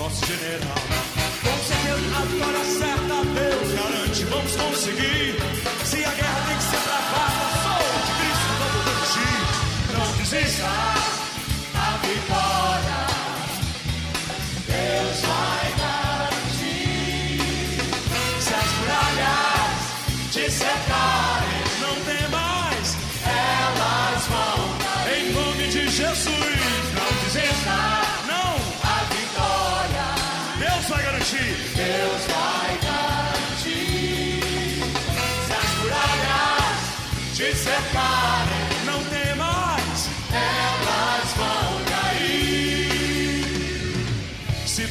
Nosso 0.00 0.24
general. 0.24 0.74
Com 1.42 1.58
certeza 1.62 2.16
a 2.16 2.24
vitória 2.24 2.64
certa, 2.64 3.24
Deus 3.34 3.72
garante, 3.74 4.24
vamos 4.24 4.56
conseguir. 4.56 5.29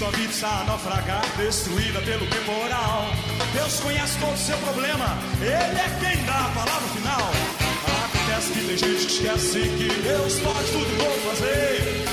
Se 0.10 0.12
tua 0.12 0.22
vida 0.22 0.34
está 0.34 0.62
a 0.62 0.64
naufragar, 0.64 1.22
destruída 1.38 2.02
pelo 2.02 2.26
temporal, 2.26 3.06
Deus 3.54 3.80
conhece 3.80 4.18
todo 4.18 4.34
o 4.34 4.38
seu 4.38 4.58
problema, 4.58 5.06
Ele 5.40 5.52
é 5.52 5.98
quem 6.00 6.26
dá 6.26 6.46
a 6.46 6.50
palavra 6.50 6.88
final. 6.90 7.32
Acontece 8.06 8.52
que 8.54 8.66
tem 8.66 8.78
gente 8.78 9.06
que 9.06 9.12
esquece 9.12 9.60
que 9.60 10.02
Deus 10.02 10.40
pode 10.40 10.72
tudo 10.72 10.98
novo 10.98 11.30
fazer. 11.30 12.09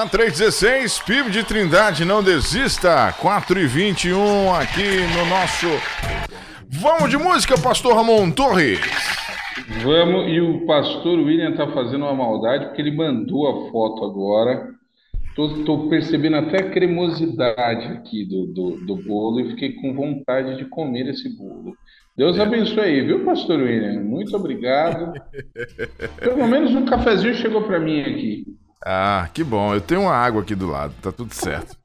Na 0.00 0.06
316, 0.06 1.00
PIB 1.00 1.30
de 1.30 1.44
Trindade, 1.44 2.06
não 2.06 2.22
desista. 2.22 3.14
4 3.20 3.60
e 3.60 3.66
21 3.66 4.54
aqui 4.54 5.02
no 5.14 5.26
nosso. 5.26 5.66
Vamos 6.70 7.10
de 7.10 7.18
música, 7.18 7.60
Pastor 7.60 7.94
Ramon 7.94 8.30
Torres. 8.30 8.80
Vamos, 9.84 10.32
e 10.32 10.40
o 10.40 10.64
pastor 10.64 11.18
William 11.18 11.52
tá 11.52 11.70
fazendo 11.72 12.06
uma 12.06 12.14
maldade 12.14 12.64
porque 12.64 12.80
ele 12.80 12.96
mandou 12.96 13.46
a 13.46 13.70
foto 13.70 14.06
agora. 14.06 14.70
Tô, 15.36 15.64
tô 15.64 15.90
percebendo 15.90 16.36
até 16.36 16.62
a 16.62 16.70
cremosidade 16.70 17.88
aqui 17.88 18.24
do, 18.24 18.46
do, 18.46 18.86
do 18.86 18.96
bolo 18.96 19.40
e 19.40 19.50
fiquei 19.50 19.74
com 19.74 19.92
vontade 19.92 20.56
de 20.56 20.64
comer 20.64 21.10
esse 21.10 21.28
bolo. 21.36 21.76
Deus 22.16 22.40
abençoe 22.40 22.84
aí, 22.84 23.00
viu, 23.02 23.22
pastor 23.22 23.60
William? 23.60 24.00
Muito 24.00 24.34
obrigado. 24.34 25.12
Pelo 26.20 26.48
menos 26.48 26.74
um 26.74 26.86
cafezinho 26.86 27.34
chegou 27.34 27.64
para 27.64 27.78
mim 27.78 28.00
aqui. 28.00 28.59
Ah, 28.84 29.28
que 29.32 29.44
bom. 29.44 29.74
Eu 29.74 29.80
tenho 29.80 30.02
uma 30.02 30.14
água 30.14 30.42
aqui 30.42 30.54
do 30.54 30.68
lado, 30.68 30.94
tá 31.02 31.12
tudo 31.12 31.34
certo. 31.34 31.76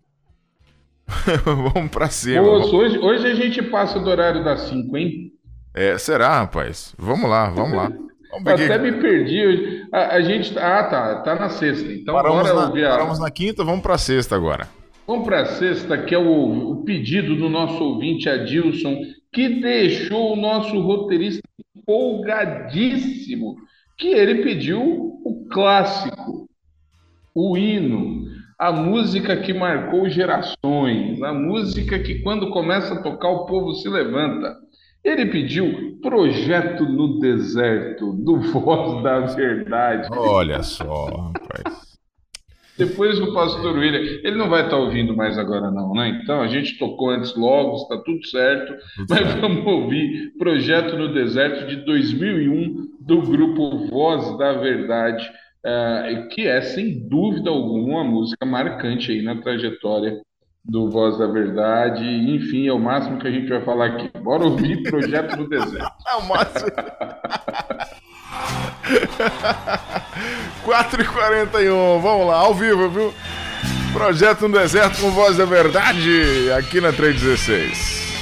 vamos 1.45 1.91
pra 1.91 2.07
cima. 2.09 2.41
Moço, 2.41 2.75
hoje, 2.75 2.97
hoje 2.97 3.27
a 3.27 3.35
gente 3.35 3.61
passa 3.63 3.99
do 3.99 4.09
horário 4.09 4.43
das 4.43 4.61
5, 4.61 4.97
hein? 4.97 5.31
É, 5.73 5.97
será, 5.97 6.39
rapaz? 6.39 6.95
Vamos 6.97 7.29
lá, 7.29 7.49
vamos 7.49 7.75
lá. 7.77 7.91
Vamos 8.31 8.47
Até 8.47 8.77
me 8.77 8.93
perdi. 8.93 9.45
hoje. 9.45 9.87
A, 9.93 10.15
a 10.15 10.21
gente. 10.21 10.57
Ah, 10.57 10.83
tá. 10.85 11.15
Tá 11.21 11.35
na 11.35 11.49
sexta. 11.49 11.91
Então 11.91 12.15
Paramos, 12.15 12.41
bora 12.43 12.53
na, 12.53 12.67
ouvir 12.67 12.85
a- 12.85 12.89
paramos 12.91 13.19
na 13.19 13.29
quinta, 13.31 13.63
vamos 13.63 13.81
pra 13.81 13.97
sexta 13.97 14.35
agora. 14.35 14.67
Vamos 15.07 15.25
para 15.25 15.41
a 15.41 15.45
sexta, 15.45 15.97
que 15.99 16.15
é 16.15 16.17
o, 16.17 16.71
o 16.71 16.83
pedido 16.83 17.35
do 17.35 17.47
nosso 17.49 17.81
ouvinte 17.83 18.27
Adilson, 18.27 18.95
que 19.31 19.61
deixou 19.61 20.33
o 20.33 20.35
nosso 20.35 20.79
roteirista 20.81 21.41
empolgadíssimo, 21.77 23.55
que 23.97 24.07
ele 24.07 24.43
pediu 24.43 24.81
o 24.81 25.45
clássico, 25.51 26.47
o 27.35 27.57
hino, 27.57 28.23
a 28.57 28.71
música 28.71 29.35
que 29.35 29.53
marcou 29.53 30.09
gerações, 30.09 31.21
a 31.21 31.33
música 31.33 31.99
que 31.99 32.19
quando 32.21 32.49
começa 32.49 32.93
a 32.93 33.03
tocar 33.03 33.29
o 33.29 33.45
povo 33.45 33.73
se 33.73 33.89
levanta. 33.89 34.55
Ele 35.03 35.27
pediu 35.27 35.99
Projeto 36.01 36.83
no 36.85 37.19
Deserto, 37.19 38.13
do 38.13 38.39
Voz 38.51 39.03
da 39.03 39.19
Verdade. 39.19 40.07
Olha 40.11 40.63
só, 40.63 41.05
rapaz. 41.05 41.95
Depois 42.77 43.19
o 43.21 43.33
pastor 43.33 43.77
William, 43.77 44.01
ele 44.01 44.35
não 44.35 44.49
vai 44.49 44.65
estar 44.65 44.77
ouvindo 44.77 45.15
mais 45.15 45.37
agora 45.37 45.71
não, 45.71 45.93
né? 45.93 46.19
Então 46.21 46.41
a 46.41 46.47
gente 46.47 46.77
tocou 46.77 47.09
antes 47.09 47.33
logo, 47.35 47.75
está 47.77 47.97
tudo 47.99 48.25
certo, 48.27 48.73
mas 49.09 49.33
vamos 49.39 49.65
ouvir 49.65 50.33
Projeto 50.37 50.97
no 50.97 51.13
Deserto 51.13 51.67
de 51.67 51.85
2001 51.85 52.89
do 52.99 53.21
grupo 53.21 53.87
Voz 53.87 54.37
da 54.37 54.53
Verdade, 54.53 55.25
eh, 55.65 56.27
que 56.31 56.47
é 56.47 56.61
sem 56.61 57.07
dúvida 57.07 57.49
alguma 57.49 58.01
uma 58.01 58.03
música 58.03 58.45
marcante 58.45 59.11
aí 59.11 59.21
na 59.21 59.41
trajetória 59.41 60.21
do 60.63 60.89
Voz 60.89 61.17
da 61.17 61.27
Verdade. 61.27 62.03
Enfim, 62.03 62.67
é 62.67 62.73
o 62.73 62.79
máximo 62.79 63.19
que 63.19 63.27
a 63.27 63.31
gente 63.31 63.47
vai 63.47 63.61
falar 63.63 63.85
aqui. 63.87 64.11
Bora 64.19 64.43
ouvir 64.43 64.83
Projeto 64.83 65.35
no 65.37 65.49
Deserto. 65.49 65.95
É 66.07 66.15
o 66.15 66.27
máximo. 66.27 66.71
4h41, 70.65 72.01
vamos 72.01 72.27
lá, 72.27 72.37
ao 72.37 72.53
vivo, 72.53 72.89
viu? 72.89 73.13
Projeto 73.93 74.47
no 74.47 74.57
Deserto 74.57 75.01
com 75.01 75.09
voz 75.11 75.37
da 75.37 75.45
verdade, 75.45 76.51
aqui 76.57 76.79
na 76.81 76.91
316. 76.91 78.14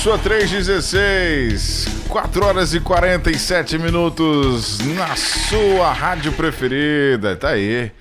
Sua 0.00 0.16
316, 0.16 2.06
4 2.08 2.46
horas 2.46 2.72
e 2.72 2.80
47 2.80 3.78
minutos 3.78 4.78
na 4.96 5.14
sua 5.14 5.92
rádio 5.92 6.32
preferida. 6.32 7.36
Tá 7.36 7.50
aí. 7.50 7.92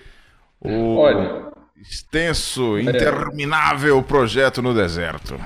O 0.61 0.95
Olha. 0.95 1.51
extenso, 1.75 2.79
interminável 2.79 4.01
projeto 4.01 4.61
no 4.61 4.73
deserto. 4.73 5.37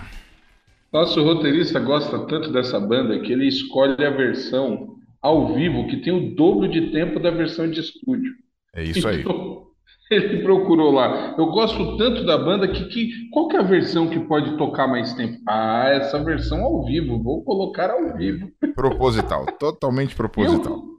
Nosso 0.92 1.24
roteirista 1.24 1.80
gosta 1.80 2.20
tanto 2.28 2.52
dessa 2.52 2.80
banda 2.80 3.20
que 3.22 3.34
ele 3.34 3.48
escolhe 3.48 4.06
a 4.06 4.12
versão 4.12 4.98
ao 5.24 5.56
vivo 5.56 5.88
que 5.88 6.04
tem 6.04 6.14
o 6.14 6.36
dobro 6.36 6.68
de 6.68 6.92
tempo 6.92 7.20
da 7.20 7.32
versão 7.32 7.68
de 7.68 7.80
estúdio. 7.80 8.32
É 8.76 8.84
isso 8.84 9.08
aí. 9.08 9.22
Então, 9.26 9.73
ele 10.16 10.44
procurou 10.44 10.92
lá. 10.92 11.36
Eu 11.38 11.48
gosto 11.48 11.98
tanto 11.98 12.26
da 12.26 12.38
banda 12.38 12.68
que, 12.68 12.86
que 12.86 13.30
qual 13.30 13.48
que 13.48 13.58
é 13.58 13.60
a 13.60 13.64
versão 13.64 14.08
que 14.08 14.20
pode 14.20 14.58
tocar 14.58 14.88
mais 14.88 15.14
tempo? 15.14 15.40
Ah, 15.48 15.90
essa 15.90 16.24
versão 16.24 16.64
ao 16.64 16.84
vivo. 16.86 17.22
Vou 17.22 17.44
colocar 17.44 17.90
ao 17.90 18.16
vivo. 18.16 18.50
Proposital, 18.76 19.46
totalmente 19.60 20.16
proposital. 20.16 20.94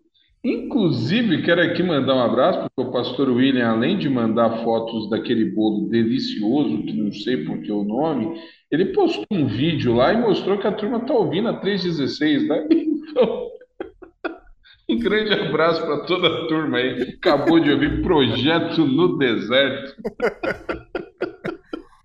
Inclusive, 0.45 1.43
quero 1.43 1.63
aqui 1.63 1.83
mandar 1.83 2.17
um 2.17 2.23
abraço, 2.23 2.61
porque 2.61 2.89
o 2.91 2.93
pastor 2.93 3.31
William, 3.31 3.67
além 3.67 3.97
de 3.97 4.11
mandar 4.11 4.63
fotos 4.63 5.09
daquele 5.09 5.47
bolo 5.47 5.89
delicioso, 5.89 6.83
que 6.83 6.93
não 6.93 7.11
sei 7.11 7.47
por 7.47 7.63
que 7.63 7.73
o 7.73 7.83
nome, 7.83 8.39
ele 8.71 8.87
postou 8.87 9.25
um 9.31 9.47
vídeo 9.47 9.95
lá 9.95 10.13
e 10.13 10.21
mostrou 10.21 10.59
que 10.59 10.67
a 10.67 10.73
turma 10.73 11.01
tá 11.01 11.15
ouvindo 11.15 11.49
a 11.49 11.55
316, 11.55 12.47
né? 12.47 12.69
Então, 13.15 13.49
um 14.89 14.99
grande 14.99 15.33
abraço 15.33 15.81
para 15.85 16.01
toda 16.05 16.29
a 16.29 16.47
turma 16.49 16.79
aí. 16.79 17.15
Acabou 17.19 17.59
de 17.61 17.71
ouvir 17.73 18.03
Projeto 18.03 18.87
no 18.87 19.19
Deserto. 19.19 19.95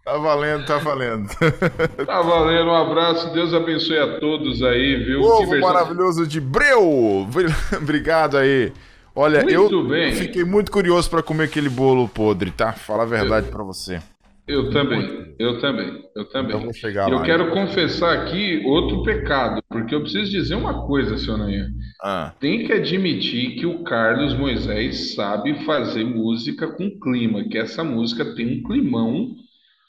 Tá 0.10 0.18
valendo, 0.18 0.66
tá 0.66 0.80
valendo. 0.80 1.30
Tá 2.04 2.22
valendo, 2.24 2.72
um 2.72 2.76
abraço, 2.76 3.32
Deus 3.32 3.54
abençoe 3.54 4.00
a 4.00 4.20
todos 4.20 4.64
aí, 4.64 5.04
viu? 5.04 5.22
Ovo 5.22 5.60
maravilhoso 5.60 6.26
de 6.26 6.42
Breu! 6.42 7.28
Obrigado 7.80 8.36
aí. 8.36 8.74
Olha, 9.16 9.44
Muito 9.44 9.54
eu 9.76 9.88
bem. 9.88 10.12
fiquei 10.14 10.44
muito 10.44 10.72
curioso 10.72 11.08
pra 11.08 11.22
comer 11.22 11.44
aquele 11.44 11.70
bolo 11.70 12.08
podre, 12.08 12.50
tá? 12.50 12.74
Falar 12.74 13.04
a 13.04 13.06
verdade 13.06 13.50
pra 13.52 13.64
você. 13.64 14.02
Eu 14.50 14.70
também, 14.72 15.36
eu 15.40 15.60
também, 15.62 16.04
eu 16.16 16.26
também. 16.30 16.56
Eu 16.56 16.60
vou 16.60 16.74
chegar 16.74 17.08
eu 17.08 17.20
lá, 17.20 17.22
quero 17.22 17.44
então. 17.44 17.54
confessar 17.54 18.14
aqui 18.18 18.62
outro 18.66 19.04
pecado, 19.04 19.62
porque 19.72 19.94
eu 19.96 20.02
preciso 20.02 20.32
dizer 20.32 20.56
uma 20.56 20.88
coisa, 20.88 21.18
seu 21.18 21.38
Nayan. 21.38 21.70
Ah, 22.02 22.36
Tem 22.40 22.66
que 22.66 22.74
admitir 22.74 23.56
que 23.58 23.66
o 23.66 23.84
Carlos 23.84 24.34
Moisés 24.36 25.16
sabe 25.16 25.66
fazer 25.66 26.06
música 26.06 26.68
com 26.76 27.00
clima, 27.00 27.46
que 27.50 27.58
essa 27.58 27.84
música 27.84 28.36
tem 28.36 28.60
um 28.60 28.64
climão 28.64 29.36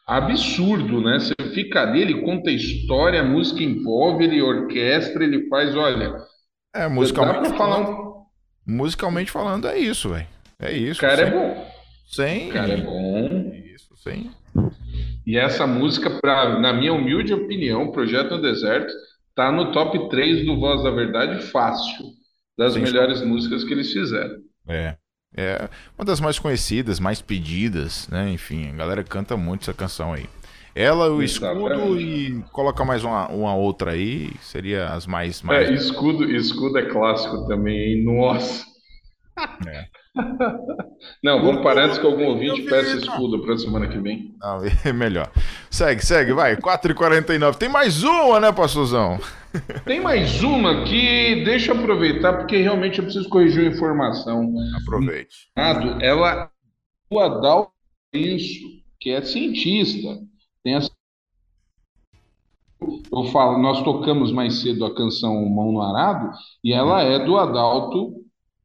absurdo, 0.07 1.01
né? 1.03 1.19
Você 1.21 1.35
fica 1.55 1.83
ali, 1.83 2.03
ele 2.03 2.23
conta 2.23 2.51
história, 2.53 3.21
a 3.23 3.25
música 3.25 3.63
envolve, 3.63 4.25
ele 4.25 4.43
orquestra, 4.43 5.25
ele 5.25 5.49
faz, 5.49 5.77
olha. 5.77 6.15
é, 6.75 6.89
Dá 6.89 6.89
musicalmente 6.89 7.41
pra 7.41 7.53
falar 7.53 7.79
falando, 7.85 7.87
um. 7.87 8.27
musicalmente 8.67 9.31
falando 9.31 9.67
é 9.69 9.79
isso, 9.79 10.11
velho. 10.11 10.29
É 10.59 10.73
isso. 10.73 10.99
O 11.07 11.09
cara 11.09 11.23
é 11.23 11.27
bom. 11.27 11.67
Sem. 12.07 12.49
O 12.51 12.53
cara 12.53 12.73
é 12.75 12.77
bom. 12.77 13.30
Isso, 13.75 13.97
sem. 13.97 14.31
E 15.27 15.37
essa 15.37 15.67
música, 15.67 16.11
pra, 16.11 16.59
na 16.59 16.73
minha 16.73 16.93
humilde 16.93 17.33
opinião, 17.33 17.93
Projeto 17.93 18.37
no 18.37 18.43
Deserto, 18.43 18.93
tá 19.35 19.53
no 19.53 19.71
top 19.71 20.09
3 20.09 20.45
do 20.45 20.59
Voz 20.59 20.83
da 20.83 20.91
Verdade 20.91 21.45
fácil, 21.47 22.07
das 22.59 22.75
Sim. 22.75 22.81
melhores 22.81 23.23
músicas 23.23 23.63
que 23.63 23.73
eles 23.73 23.93
fizeram. 23.93 24.37
É. 24.69 24.97
É 25.37 25.69
uma 25.97 26.05
das 26.05 26.21
mais 26.21 26.41
conhecidas, 26.41 26.99
mais 26.99 27.23
pedidas, 27.23 28.09
né? 28.09 28.33
Enfim, 28.33 28.71
a 28.71 28.75
galera 28.75 29.05
canta 29.05 29.37
muito 29.37 29.63
essa 29.63 29.73
canção 29.73 30.13
aí. 30.13 30.27
Ela, 30.75 31.09
o 31.13 31.23
escudo 31.23 32.01
e 32.01 32.43
coloca 32.53 32.85
mais 32.85 33.05
uma, 33.05 33.29
uma 33.29 33.55
outra 33.55 33.93
aí, 33.93 34.33
seria 34.41 34.89
as 34.89 35.07
mais. 35.07 35.43
mais... 35.43 35.69
É, 35.69 35.73
escudo, 35.73 36.25
escudo 36.25 36.79
é 36.79 36.87
clássico 36.87 37.47
também, 37.47 37.77
hein? 37.79 38.05
Nossa. 38.05 38.65
É. 39.67 39.87
Não, 41.23 41.43
vamos 41.43 41.63
parar 41.63 41.87
antes 41.87 41.99
que 41.99 42.07
algum 42.07 42.27
ouvinte 42.27 42.63
peça 42.63 42.97
escudo 42.97 43.41
pra 43.43 43.57
semana 43.57 43.89
que 43.89 43.99
vem. 43.99 44.35
Não, 44.41 44.61
é 44.85 44.93
melhor. 44.93 45.31
Segue, 45.71 46.05
segue, 46.05 46.33
vai. 46.33 46.57
4h49. 46.57 47.57
Tem 47.57 47.69
mais 47.69 48.03
uma, 48.03 48.41
né, 48.41 48.53
pastorzão? 48.53 49.19
Tem 49.85 50.01
mais 50.01 50.43
uma 50.43 50.85
que 50.85 51.45
deixa 51.45 51.73
eu 51.73 51.79
aproveitar, 51.79 52.35
porque 52.35 52.57
realmente 52.57 52.99
eu 52.99 53.05
preciso 53.05 53.29
corrigir 53.29 53.63
uma 53.63 53.75
informação. 53.75 54.53
Aproveite. 54.83 55.51
Ela, 55.57 56.51
o 57.11 57.19
Adalto 57.19 57.73
isso, 58.13 58.67
que 58.99 59.11
é 59.11 59.23
cientista, 59.23 60.19
tem 60.65 60.75
essa. 60.75 60.91
Eu 63.13 63.25
falo, 63.25 63.59
nós 63.59 63.83
tocamos 63.83 64.33
mais 64.33 64.63
cedo 64.63 64.85
a 64.85 64.95
canção 64.95 65.45
Mão 65.49 65.73
no 65.73 65.83
Arado, 65.83 66.31
e 66.65 66.73
ela 66.73 67.03
é 67.03 67.19
do 67.19 67.37
Adalto 67.37 68.20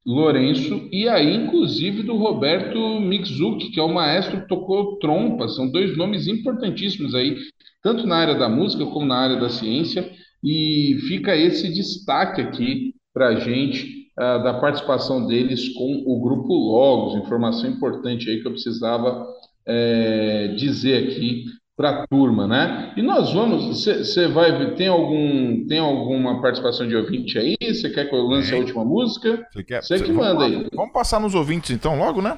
Lourenço, 0.06 0.88
e 0.92 1.10
aí, 1.10 1.36
inclusive, 1.36 2.04
do 2.04 2.16
Roberto 2.16 3.00
Mixuc, 3.00 3.72
que 3.72 3.80
é 3.80 3.84
o 3.84 3.94
maestro 3.94 4.42
que 4.42 4.48
tocou 4.48 5.00
trompa. 5.00 5.48
São 5.48 5.68
dois 5.68 5.98
nomes 5.98 6.28
importantíssimos 6.28 7.16
aí, 7.16 7.36
tanto 7.82 8.06
na 8.06 8.18
área 8.18 8.36
da 8.36 8.48
música 8.48 8.86
como 8.86 9.06
na 9.08 9.18
área 9.18 9.38
da 9.38 9.50
ciência, 9.50 10.08
e 10.44 11.00
fica 11.08 11.36
esse 11.36 11.74
destaque 11.74 12.40
aqui 12.42 12.94
para 13.12 13.30
a 13.30 13.40
gente 13.40 14.06
ah, 14.18 14.38
da 14.38 14.54
participação 14.54 15.26
deles 15.26 15.70
com 15.70 16.04
o 16.06 16.22
grupo 16.22 16.54
Logos, 16.54 17.16
informação 17.16 17.70
importante 17.70 18.30
aí 18.30 18.42
que 18.42 18.48
eu 18.48 18.52
precisava 18.52 19.26
eh, 19.66 20.54
dizer 20.56 21.04
aqui 21.04 21.46
para 21.76 21.90
a 21.90 22.08
turma, 22.08 22.48
né? 22.48 22.94
E 22.96 23.02
nós 23.02 23.34
vamos, 23.34 23.86
você 23.86 24.28
vai 24.30 24.74
tem 24.76 24.88
algum, 24.88 25.68
tem 25.68 25.80
alguma 25.80 26.42
participação 26.42 26.88
de 26.88 26.96
ouvinte 26.96 27.38
aí? 27.38 27.58
Você 27.62 27.90
quer 27.90 28.06
que 28.06 28.16
eu 28.16 28.22
lance 28.22 28.54
a 28.54 28.58
última 28.58 28.86
música? 28.86 29.46
Você 29.52 29.64
quer? 29.64 29.84
Você 29.84 30.00
que 30.00 30.12
vamos 30.12 30.26
manda 30.26 30.40
lá. 30.40 30.46
aí. 30.46 30.68
Vamos 30.74 30.94
passar 30.94 31.20
nos 31.20 31.36
ouvintes 31.36 31.72
então 31.72 31.98
logo, 31.98 32.22
né? 32.22 32.38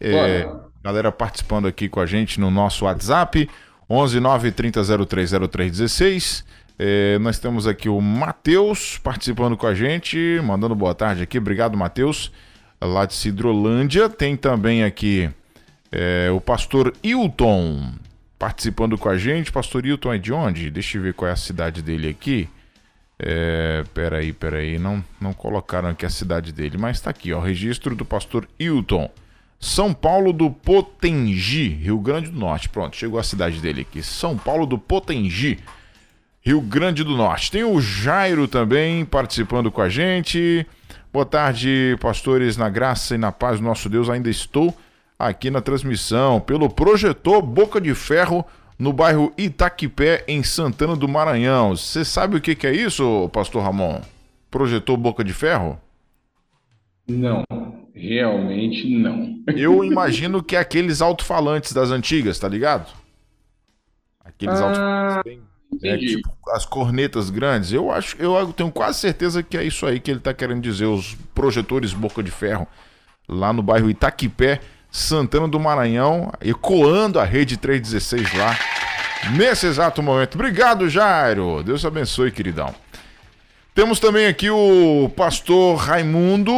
É, 0.00 0.48
galera 0.82 1.10
participando 1.10 1.66
aqui 1.66 1.88
com 1.88 1.98
a 1.98 2.06
gente 2.06 2.38
no 2.38 2.52
nosso 2.52 2.84
WhatsApp, 2.84 3.50
11 3.90 4.20
9 4.20 4.52
30 4.52 5.06
03 5.06 5.30
03 5.50 5.70
16. 5.72 6.44
É, 6.78 7.18
nós 7.18 7.40
temos 7.40 7.66
aqui 7.66 7.88
o 7.88 8.00
Matheus 8.00 8.96
participando 8.98 9.56
com 9.56 9.66
a 9.66 9.74
gente, 9.74 10.40
mandando 10.44 10.76
boa 10.76 10.94
tarde 10.94 11.24
aqui. 11.24 11.36
Obrigado, 11.38 11.76
Matheus, 11.76 12.30
lá 12.80 13.04
de 13.04 13.14
Cidrolândia. 13.14 14.08
Tem 14.08 14.36
também 14.36 14.84
aqui 14.84 15.28
é, 15.90 16.30
o 16.30 16.40
pastor 16.40 16.94
Hilton 17.02 17.94
participando 18.38 18.96
com 18.96 19.08
a 19.08 19.18
gente. 19.18 19.50
Pastor 19.50 19.84
Hilton 19.84 20.14
é 20.14 20.18
de 20.18 20.32
onde? 20.32 20.70
Deixa 20.70 20.96
eu 20.96 21.02
ver 21.02 21.14
qual 21.14 21.28
é 21.28 21.32
a 21.32 21.36
cidade 21.36 21.82
dele 21.82 22.08
aqui. 22.08 22.48
É, 23.18 23.82
peraí, 23.92 24.32
peraí, 24.32 24.78
não, 24.78 25.04
não 25.20 25.32
colocaram 25.32 25.88
aqui 25.88 26.06
a 26.06 26.10
cidade 26.10 26.52
dele, 26.52 26.78
mas 26.78 27.00
tá 27.00 27.10
aqui, 27.10 27.32
ó, 27.32 27.40
registro 27.40 27.96
do 27.96 28.04
pastor 28.04 28.48
Hilton. 28.58 29.10
São 29.58 29.92
Paulo 29.92 30.32
do 30.32 30.50
Potengi, 30.52 31.68
Rio 31.68 31.98
Grande 31.98 32.30
do 32.30 32.38
Norte. 32.38 32.68
Pronto, 32.68 32.96
chegou 32.96 33.18
a 33.18 33.24
cidade 33.24 33.60
dele 33.60 33.80
aqui. 33.80 34.04
São 34.04 34.38
Paulo 34.38 34.64
do 34.66 34.78
Potengi, 34.78 35.58
Rio 36.40 36.60
Grande 36.60 37.02
do 37.02 37.16
Norte. 37.16 37.50
Tem 37.50 37.64
o 37.64 37.80
Jairo 37.80 38.46
também 38.46 39.04
participando 39.04 39.68
com 39.72 39.82
a 39.82 39.88
gente. 39.88 40.64
Boa 41.12 41.26
tarde, 41.26 41.96
pastores, 42.00 42.56
na 42.56 42.68
graça 42.68 43.16
e 43.16 43.18
na 43.18 43.32
paz 43.32 43.58
do 43.58 43.66
nosso 43.66 43.88
Deus. 43.88 44.08
Ainda 44.08 44.30
estou 44.30 44.72
aqui 45.18 45.50
na 45.50 45.60
transmissão 45.60 46.40
pelo 46.40 46.70
projetor 46.70 47.42
Boca 47.42 47.80
de 47.80 47.94
Ferro 47.94 48.44
no 48.78 48.92
bairro 48.92 49.32
Itaquipé, 49.36 50.24
em 50.28 50.42
Santana 50.42 50.94
do 50.94 51.08
Maranhão. 51.08 51.76
Você 51.76 52.04
sabe 52.04 52.36
o 52.36 52.40
que, 52.40 52.54
que 52.54 52.66
é 52.66 52.72
isso, 52.72 53.28
pastor 53.32 53.62
Ramon? 53.64 54.00
Projetor 54.50 54.96
Boca 54.96 55.24
de 55.24 55.32
Ferro? 55.32 55.80
Não, 57.08 57.42
realmente 57.92 58.88
não. 58.96 59.40
Eu 59.56 59.82
imagino 59.84 60.42
que 60.42 60.54
é 60.54 60.60
aqueles 60.60 61.02
alto-falantes 61.02 61.72
das 61.72 61.90
antigas, 61.90 62.38
tá 62.38 62.48
ligado? 62.48 62.92
Aqueles 64.24 64.60
Ah, 64.60 64.64
alto-falantes 64.64 65.22
bem. 65.24 65.42
É, 65.82 65.98
tipo, 65.98 66.32
as 66.50 66.64
cornetas 66.64 67.28
grandes. 67.28 67.72
Eu 67.72 67.90
acho, 67.90 68.16
eu 68.18 68.52
tenho 68.52 68.70
quase 68.70 69.00
certeza 69.00 69.42
que 69.42 69.56
é 69.56 69.64
isso 69.64 69.84
aí 69.86 70.00
que 70.00 70.10
ele 70.10 70.20
tá 70.20 70.32
querendo 70.32 70.62
dizer, 70.62 70.86
os 70.86 71.14
projetores 71.34 71.92
boca 71.92 72.22
de 72.22 72.30
ferro, 72.30 72.66
lá 73.28 73.52
no 73.52 73.62
bairro 73.62 73.90
Itaquipé, 73.90 74.60
Santana 74.98 75.46
do 75.48 75.60
Maranhão, 75.60 76.32
ecoando 76.40 77.18
a 77.20 77.24
rede 77.24 77.56
316 77.56 78.32
lá, 78.34 78.58
nesse 79.36 79.66
exato 79.66 80.02
momento. 80.02 80.34
Obrigado, 80.34 80.88
Jairo. 80.88 81.62
Deus 81.62 81.84
abençoe, 81.84 82.30
queridão. 82.30 82.74
Temos 83.74 84.00
também 84.00 84.26
aqui 84.26 84.50
o 84.50 85.08
pastor 85.16 85.76
Raimundo 85.76 86.52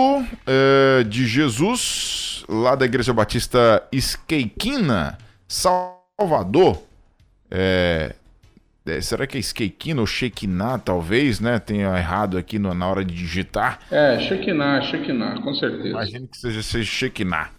eh, 0.46 1.04
de 1.06 1.26
Jesus, 1.26 2.44
lá 2.48 2.74
da 2.74 2.86
Igreja 2.86 3.12
Batista 3.12 3.82
Esqueiquina, 3.92 5.18
Salvador. 5.46 6.82
É, 7.50 8.14
é, 8.86 9.00
será 9.02 9.26
que 9.26 9.36
é 9.36 9.40
Esqueiquina 9.40 10.00
ou 10.00 10.06
Shekinah, 10.06 10.78
talvez, 10.78 11.40
né? 11.40 11.58
Tenha 11.58 11.94
errado 11.98 12.38
aqui 12.38 12.58
no- 12.58 12.72
na 12.72 12.88
hora 12.88 13.04
de 13.04 13.14
digitar. 13.14 13.80
É, 13.90 14.18
Shekinah, 14.20 14.80
Shekinah, 14.82 15.42
com 15.42 15.52
certeza. 15.54 15.88
Imagino 15.88 16.26
que 16.26 16.38
seja, 16.38 16.62
seja 16.62 16.90
Shekinah. 16.90 17.50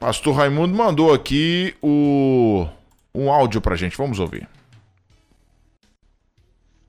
Pastor 0.00 0.34
Raimundo 0.34 0.74
mandou 0.74 1.12
aqui 1.12 1.74
o, 1.82 2.66
um 3.14 3.30
áudio 3.30 3.60
pra 3.60 3.76
gente. 3.76 3.98
Vamos 3.98 4.18
ouvir. 4.18 4.48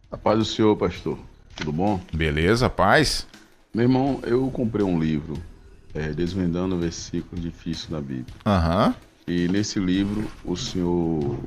A 0.10 0.18
paz 0.18 0.40
do 0.40 0.46
Senhor, 0.46 0.78
pastor. 0.78 1.20
Tudo 1.58 1.74
bom? 1.74 2.00
Beleza, 2.14 2.70
paz. 2.70 3.28
Meu 3.74 3.84
irmão, 3.84 4.22
eu 4.24 4.50
comprei 4.50 4.86
um 4.86 4.98
livro 4.98 5.34
é, 5.94 6.14
desvendando 6.14 6.78
versículos 6.78 7.44
difíceis 7.44 7.90
da 7.90 8.00
Bíblia. 8.00 8.34
Aham. 8.46 8.96
E 9.28 9.50
nesse 9.50 9.78
livro 9.78 10.26
o 10.46 10.56
senhor 10.56 11.38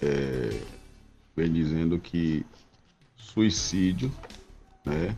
é, 0.00 0.60
vem 1.36 1.52
dizendo 1.52 1.98
que 1.98 2.46
suicídio, 3.16 4.12
né? 4.84 5.16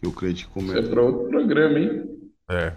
Que 0.00 0.06
o 0.08 0.12
crente 0.12 0.42
Isso 0.42 0.50
comete. 0.50 0.80
é 0.80 0.90
para 0.90 1.00
outro 1.00 1.28
programa, 1.28 1.78
hein? 1.78 2.10
É. 2.50 2.72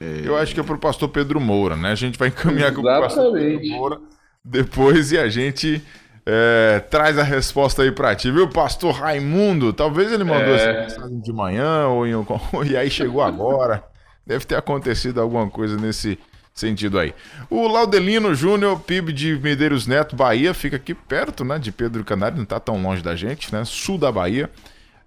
Eu 0.00 0.36
acho 0.36 0.54
que 0.54 0.60
é 0.60 0.62
pro 0.62 0.78
pastor 0.78 1.08
Pedro 1.08 1.40
Moura, 1.40 1.76
né? 1.76 1.92
A 1.92 1.94
gente 1.94 2.18
vai 2.18 2.28
encaminhar 2.28 2.72
com 2.72 2.80
o 2.80 2.84
pastor 2.84 3.32
Pedro. 3.32 3.66
Moura 3.68 3.98
depois 4.44 5.10
e 5.10 5.18
a 5.18 5.28
gente 5.28 5.82
é, 6.24 6.80
traz 6.90 7.18
a 7.18 7.22
resposta 7.22 7.82
aí 7.82 7.90
pra 7.90 8.14
ti, 8.14 8.30
viu, 8.30 8.48
pastor 8.48 8.94
Raimundo? 8.94 9.72
Talvez 9.72 10.12
ele 10.12 10.24
mandou 10.24 10.54
É. 10.54 10.56
essa 10.56 10.72
mensagem 10.98 11.20
de 11.20 11.32
manhã 11.32 11.86
ou 11.88 12.06
em, 12.06 12.12
e 12.70 12.76
aí 12.76 12.90
chegou 12.90 13.22
agora. 13.22 13.82
Deve 14.26 14.44
ter 14.44 14.56
acontecido 14.56 15.20
alguma 15.20 15.48
coisa 15.48 15.76
nesse 15.76 16.18
sentido 16.52 16.98
aí. 16.98 17.14
O 17.48 17.68
Laudelino 17.68 18.34
Júnior, 18.34 18.80
PIB 18.80 19.12
de 19.12 19.38
Medeiros 19.38 19.86
Neto, 19.86 20.16
Bahia, 20.16 20.52
fica 20.52 20.76
aqui 20.76 20.94
perto, 20.94 21.44
né, 21.44 21.58
de 21.58 21.70
Pedro 21.70 22.02
Canário, 22.04 22.38
não 22.38 22.44
tá 22.44 22.58
tão 22.58 22.80
longe 22.82 23.02
da 23.02 23.14
gente, 23.14 23.52
né? 23.52 23.62
Sul 23.64 23.98
da 23.98 24.10
Bahia. 24.10 24.50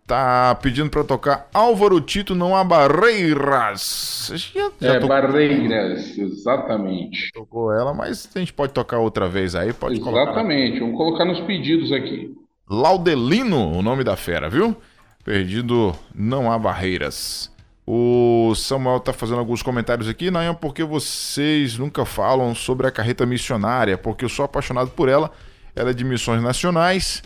Tá 0.10 0.56
pedindo 0.56 0.90
pra 0.90 1.04
tocar 1.04 1.48
Álvaro 1.54 2.02
Tito 2.02 2.34
Não 2.34 2.56
Há 2.56 2.64
Barreiras. 2.64 4.32
Já, 4.56 4.72
já 4.82 4.94
É, 4.96 5.00
tocou- 5.00 5.10
Barreiras, 5.10 6.18
exatamente. 6.18 7.32
tocou 7.32 7.72
ela, 7.72 7.94
mas 7.94 8.28
a 8.34 8.40
gente 8.40 8.52
pode 8.52 8.74
tocar 8.74 8.98
outra 8.98 9.30
vez 9.30 9.54
aí, 9.54 9.72
pode 9.72 10.00
colocar. 10.00 10.24
Exatamente, 10.24 10.80
vamos 10.80 10.98
colocar 10.98 11.26
nos 11.26 11.40
pedidos 11.42 11.92
aqui. 11.92 12.36
Laudelino, 12.68 13.72
o 13.78 13.84
nome 13.84 14.04
da 14.04 14.16
fera, 14.16 14.50
viu? 14.50 14.76
Perdido 15.24 15.96
Não 16.16 16.52
Há 16.52 16.58
Barreiras. 16.58 17.52
O 17.86 18.54
Samuel 18.56 19.00
tá 19.02 19.14
fazendo 19.14 19.38
alguns 19.38 19.62
comentários 19.62 20.08
aqui, 20.10 20.32
Nayan, 20.32 20.56
porque 20.56 20.84
vocês 20.84 21.78
nunca 21.78 22.04
falam 22.04 22.56
sobre 22.56 22.88
a 22.88 22.92
carreta 22.92 23.28
missionária, 23.28 23.96
porque 23.96 24.26
eu 24.26 24.30
sou 24.30 24.44
apaixonado 24.44 24.90
por 24.90 25.08
ela. 25.08 25.30
Ela 25.76 25.92
é 25.92 25.94
de 25.94 26.04
missões 26.04 26.42
nacionais. 26.42 27.22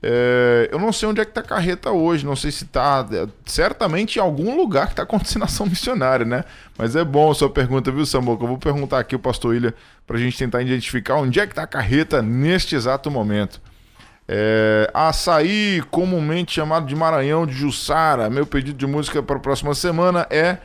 É, 0.00 0.68
eu 0.70 0.78
não 0.78 0.92
sei 0.92 1.08
onde 1.08 1.20
é 1.20 1.24
que 1.24 1.32
tá 1.32 1.40
a 1.40 1.44
carreta 1.44 1.90
hoje, 1.90 2.24
não 2.24 2.36
sei 2.36 2.52
se 2.52 2.66
tá 2.66 3.04
é, 3.10 3.26
certamente 3.44 4.16
em 4.16 4.22
algum 4.22 4.56
lugar 4.56 4.88
que 4.88 4.94
tá 4.94 5.02
acontecendo 5.02 5.44
ação 5.44 5.66
missionária, 5.66 6.24
né? 6.24 6.44
Mas 6.76 6.94
é 6.94 7.04
bom 7.04 7.30
a 7.30 7.34
sua 7.34 7.50
pergunta, 7.50 7.90
viu? 7.90 8.04
Que 8.04 8.16
eu 8.16 8.22
vou 8.22 8.58
perguntar 8.58 9.00
aqui 9.00 9.16
o 9.16 9.18
pastor 9.18 9.56
Ilha 9.56 9.74
pra 10.06 10.16
gente 10.18 10.38
tentar 10.38 10.62
identificar 10.62 11.16
onde 11.16 11.40
é 11.40 11.46
que 11.46 11.54
tá 11.54 11.64
a 11.64 11.66
carreta 11.66 12.22
neste 12.22 12.76
exato 12.76 13.10
momento. 13.10 13.60
É, 14.30 14.90
açaí, 14.94 15.82
comumente 15.90 16.52
chamado 16.52 16.86
de 16.86 16.94
Maranhão 16.94 17.46
de 17.46 17.54
Jussara. 17.54 18.30
Meu 18.30 18.46
pedido 18.46 18.78
de 18.78 18.86
música 18.86 19.22
para 19.22 19.36
a 19.36 19.40
próxima 19.40 19.74
semana 19.74 20.26
é, 20.30 20.58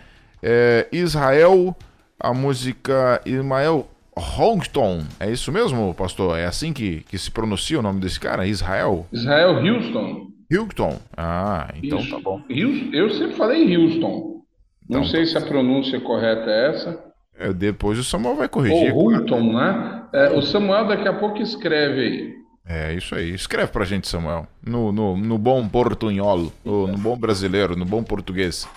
é, 0.43 0.87
Israel, 0.91 1.75
a 2.19 2.33
música 2.33 3.21
Ismael 3.25 3.89
Hongston. 4.17 5.03
É 5.19 5.31
isso 5.31 5.51
mesmo, 5.51 5.93
pastor? 5.93 6.37
É 6.37 6.45
assim 6.45 6.71
que, 6.73 7.01
que 7.01 7.17
se 7.17 7.31
pronuncia 7.31 7.79
o 7.79 7.81
nome 7.81 7.99
desse 7.99 8.19
cara? 8.19 8.45
Israel? 8.47 9.07
Israel 9.11 9.55
Houston. 9.55 10.27
Houston. 10.51 10.99
Ah, 11.17 11.73
então 11.81 11.99
Isso. 11.99 12.09
tá 12.11 12.19
bom. 12.19 12.41
Houston- 12.49 12.89
Eu 12.93 13.09
sempre 13.11 13.35
falei 13.35 13.75
Houston. 13.75 14.41
Não 14.89 14.99
Então, 14.99 15.05
sei 15.05 15.25
se 15.25 15.37
a 15.37 15.41
pronúncia 15.41 15.99
correta 16.01 16.49
é 16.49 16.69
essa. 16.69 17.03
É, 17.39 17.51
depois 17.51 17.97
o 17.97 18.03
Samuel 18.03 18.35
vai 18.35 18.47
corrigir. 18.49 18.93
Ou 18.93 19.09
Hulton, 19.09 19.53
né? 19.53 20.03
É, 20.13 20.29
o 20.37 20.41
Samuel 20.41 20.87
daqui 20.87 21.07
a 21.07 21.13
pouco 21.13 21.41
escreve 21.41 21.99
aí. 22.01 22.33
É 22.65 22.93
isso 22.93 23.15
aí. 23.15 23.33
Escreve 23.33 23.71
pra 23.71 23.83
gente, 23.85 24.07
Samuel. 24.07 24.45
No, 24.65 24.91
no, 24.91 25.17
no 25.17 25.37
bom 25.37 25.67
portunhol, 25.67 26.51
no, 26.63 26.87
no 26.87 26.97
bom 26.97 27.17
brasileiro, 27.17 27.75
no 27.75 27.85
bom 27.85 28.03
português. 28.03 28.67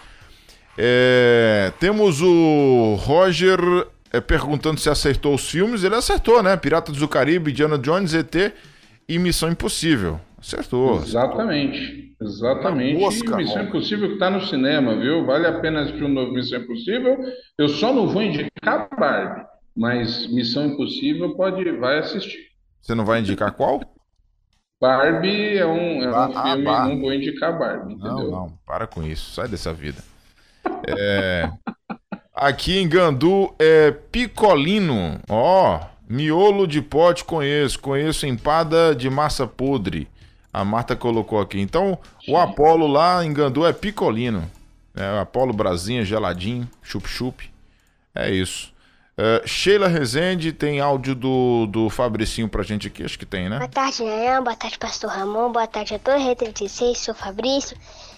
É, 0.79 1.73
temos 1.79 2.21
o 2.23 2.95
Roger 2.99 3.59
é, 4.17 4.21
perguntando 4.21 4.81
se 4.81 4.89
acertou 4.91 5.35
os 5.35 5.49
filmes. 5.51 5.85
Ele 5.85 5.95
acertou, 5.95 6.43
né? 6.43 6.57
Piratas 6.57 6.97
do 6.97 7.09
Caribe, 7.09 7.53
Diana 7.53 7.79
Jones, 7.79 8.15
ET 8.15 8.35
e 9.09 9.19
Missão 9.19 9.51
Impossível. 9.51 10.21
Acertou. 10.39 11.03
Exatamente. 11.03 12.15
Exatamente. 12.21 12.99
mosca, 12.99 13.33
E 13.33 13.37
Missão 13.37 13.63
Romulo. 13.63 13.69
Impossível 13.69 14.09
que 14.11 14.19
tá 14.19 14.31
no 14.31 14.41
cinema, 14.47 14.97
viu? 14.99 15.25
Vale 15.27 15.47
a 15.47 15.61
pena 15.61 15.83
assistir 15.83 16.05
o 16.05 16.09
novo 16.09 16.33
Missão 16.33 16.61
Impossível. 16.61 17.19
Eu 17.59 17.69
só 17.69 17.93
não 17.93 18.09
vou 18.09 18.23
indicar 18.23 18.89
Barbie, 18.99 19.45
mas 19.77 20.27
Missão 20.33 20.67
Impossível 20.67 21.37
pode, 21.37 21.71
vai 21.73 21.99
assistir. 21.99 22.39
Você 22.81 22.95
não 22.95 23.05
vai 23.05 23.21
indicar 23.21 23.53
qual? 23.53 23.81
Barbie 24.81 25.57
é 25.57 25.67
um, 25.67 26.03
é 26.03 26.11
um 26.11 26.15
Ah, 26.15 26.43
filme, 26.43 26.65
bah. 26.65 26.87
não 26.89 27.01
vou 27.01 27.13
indicar 27.13 27.59
Barbie, 27.59 27.97
Não, 27.97 28.13
entendeu? 28.13 28.31
não, 28.31 28.59
para 28.67 28.87
com 28.87 29.03
isso, 29.03 29.33
sai 29.33 29.49
dessa 29.49 29.73
vida. 29.73 30.03
É, 30.87 31.51
aqui 32.37 32.79
em 32.79 32.87
Gandu 32.87 33.55
é 33.59 33.91
picolino, 33.91 35.19
ó, 35.29 35.81
miolo 36.07 36.67
de 36.67 36.83
pote 36.83 37.25
conheço, 37.25 37.81
conheço 37.81 38.27
empada 38.27 38.95
de 38.95 39.09
massa 39.09 39.47
podre. 39.47 40.07
A 40.53 40.65
Marta 40.65 40.97
colocou 40.97 41.39
aqui. 41.39 41.61
Então, 41.61 41.99
o 42.27 42.37
Apolo 42.37 42.87
lá 42.87 43.25
em 43.25 43.33
Gandu 43.33 43.67
é 43.67 43.75
picolino. 43.75 44.51
É, 44.95 45.19
Apolo 45.21 45.53
Brasinha, 45.53 46.03
geladinho, 46.03 46.67
chup-chup. 46.83 47.51
É 48.15 48.31
isso. 48.31 48.73
É, 49.19 49.43
Sheila 49.47 49.87
Rezende 49.87 50.53
tem 50.53 50.81
áudio 50.81 51.15
do, 51.15 51.67
do 51.67 51.91
Fabricinho 51.91 52.49
pra 52.49 52.63
gente 52.63 52.87
aqui, 52.87 53.05
acho 53.05 53.19
que 53.19 53.27
tem, 53.27 53.51
né? 53.51 53.59
Boa 53.59 53.69
tarde, 53.69 54.03
Nayan. 54.03 54.43
Boa 54.43 54.57
tarde, 54.57 54.79
Pastor 54.79 55.11
Ramon. 55.11 55.53
Boa 55.53 55.67
tarde 55.67 55.95
a 55.95 55.99
toda 55.99 56.17
a 56.17 56.21
Rede 56.21 56.37
36. 56.37 56.99
Sou 56.99 57.15
Fabrício, 57.15 57.77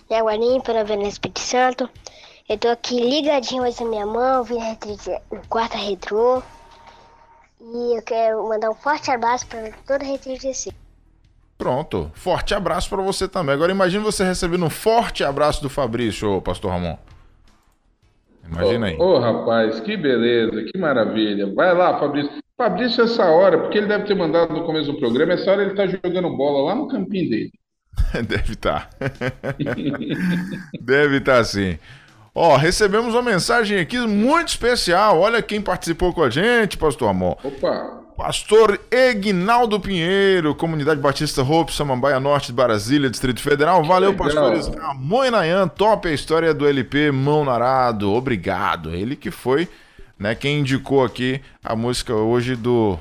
de 0.08 0.14
Água 0.14 0.36
Limpa, 0.36 0.72
Avenida 0.72 1.08
Espírito 1.08 1.40
Santo. 1.40 1.90
Eu 2.48 2.56
tô 2.56 2.68
aqui 2.68 2.98
ligadinho 2.98 3.62
hoje 3.62 3.84
na 3.84 3.90
minha 3.90 4.06
mão, 4.06 4.42
vi 4.42 4.56
a 4.56 4.70
Rede 4.70 4.80
36 4.80 5.20
no 5.30 5.46
quarta 5.48 5.76
retrô. 5.76 6.42
E 7.60 7.98
eu 7.98 8.02
quero 8.02 8.48
mandar 8.48 8.70
um 8.70 8.74
forte 8.74 9.10
abraço 9.10 9.46
para 9.46 9.70
toda 9.86 10.02
a 10.02 10.06
Rede 10.06 10.22
36. 10.22 10.74
Pronto. 11.58 12.10
Forte 12.14 12.54
abraço 12.54 12.88
pra 12.88 13.02
você 13.02 13.28
também. 13.28 13.54
Agora 13.54 13.70
imagine 13.70 14.02
você 14.02 14.24
recebendo 14.24 14.64
um 14.64 14.70
forte 14.70 15.22
abraço 15.22 15.60
do 15.60 15.68
Fabrício, 15.68 16.36
ô, 16.36 16.40
pastor 16.40 16.70
Ramon. 16.70 16.96
Imagina 18.50 18.86
aí. 18.86 18.96
Ô, 18.96 19.18
rapaz, 19.18 19.78
que 19.80 19.94
beleza, 19.94 20.64
que 20.72 20.78
maravilha. 20.78 21.52
Vai 21.54 21.74
lá, 21.74 21.98
Fabrício. 21.98 22.32
Fabrício, 22.56 23.04
essa 23.04 23.26
hora, 23.26 23.58
porque 23.60 23.76
ele 23.76 23.88
deve 23.88 24.04
ter 24.04 24.14
mandado 24.14 24.54
no 24.54 24.64
começo 24.64 24.90
do 24.90 24.98
programa, 24.98 25.34
essa 25.34 25.50
hora 25.50 25.62
ele 25.62 25.74
tá 25.74 25.86
jogando 25.86 26.34
bola 26.34 26.70
lá 26.70 26.74
no 26.74 26.88
campinho 26.88 27.28
dele. 27.28 27.52
Deve 28.26 28.52
estar. 28.52 28.88
Deve 30.80 31.18
estar 31.18 31.44
sim. 31.44 31.78
Ó, 32.34 32.56
recebemos 32.56 33.14
uma 33.14 33.22
mensagem 33.22 33.78
aqui 33.78 33.98
muito 33.98 34.48
especial. 34.48 35.20
Olha 35.20 35.42
quem 35.42 35.60
participou 35.60 36.12
com 36.12 36.22
a 36.22 36.30
gente, 36.30 36.76
pastor 36.76 37.08
Amor. 37.08 37.36
Opa! 37.42 37.98
Pastor 38.18 38.80
Egnaldo 38.90 39.78
Pinheiro, 39.78 40.52
Comunidade 40.52 41.00
Batista 41.00 41.40
Hope, 41.40 41.72
Samambaia 41.72 42.18
Norte 42.18 42.48
de 42.48 42.52
Brasília, 42.52 43.08
Distrito 43.08 43.40
Federal. 43.40 43.84
Valeu, 43.84 44.10
legal. 44.10 44.26
pastores 44.26 44.66
Ramon 44.66 45.26
e 45.26 45.30
Nayan. 45.30 45.68
Top 45.68 46.08
a 46.08 46.12
história 46.12 46.52
do 46.52 46.66
LP 46.66 47.12
Mão 47.12 47.44
no 47.44 47.50
Arado. 47.52 48.12
Obrigado. 48.12 48.90
Ele 48.92 49.14
que 49.14 49.30
foi, 49.30 49.68
né, 50.18 50.34
quem 50.34 50.58
indicou 50.58 51.04
aqui 51.04 51.40
a 51.62 51.76
música 51.76 52.12
hoje 52.12 52.56
do 52.56 52.98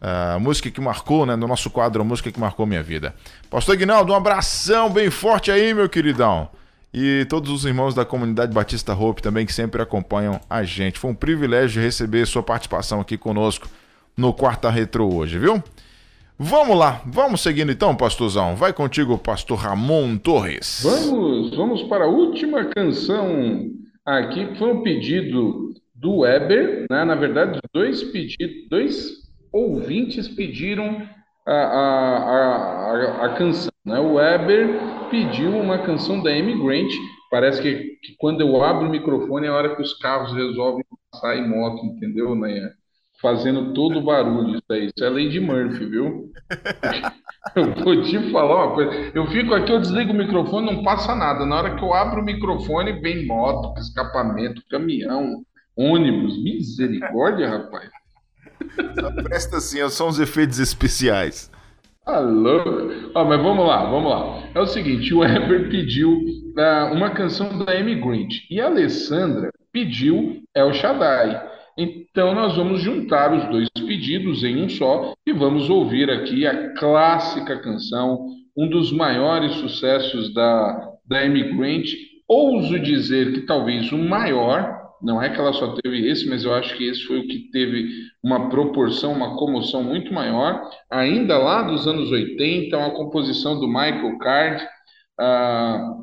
a 0.00 0.38
música 0.38 0.70
que 0.70 0.80
marcou, 0.80 1.24
né, 1.26 1.34
no 1.34 1.48
nosso 1.48 1.70
quadro, 1.70 2.02
a 2.02 2.04
música 2.04 2.30
que 2.30 2.38
marcou 2.38 2.66
minha 2.66 2.82
vida. 2.82 3.14
Pastor 3.50 3.74
Ignaldo, 3.74 4.12
um 4.12 4.16
abração 4.16 4.90
bem 4.90 5.08
forte 5.10 5.50
aí, 5.50 5.72
meu 5.72 5.88
queridão. 5.88 6.48
E 6.92 7.26
todos 7.28 7.50
os 7.50 7.64
irmãos 7.64 7.94
da 7.94 8.04
comunidade 8.04 8.52
Batista 8.52 8.94
Hope 8.94 9.22
também 9.22 9.44
que 9.44 9.52
sempre 9.52 9.82
acompanham 9.82 10.40
a 10.48 10.62
gente. 10.62 10.98
Foi 10.98 11.10
um 11.10 11.14
privilégio 11.14 11.82
receber 11.82 12.26
sua 12.26 12.42
participação 12.42 13.00
aqui 13.00 13.18
conosco 13.18 13.68
no 14.16 14.32
Quarta 14.32 14.70
Retro 14.70 15.14
hoje, 15.14 15.38
viu? 15.38 15.62
Vamos 16.40 16.78
lá, 16.78 17.02
vamos 17.04 17.40
seguindo 17.40 17.72
então, 17.72 17.96
pastorzão. 17.96 18.54
Vai 18.54 18.72
contigo, 18.72 19.18
pastor 19.18 19.58
Ramon 19.58 20.16
Torres. 20.16 20.80
Vamos, 20.84 21.56
vamos 21.56 21.82
para 21.82 22.04
a 22.04 22.08
última 22.08 22.64
canção 22.66 23.68
aqui, 24.06 24.46
que 24.46 24.58
foi 24.58 24.72
um 24.72 24.82
pedido 24.82 25.74
do 25.94 26.18
Weber, 26.18 26.86
né? 26.88 27.04
Na 27.04 27.16
verdade, 27.16 27.58
dois 27.72 28.04
pedidos, 28.04 28.68
dois 28.70 29.10
ouvintes 29.52 30.28
pediram 30.28 31.02
a, 31.46 31.52
a, 31.52 32.28
a, 32.28 32.92
a, 32.92 33.26
a 33.26 33.34
canção, 33.34 33.72
né? 33.88 33.98
O 33.98 34.14
Weber 34.14 35.08
pediu 35.10 35.50
uma 35.56 35.78
canção 35.78 36.22
da 36.22 36.30
Amy 36.30 36.54
Grant. 36.62 36.92
Parece 37.30 37.60
que, 37.60 37.74
que 38.02 38.14
quando 38.18 38.42
eu 38.42 38.62
abro 38.62 38.86
o 38.86 38.90
microfone 38.90 39.46
é 39.46 39.50
a 39.50 39.54
hora 39.54 39.74
que 39.74 39.82
os 39.82 39.94
carros 39.98 40.32
resolvem 40.32 40.84
passar 41.10 41.36
em 41.36 41.48
moto, 41.48 41.84
entendeu, 41.84 42.34
né? 42.34 42.70
Fazendo 43.20 43.72
todo 43.72 43.98
o 43.98 44.04
barulho 44.04 44.56
isso 44.56 44.64
aí. 44.70 44.86
Isso 44.86 45.04
é 45.04 45.08
Lady 45.08 45.40
Murphy, 45.40 45.86
viu? 45.86 46.30
Eu 47.56 47.74
vou 47.82 48.02
te 48.02 48.30
falar 48.30 48.66
uma 48.66 48.74
coisa. 48.74 49.10
Eu 49.14 49.26
fico 49.28 49.54
aqui, 49.54 49.72
eu 49.72 49.80
desligo 49.80 50.12
o 50.12 50.16
microfone, 50.16 50.66
não 50.66 50.82
passa 50.82 51.14
nada. 51.14 51.46
Na 51.46 51.56
hora 51.56 51.76
que 51.76 51.82
eu 51.82 51.94
abro 51.94 52.20
o 52.20 52.24
microfone, 52.24 53.00
vem 53.00 53.26
moto, 53.26 53.78
escapamento, 53.80 54.62
caminhão, 54.70 55.42
ônibus. 55.74 56.42
Misericórdia, 56.42 57.48
rapaz. 57.48 57.88
Presta 59.22 59.56
assim, 59.56 59.88
são 59.88 60.08
os 60.08 60.20
efeitos 60.20 60.58
especiais. 60.58 61.50
Alô? 62.08 62.62
Ó, 63.14 63.24
mas 63.26 63.42
vamos 63.42 63.66
lá, 63.66 63.84
vamos 63.84 64.10
lá. 64.10 64.42
É 64.54 64.60
o 64.60 64.66
seguinte, 64.66 65.12
o 65.12 65.18
Weber 65.18 65.68
pediu 65.68 66.18
ah, 66.56 66.90
uma 66.90 67.10
canção 67.10 67.58
da 67.58 67.72
Amy 67.72 67.96
Grant 67.96 68.32
e 68.50 68.58
a 68.58 68.64
Alessandra 68.64 69.50
pediu 69.70 70.42
El 70.54 70.72
Shaddai. 70.72 71.38
Então 71.76 72.34
nós 72.34 72.56
vamos 72.56 72.80
juntar 72.80 73.34
os 73.34 73.44
dois 73.50 73.68
pedidos 73.86 74.42
em 74.42 74.64
um 74.64 74.70
só 74.70 75.12
e 75.26 75.34
vamos 75.34 75.68
ouvir 75.68 76.10
aqui 76.10 76.46
a 76.46 76.72
clássica 76.72 77.58
canção, 77.58 78.26
um 78.56 78.70
dos 78.70 78.90
maiores 78.90 79.52
sucessos 79.56 80.32
da, 80.32 80.90
da 81.06 81.20
Amy 81.20 81.54
Grant. 81.54 81.88
Ouso 82.26 82.80
dizer 82.80 83.34
que 83.34 83.42
talvez 83.42 83.92
o 83.92 83.98
maior, 83.98 84.78
não 85.02 85.22
é 85.22 85.28
que 85.28 85.38
ela 85.38 85.52
só 85.52 85.74
teve 85.74 86.08
esse, 86.08 86.26
mas 86.26 86.42
eu 86.42 86.54
acho 86.54 86.74
que 86.74 86.88
esse 86.88 87.02
foi 87.02 87.18
o 87.18 87.28
que 87.28 87.50
teve 87.50 87.86
uma 88.22 88.48
proporção, 88.48 89.12
uma 89.12 89.36
comoção 89.36 89.82
muito 89.82 90.12
maior. 90.12 90.68
Ainda 90.90 91.38
lá 91.38 91.62
dos 91.62 91.86
anos 91.86 92.10
80, 92.10 92.76
uma 92.76 92.90
composição 92.90 93.58
do 93.60 93.68
Michael 93.68 94.18
Card. 94.18 94.66
ah, 95.20 95.94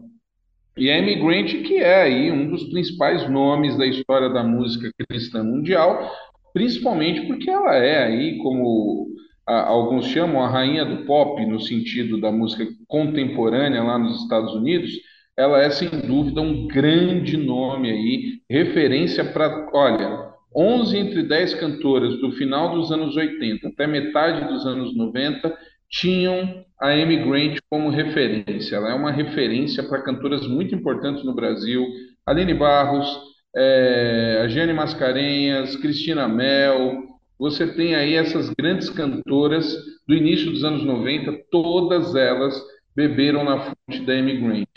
e 0.77 0.91
a 0.91 0.97
Amy 0.99 1.15
Grant, 1.15 1.63
que 1.65 1.77
é 1.77 2.01
aí 2.01 2.31
um 2.31 2.49
dos 2.49 2.65
principais 2.65 3.29
nomes 3.29 3.77
da 3.77 3.85
história 3.85 4.29
da 4.29 4.43
música 4.43 4.91
cristã 5.07 5.41
mundial, 5.41 6.11
principalmente 6.53 7.21
porque 7.27 7.49
ela 7.49 7.75
é 7.75 8.03
aí, 8.03 8.37
como 8.39 9.07
ah, 9.47 9.67
alguns 9.67 10.07
chamam, 10.07 10.43
a 10.43 10.49
rainha 10.49 10.83
do 10.83 11.05
pop, 11.05 11.45
no 11.45 11.61
sentido 11.61 12.19
da 12.19 12.31
música 12.31 12.67
contemporânea 12.87 13.83
lá 13.83 13.97
nos 13.97 14.21
Estados 14.23 14.53
Unidos, 14.53 14.91
ela 15.37 15.61
é 15.61 15.69
sem 15.69 15.89
dúvida 15.89 16.41
um 16.41 16.67
grande 16.67 17.37
nome 17.37 17.89
aí, 17.91 18.41
referência 18.49 19.23
para, 19.23 19.69
olha, 19.73 20.34
11 20.55 20.97
entre 20.97 21.23
10 21.23 21.55
cantoras 21.55 22.17
do 22.19 22.31
final 22.31 22.75
dos 22.75 22.91
anos 22.91 23.15
80 23.15 23.67
até 23.67 23.85
metade 23.85 24.47
dos 24.47 24.65
anos 24.65 24.95
90 24.95 25.55
tinham 25.89 26.65
a 26.79 26.89
Amy 26.89 27.17
Grant 27.17 27.57
como 27.69 27.89
referência. 27.89 28.75
Ela 28.75 28.91
é 28.91 28.93
uma 28.93 29.11
referência 29.11 29.83
para 29.83 30.01
cantoras 30.01 30.47
muito 30.47 30.73
importantes 30.75 31.23
no 31.23 31.33
Brasil, 31.33 31.85
Aline 32.25 32.53
Barros, 32.53 33.07
eh, 33.55 34.41
a 34.43 34.47
Jane 34.47 34.73
Mascarenhas, 34.73 35.75
Cristina 35.77 36.27
Mel. 36.27 37.03
Você 37.39 37.67
tem 37.67 37.95
aí 37.95 38.15
essas 38.15 38.49
grandes 38.49 38.89
cantoras 38.89 39.75
do 40.07 40.15
início 40.15 40.51
dos 40.51 40.63
anos 40.63 40.83
90, 40.83 41.33
todas 41.51 42.15
elas 42.15 42.61
beberam 42.95 43.43
na 43.43 43.59
fonte 43.59 44.05
da 44.05 44.13
Amy 44.13 44.37
Grant. 44.37 44.67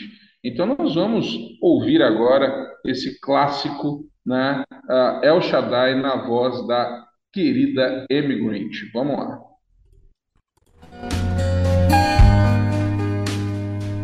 Então 0.43 0.65
nós 0.65 0.95
vamos 0.95 1.27
ouvir 1.61 2.01
agora 2.01 2.69
esse 2.85 3.19
clássico, 3.19 4.05
né, 4.29 4.63
ah, 4.87 5.19
El 5.23 5.41
Shaddai 5.41 5.99
na 5.99 6.15
voz 6.27 6.67
da 6.67 7.03
querida 7.33 8.05
Amy 8.11 8.35
Grant. 8.39 8.73
Vamos 8.93 9.17
lá. 9.17 9.39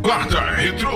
Quarta 0.02 0.40
Retro. 0.56 0.90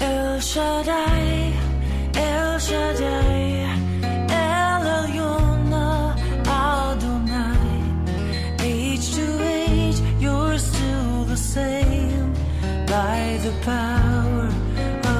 El 0.00 0.40
Shaddai, 0.40 1.15
the 13.46 13.52
power 13.62 14.48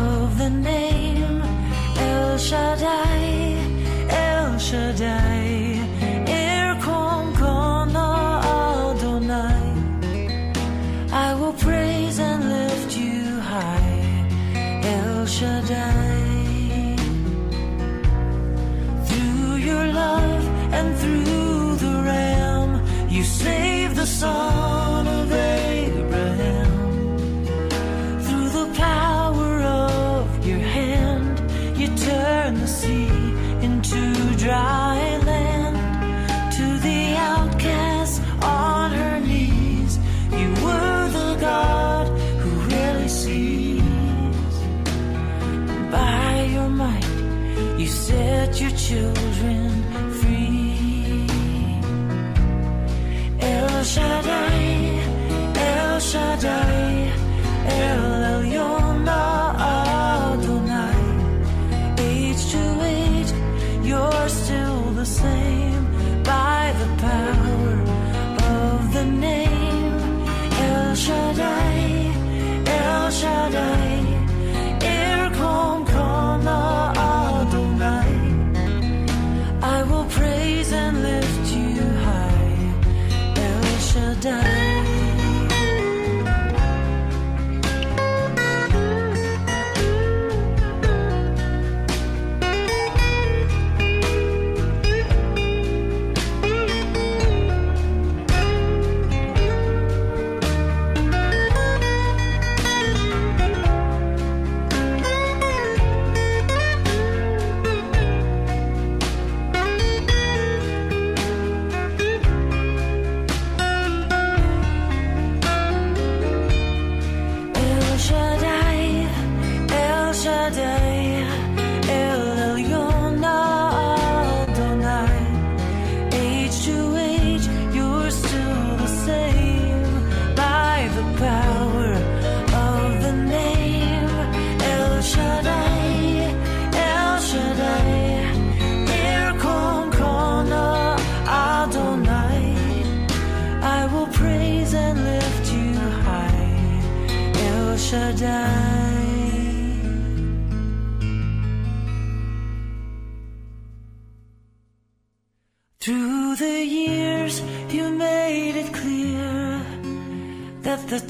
of 0.02 0.38
the 0.38 0.50
name 0.50 1.40
El 1.96 2.36
Shaddai, 2.36 3.20
El 4.08 4.58
Shaddai. 4.58 5.46
I 11.26 11.34
will 11.40 11.54
praise 11.54 12.18
and 12.18 12.40
lift 12.56 12.96
you 12.96 13.40
high. 13.40 14.28
El 14.94 15.26
Shaddai. 15.26 16.96
Through 19.08 19.54
your 19.68 19.86
love 20.02 20.44
and 20.78 20.88
through 21.00 21.76
the 21.84 21.94
Ram, 22.10 22.70
you 23.08 23.22
save 23.24 23.94
the 23.96 24.06
son 24.06 24.55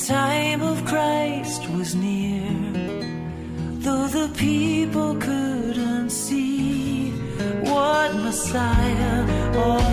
time 0.06 0.62
of 0.62 0.84
Christ 0.84 1.68
was 1.70 1.96
near. 1.96 2.48
Though 3.84 4.06
the 4.06 4.30
people 4.36 5.16
couldn't 5.16 6.10
see 6.10 7.10
what 7.70 8.14
Messiah 8.14 9.24
ought 9.56 9.85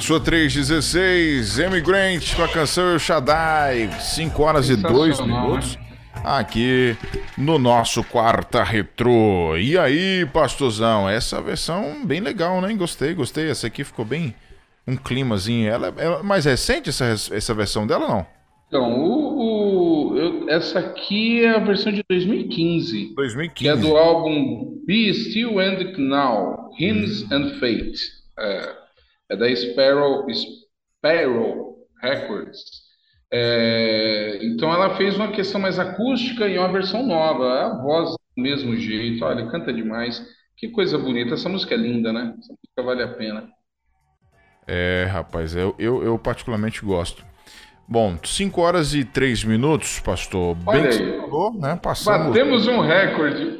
Sua 0.00 0.20
316, 0.20 1.58
Emigrant 1.58 2.34
com 2.34 2.42
a 2.42 2.48
canção 2.48 2.92
El 2.92 2.98
Shaddai, 2.98 3.90
5 4.00 4.42
horas 4.42 4.68
e 4.68 4.76
2 4.76 5.16
Sensacional, 5.16 5.46
minutos. 5.48 5.78
Aqui 6.24 6.96
no 7.36 7.58
nosso 7.58 8.02
quarta 8.04 8.62
retrô. 8.62 9.56
E 9.58 9.76
aí, 9.78 10.26
pastorzão, 10.32 11.08
essa 11.08 11.40
versão 11.42 12.04
bem 12.04 12.20
legal, 12.20 12.60
né? 12.60 12.72
Gostei, 12.74 13.12
gostei. 13.14 13.50
Essa 13.50 13.66
aqui 13.66 13.84
ficou 13.84 14.04
bem 14.04 14.34
um 14.86 14.96
climazinho. 14.96 15.68
Ela 15.68 15.92
é 15.96 16.22
mais 16.22 16.44
recente 16.46 16.88
essa, 16.88 17.04
essa 17.04 17.52
versão 17.54 17.86
dela 17.86 18.08
não? 18.08 18.26
Então, 18.68 18.90
o, 18.90 20.12
o- 20.12 20.18
eu- 20.18 20.48
essa 20.48 20.78
aqui 20.78 21.44
é 21.44 21.50
a 21.56 21.58
versão 21.58 21.92
de 21.92 22.02
2015. 22.08 23.12
2015. 23.14 23.52
Que 23.54 23.68
é 23.68 23.76
do 23.76 23.96
álbum 23.96 24.78
Be 24.86 25.12
Still 25.12 25.58
and 25.60 25.92
Now, 25.98 26.70
Hymns 26.78 27.22
Hum. 27.24 27.28
and 27.32 27.50
Fate. 27.60 27.98
É, 28.38 28.72
é 29.30 29.36
da 29.36 29.54
Sparrow, 29.54 30.26
Sparrow 30.32 31.76
Records. 32.02 32.84
É, 33.32 34.38
então 34.42 34.72
ela 34.72 34.96
fez 34.96 35.16
uma 35.16 35.32
questão 35.32 35.60
mais 35.60 35.78
acústica 35.78 36.46
e 36.46 36.58
uma 36.58 36.70
versão 36.70 37.04
nova. 37.04 37.66
A 37.66 37.82
voz 37.82 38.10
do 38.10 38.42
mesmo 38.42 38.76
jeito. 38.76 39.24
Olha, 39.24 39.50
canta 39.50 39.72
demais. 39.72 40.24
Que 40.56 40.68
coisa 40.68 40.96
bonita. 40.98 41.34
Essa 41.34 41.48
música 41.48 41.74
é 41.74 41.78
linda, 41.78 42.12
né? 42.12 42.34
Essa 42.38 42.52
música 42.52 42.82
vale 42.82 43.02
a 43.02 43.08
pena. 43.08 43.48
É, 44.66 45.06
rapaz, 45.10 45.54
eu, 45.54 45.74
eu, 45.78 46.02
eu 46.02 46.18
particularmente 46.18 46.84
gosto. 46.84 47.24
Bom, 47.86 48.16
5 48.22 48.60
horas 48.62 48.94
e 48.94 49.04
3 49.04 49.44
minutos, 49.44 50.00
pastor. 50.00 50.54
Bem 50.54 50.66
Olha 50.66 50.88
que 50.88 50.88
aí. 50.88 51.10
você 51.10 51.20
falou, 51.20 51.60
né? 51.60 51.78
Passamos. 51.82 52.28
Batemos 52.28 52.66
um 52.66 52.80
recorde. 52.80 53.58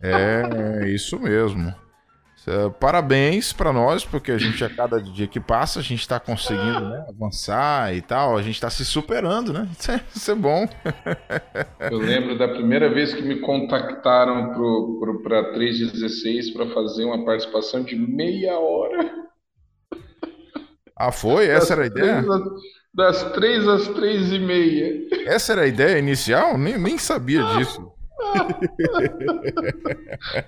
É, 0.00 0.88
isso 0.88 1.18
mesmo. 1.18 1.74
É, 2.48 2.70
Parabéns 2.80 3.52
para 3.52 3.72
nós, 3.72 4.04
porque 4.04 4.32
a 4.32 4.38
gente 4.38 4.64
a 4.64 4.70
cada 4.70 5.00
dia 5.00 5.26
que 5.26 5.38
passa, 5.38 5.80
a 5.80 5.82
gente 5.82 6.00
está 6.00 6.18
conseguindo 6.18 6.88
né, 6.88 7.04
avançar 7.08 7.94
e 7.94 8.00
tal, 8.00 8.36
a 8.36 8.42
gente 8.42 8.54
está 8.54 8.70
se 8.70 8.84
superando, 8.84 9.52
né? 9.52 9.68
Isso 9.78 9.90
é, 9.90 10.00
isso 10.14 10.30
é 10.30 10.34
bom. 10.34 10.66
Eu 11.90 11.98
lembro 11.98 12.38
da 12.38 12.48
primeira 12.48 12.88
vez 12.88 13.12
que 13.12 13.22
me 13.22 13.40
contactaram 13.40 14.54
para 15.22 15.52
316 15.52 16.50
para 16.50 16.66
fazer 16.70 17.04
uma 17.04 17.24
participação 17.24 17.82
de 17.84 17.96
meia 17.96 18.58
hora. 18.58 19.28
Ah, 20.96 21.12
foi? 21.12 21.46
Essa 21.46 21.74
era 21.74 21.82
a 21.82 21.86
ideia? 21.86 22.22
Três 22.22 22.78
das 22.94 23.32
três 23.32 23.68
às 23.68 23.88
três 23.88 24.32
e 24.32 24.38
meia. 24.38 25.06
Essa 25.26 25.52
era 25.52 25.62
a 25.62 25.66
ideia 25.66 25.98
inicial? 25.98 26.58
Nem, 26.58 26.78
nem 26.78 26.98
sabia 26.98 27.42
disso. 27.56 27.92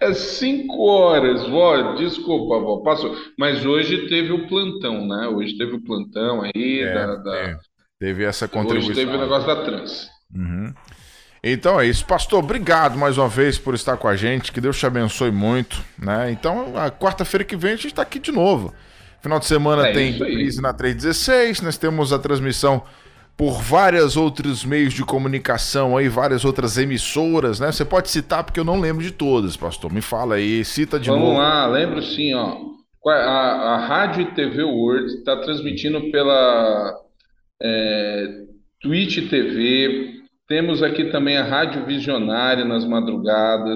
É 0.01 0.13
cinco 0.15 0.83
horas, 0.87 1.47
vó. 1.49 1.95
Desculpa, 1.95 2.59
vó. 2.59 2.79
Passou. 2.79 3.17
Mas 3.39 3.65
hoje 3.65 4.09
teve 4.09 4.33
o 4.33 4.47
plantão, 4.49 5.07
né? 5.07 5.29
Hoje 5.29 5.57
teve 5.57 5.75
o 5.75 5.81
plantão 5.83 6.43
aí 6.43 6.81
É, 6.81 6.95
da, 6.95 7.17
da- 7.17 7.37
é. 7.37 7.57
Teve 7.99 8.25
essa 8.25 8.47
Hoje 8.47 8.53
contribuição. 8.55 8.95
teve 8.95 9.15
o 9.17 9.21
negócio 9.21 9.47
da 9.47 9.63
trans. 9.65 10.09
Uhum. 10.35 10.73
Então 11.45 11.81
é 11.81 11.87
isso, 11.87 12.05
pastor. 12.07 12.43
Obrigado 12.43 12.99
mais 12.99 13.17
uma 13.19 13.29
vez 13.29 13.59
por 13.59 13.75
estar 13.75 13.97
com 13.97 14.09
a 14.09 14.17
gente. 14.17 14.53
Que 14.53 14.61
Deus 14.61 14.79
te 14.79 14.87
abençoe 14.87 15.31
muito, 15.31 15.83
né? 15.99 16.31
Então, 16.31 16.77
a 16.77 16.91
quarta-feira 16.91 17.45
que 17.45 17.57
vem 17.57 17.73
a 17.73 17.77
gente 17.77 17.89
está 17.89 18.03
aqui 18.03 18.19
de 18.19 18.33
novo. 18.33 18.75
Final 19.23 19.39
de 19.39 19.47
semana 19.47 19.89
É 19.89 19.93
tem 19.93 20.13
reprise 20.13 20.61
na 20.63 20.73
316. 20.73 21.61
Nós 21.61 21.77
temos 21.77 22.11
a 22.13 22.19
transmissão 22.19 22.83
por 23.41 23.63
vários 23.63 24.19
outros 24.19 24.67
meios 24.67 24.93
de 24.93 25.03
comunicação 25.03 25.97
aí, 25.97 26.11
várias 26.11 26.45
outras 26.45 26.77
emissoras, 26.77 27.59
né? 27.59 27.73
Você 27.73 27.87
pode 27.87 28.11
citar 28.11 28.45
porque 28.45 28.61
eu 28.61 28.65
não 28.65 28.79
lembro 28.79 29.03
de 29.03 29.11
todas, 29.11 29.57
pastor. 29.57 29.91
Me 29.91 30.03
fala 30.03 30.35
aí, 30.35 30.63
cita 30.63 31.01
de 31.01 31.09
Vamos 31.09 31.25
novo. 31.25 31.39
lá, 31.39 31.67
lembro 31.67 32.03
sim, 32.03 32.35
ó. 32.35 32.59
A, 33.09 33.13
a 33.15 33.87
Rádio 33.87 34.25
e 34.25 34.35
TV 34.35 34.63
World 34.63 35.07
está 35.15 35.39
transmitindo 35.39 36.11
pela 36.11 36.95
é, 37.63 38.27
Twitch 38.83 39.31
TV. 39.31 40.21
Temos 40.47 40.83
aqui 40.83 41.07
também 41.07 41.39
a 41.39 41.45
Rádio 41.45 41.87
Visionária 41.87 42.67
nas 42.67 42.85
madrugadas. 42.85 43.75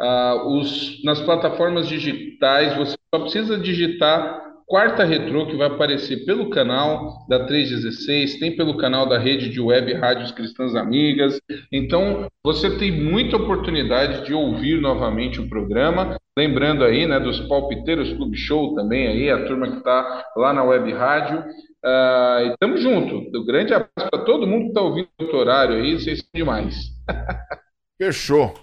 Ah, 0.00 0.42
os, 0.46 1.04
nas 1.04 1.20
plataformas 1.20 1.86
digitais, 1.86 2.74
você 2.78 2.96
só 3.14 3.20
precisa 3.20 3.58
digitar 3.58 4.51
Quarta 4.72 5.04
Retrô, 5.04 5.44
que 5.44 5.54
vai 5.54 5.66
aparecer 5.66 6.24
pelo 6.24 6.48
canal 6.48 7.26
da 7.28 7.44
316, 7.44 8.38
tem 8.38 8.56
pelo 8.56 8.78
canal 8.78 9.06
da 9.06 9.18
rede 9.18 9.50
de 9.50 9.60
web 9.60 9.92
Rádios 9.92 10.32
Cristãs 10.32 10.74
Amigas. 10.74 11.38
Então, 11.70 12.26
você 12.42 12.78
tem 12.78 12.90
muita 12.90 13.36
oportunidade 13.36 14.24
de 14.24 14.32
ouvir 14.32 14.80
novamente 14.80 15.38
o 15.42 15.46
programa. 15.46 16.16
Lembrando 16.34 16.84
aí, 16.84 17.06
né, 17.06 17.20
dos 17.20 17.38
Palpiteiros 17.40 18.14
Clube 18.14 18.34
Show 18.34 18.74
também 18.74 19.08
aí, 19.08 19.30
a 19.30 19.44
turma 19.46 19.70
que 19.70 19.76
está 19.76 20.24
lá 20.34 20.54
na 20.54 20.64
web 20.64 20.90
rádio. 20.90 21.44
Ah, 21.84 22.38
e 22.46 22.56
tamo 22.58 22.78
junto. 22.78 23.16
Um 23.16 23.44
grande 23.44 23.74
abraço 23.74 24.08
para 24.10 24.24
todo 24.24 24.46
mundo 24.46 24.62
que 24.62 24.68
está 24.68 24.80
ouvindo 24.80 25.08
o 25.20 25.36
horário 25.36 25.74
aí, 25.74 26.00
vocês 26.00 26.20
são 26.20 26.28
demais. 26.34 26.76
Fechou. 28.00 28.54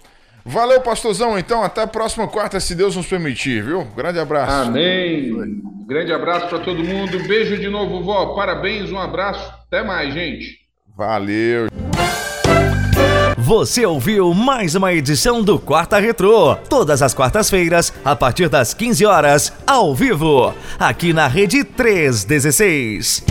Valeu, 0.44 0.80
pastorzão. 0.80 1.38
Então, 1.38 1.62
até 1.62 1.82
a 1.82 1.86
próxima 1.86 2.26
quarta, 2.26 2.58
se 2.60 2.74
Deus 2.74 2.96
nos 2.96 3.06
permitir, 3.06 3.62
viu? 3.62 3.84
Grande 3.96 4.18
abraço. 4.18 4.68
Amém. 4.68 5.60
Grande 5.86 6.12
abraço 6.12 6.48
para 6.48 6.60
todo 6.60 6.82
mundo. 6.84 7.18
Beijo 7.26 7.58
de 7.58 7.68
novo, 7.68 8.02
vó. 8.02 8.34
Parabéns, 8.34 8.90
um 8.90 8.98
abraço. 8.98 9.52
Até 9.66 9.82
mais, 9.82 10.14
gente. 10.14 10.58
Valeu. 10.96 11.68
Você 13.38 13.84
ouviu 13.84 14.32
mais 14.32 14.76
uma 14.76 14.92
edição 14.92 15.42
do 15.42 15.58
Quarta 15.58 15.98
Retrô, 15.98 16.54
todas 16.54 17.02
as 17.02 17.12
quartas-feiras, 17.12 17.92
a 18.04 18.14
partir 18.14 18.48
das 18.48 18.72
15 18.72 19.04
horas, 19.04 19.52
ao 19.66 19.92
vivo, 19.94 20.54
aqui 20.78 21.12
na 21.12 21.26
Rede 21.26 21.64
316. 21.64 23.24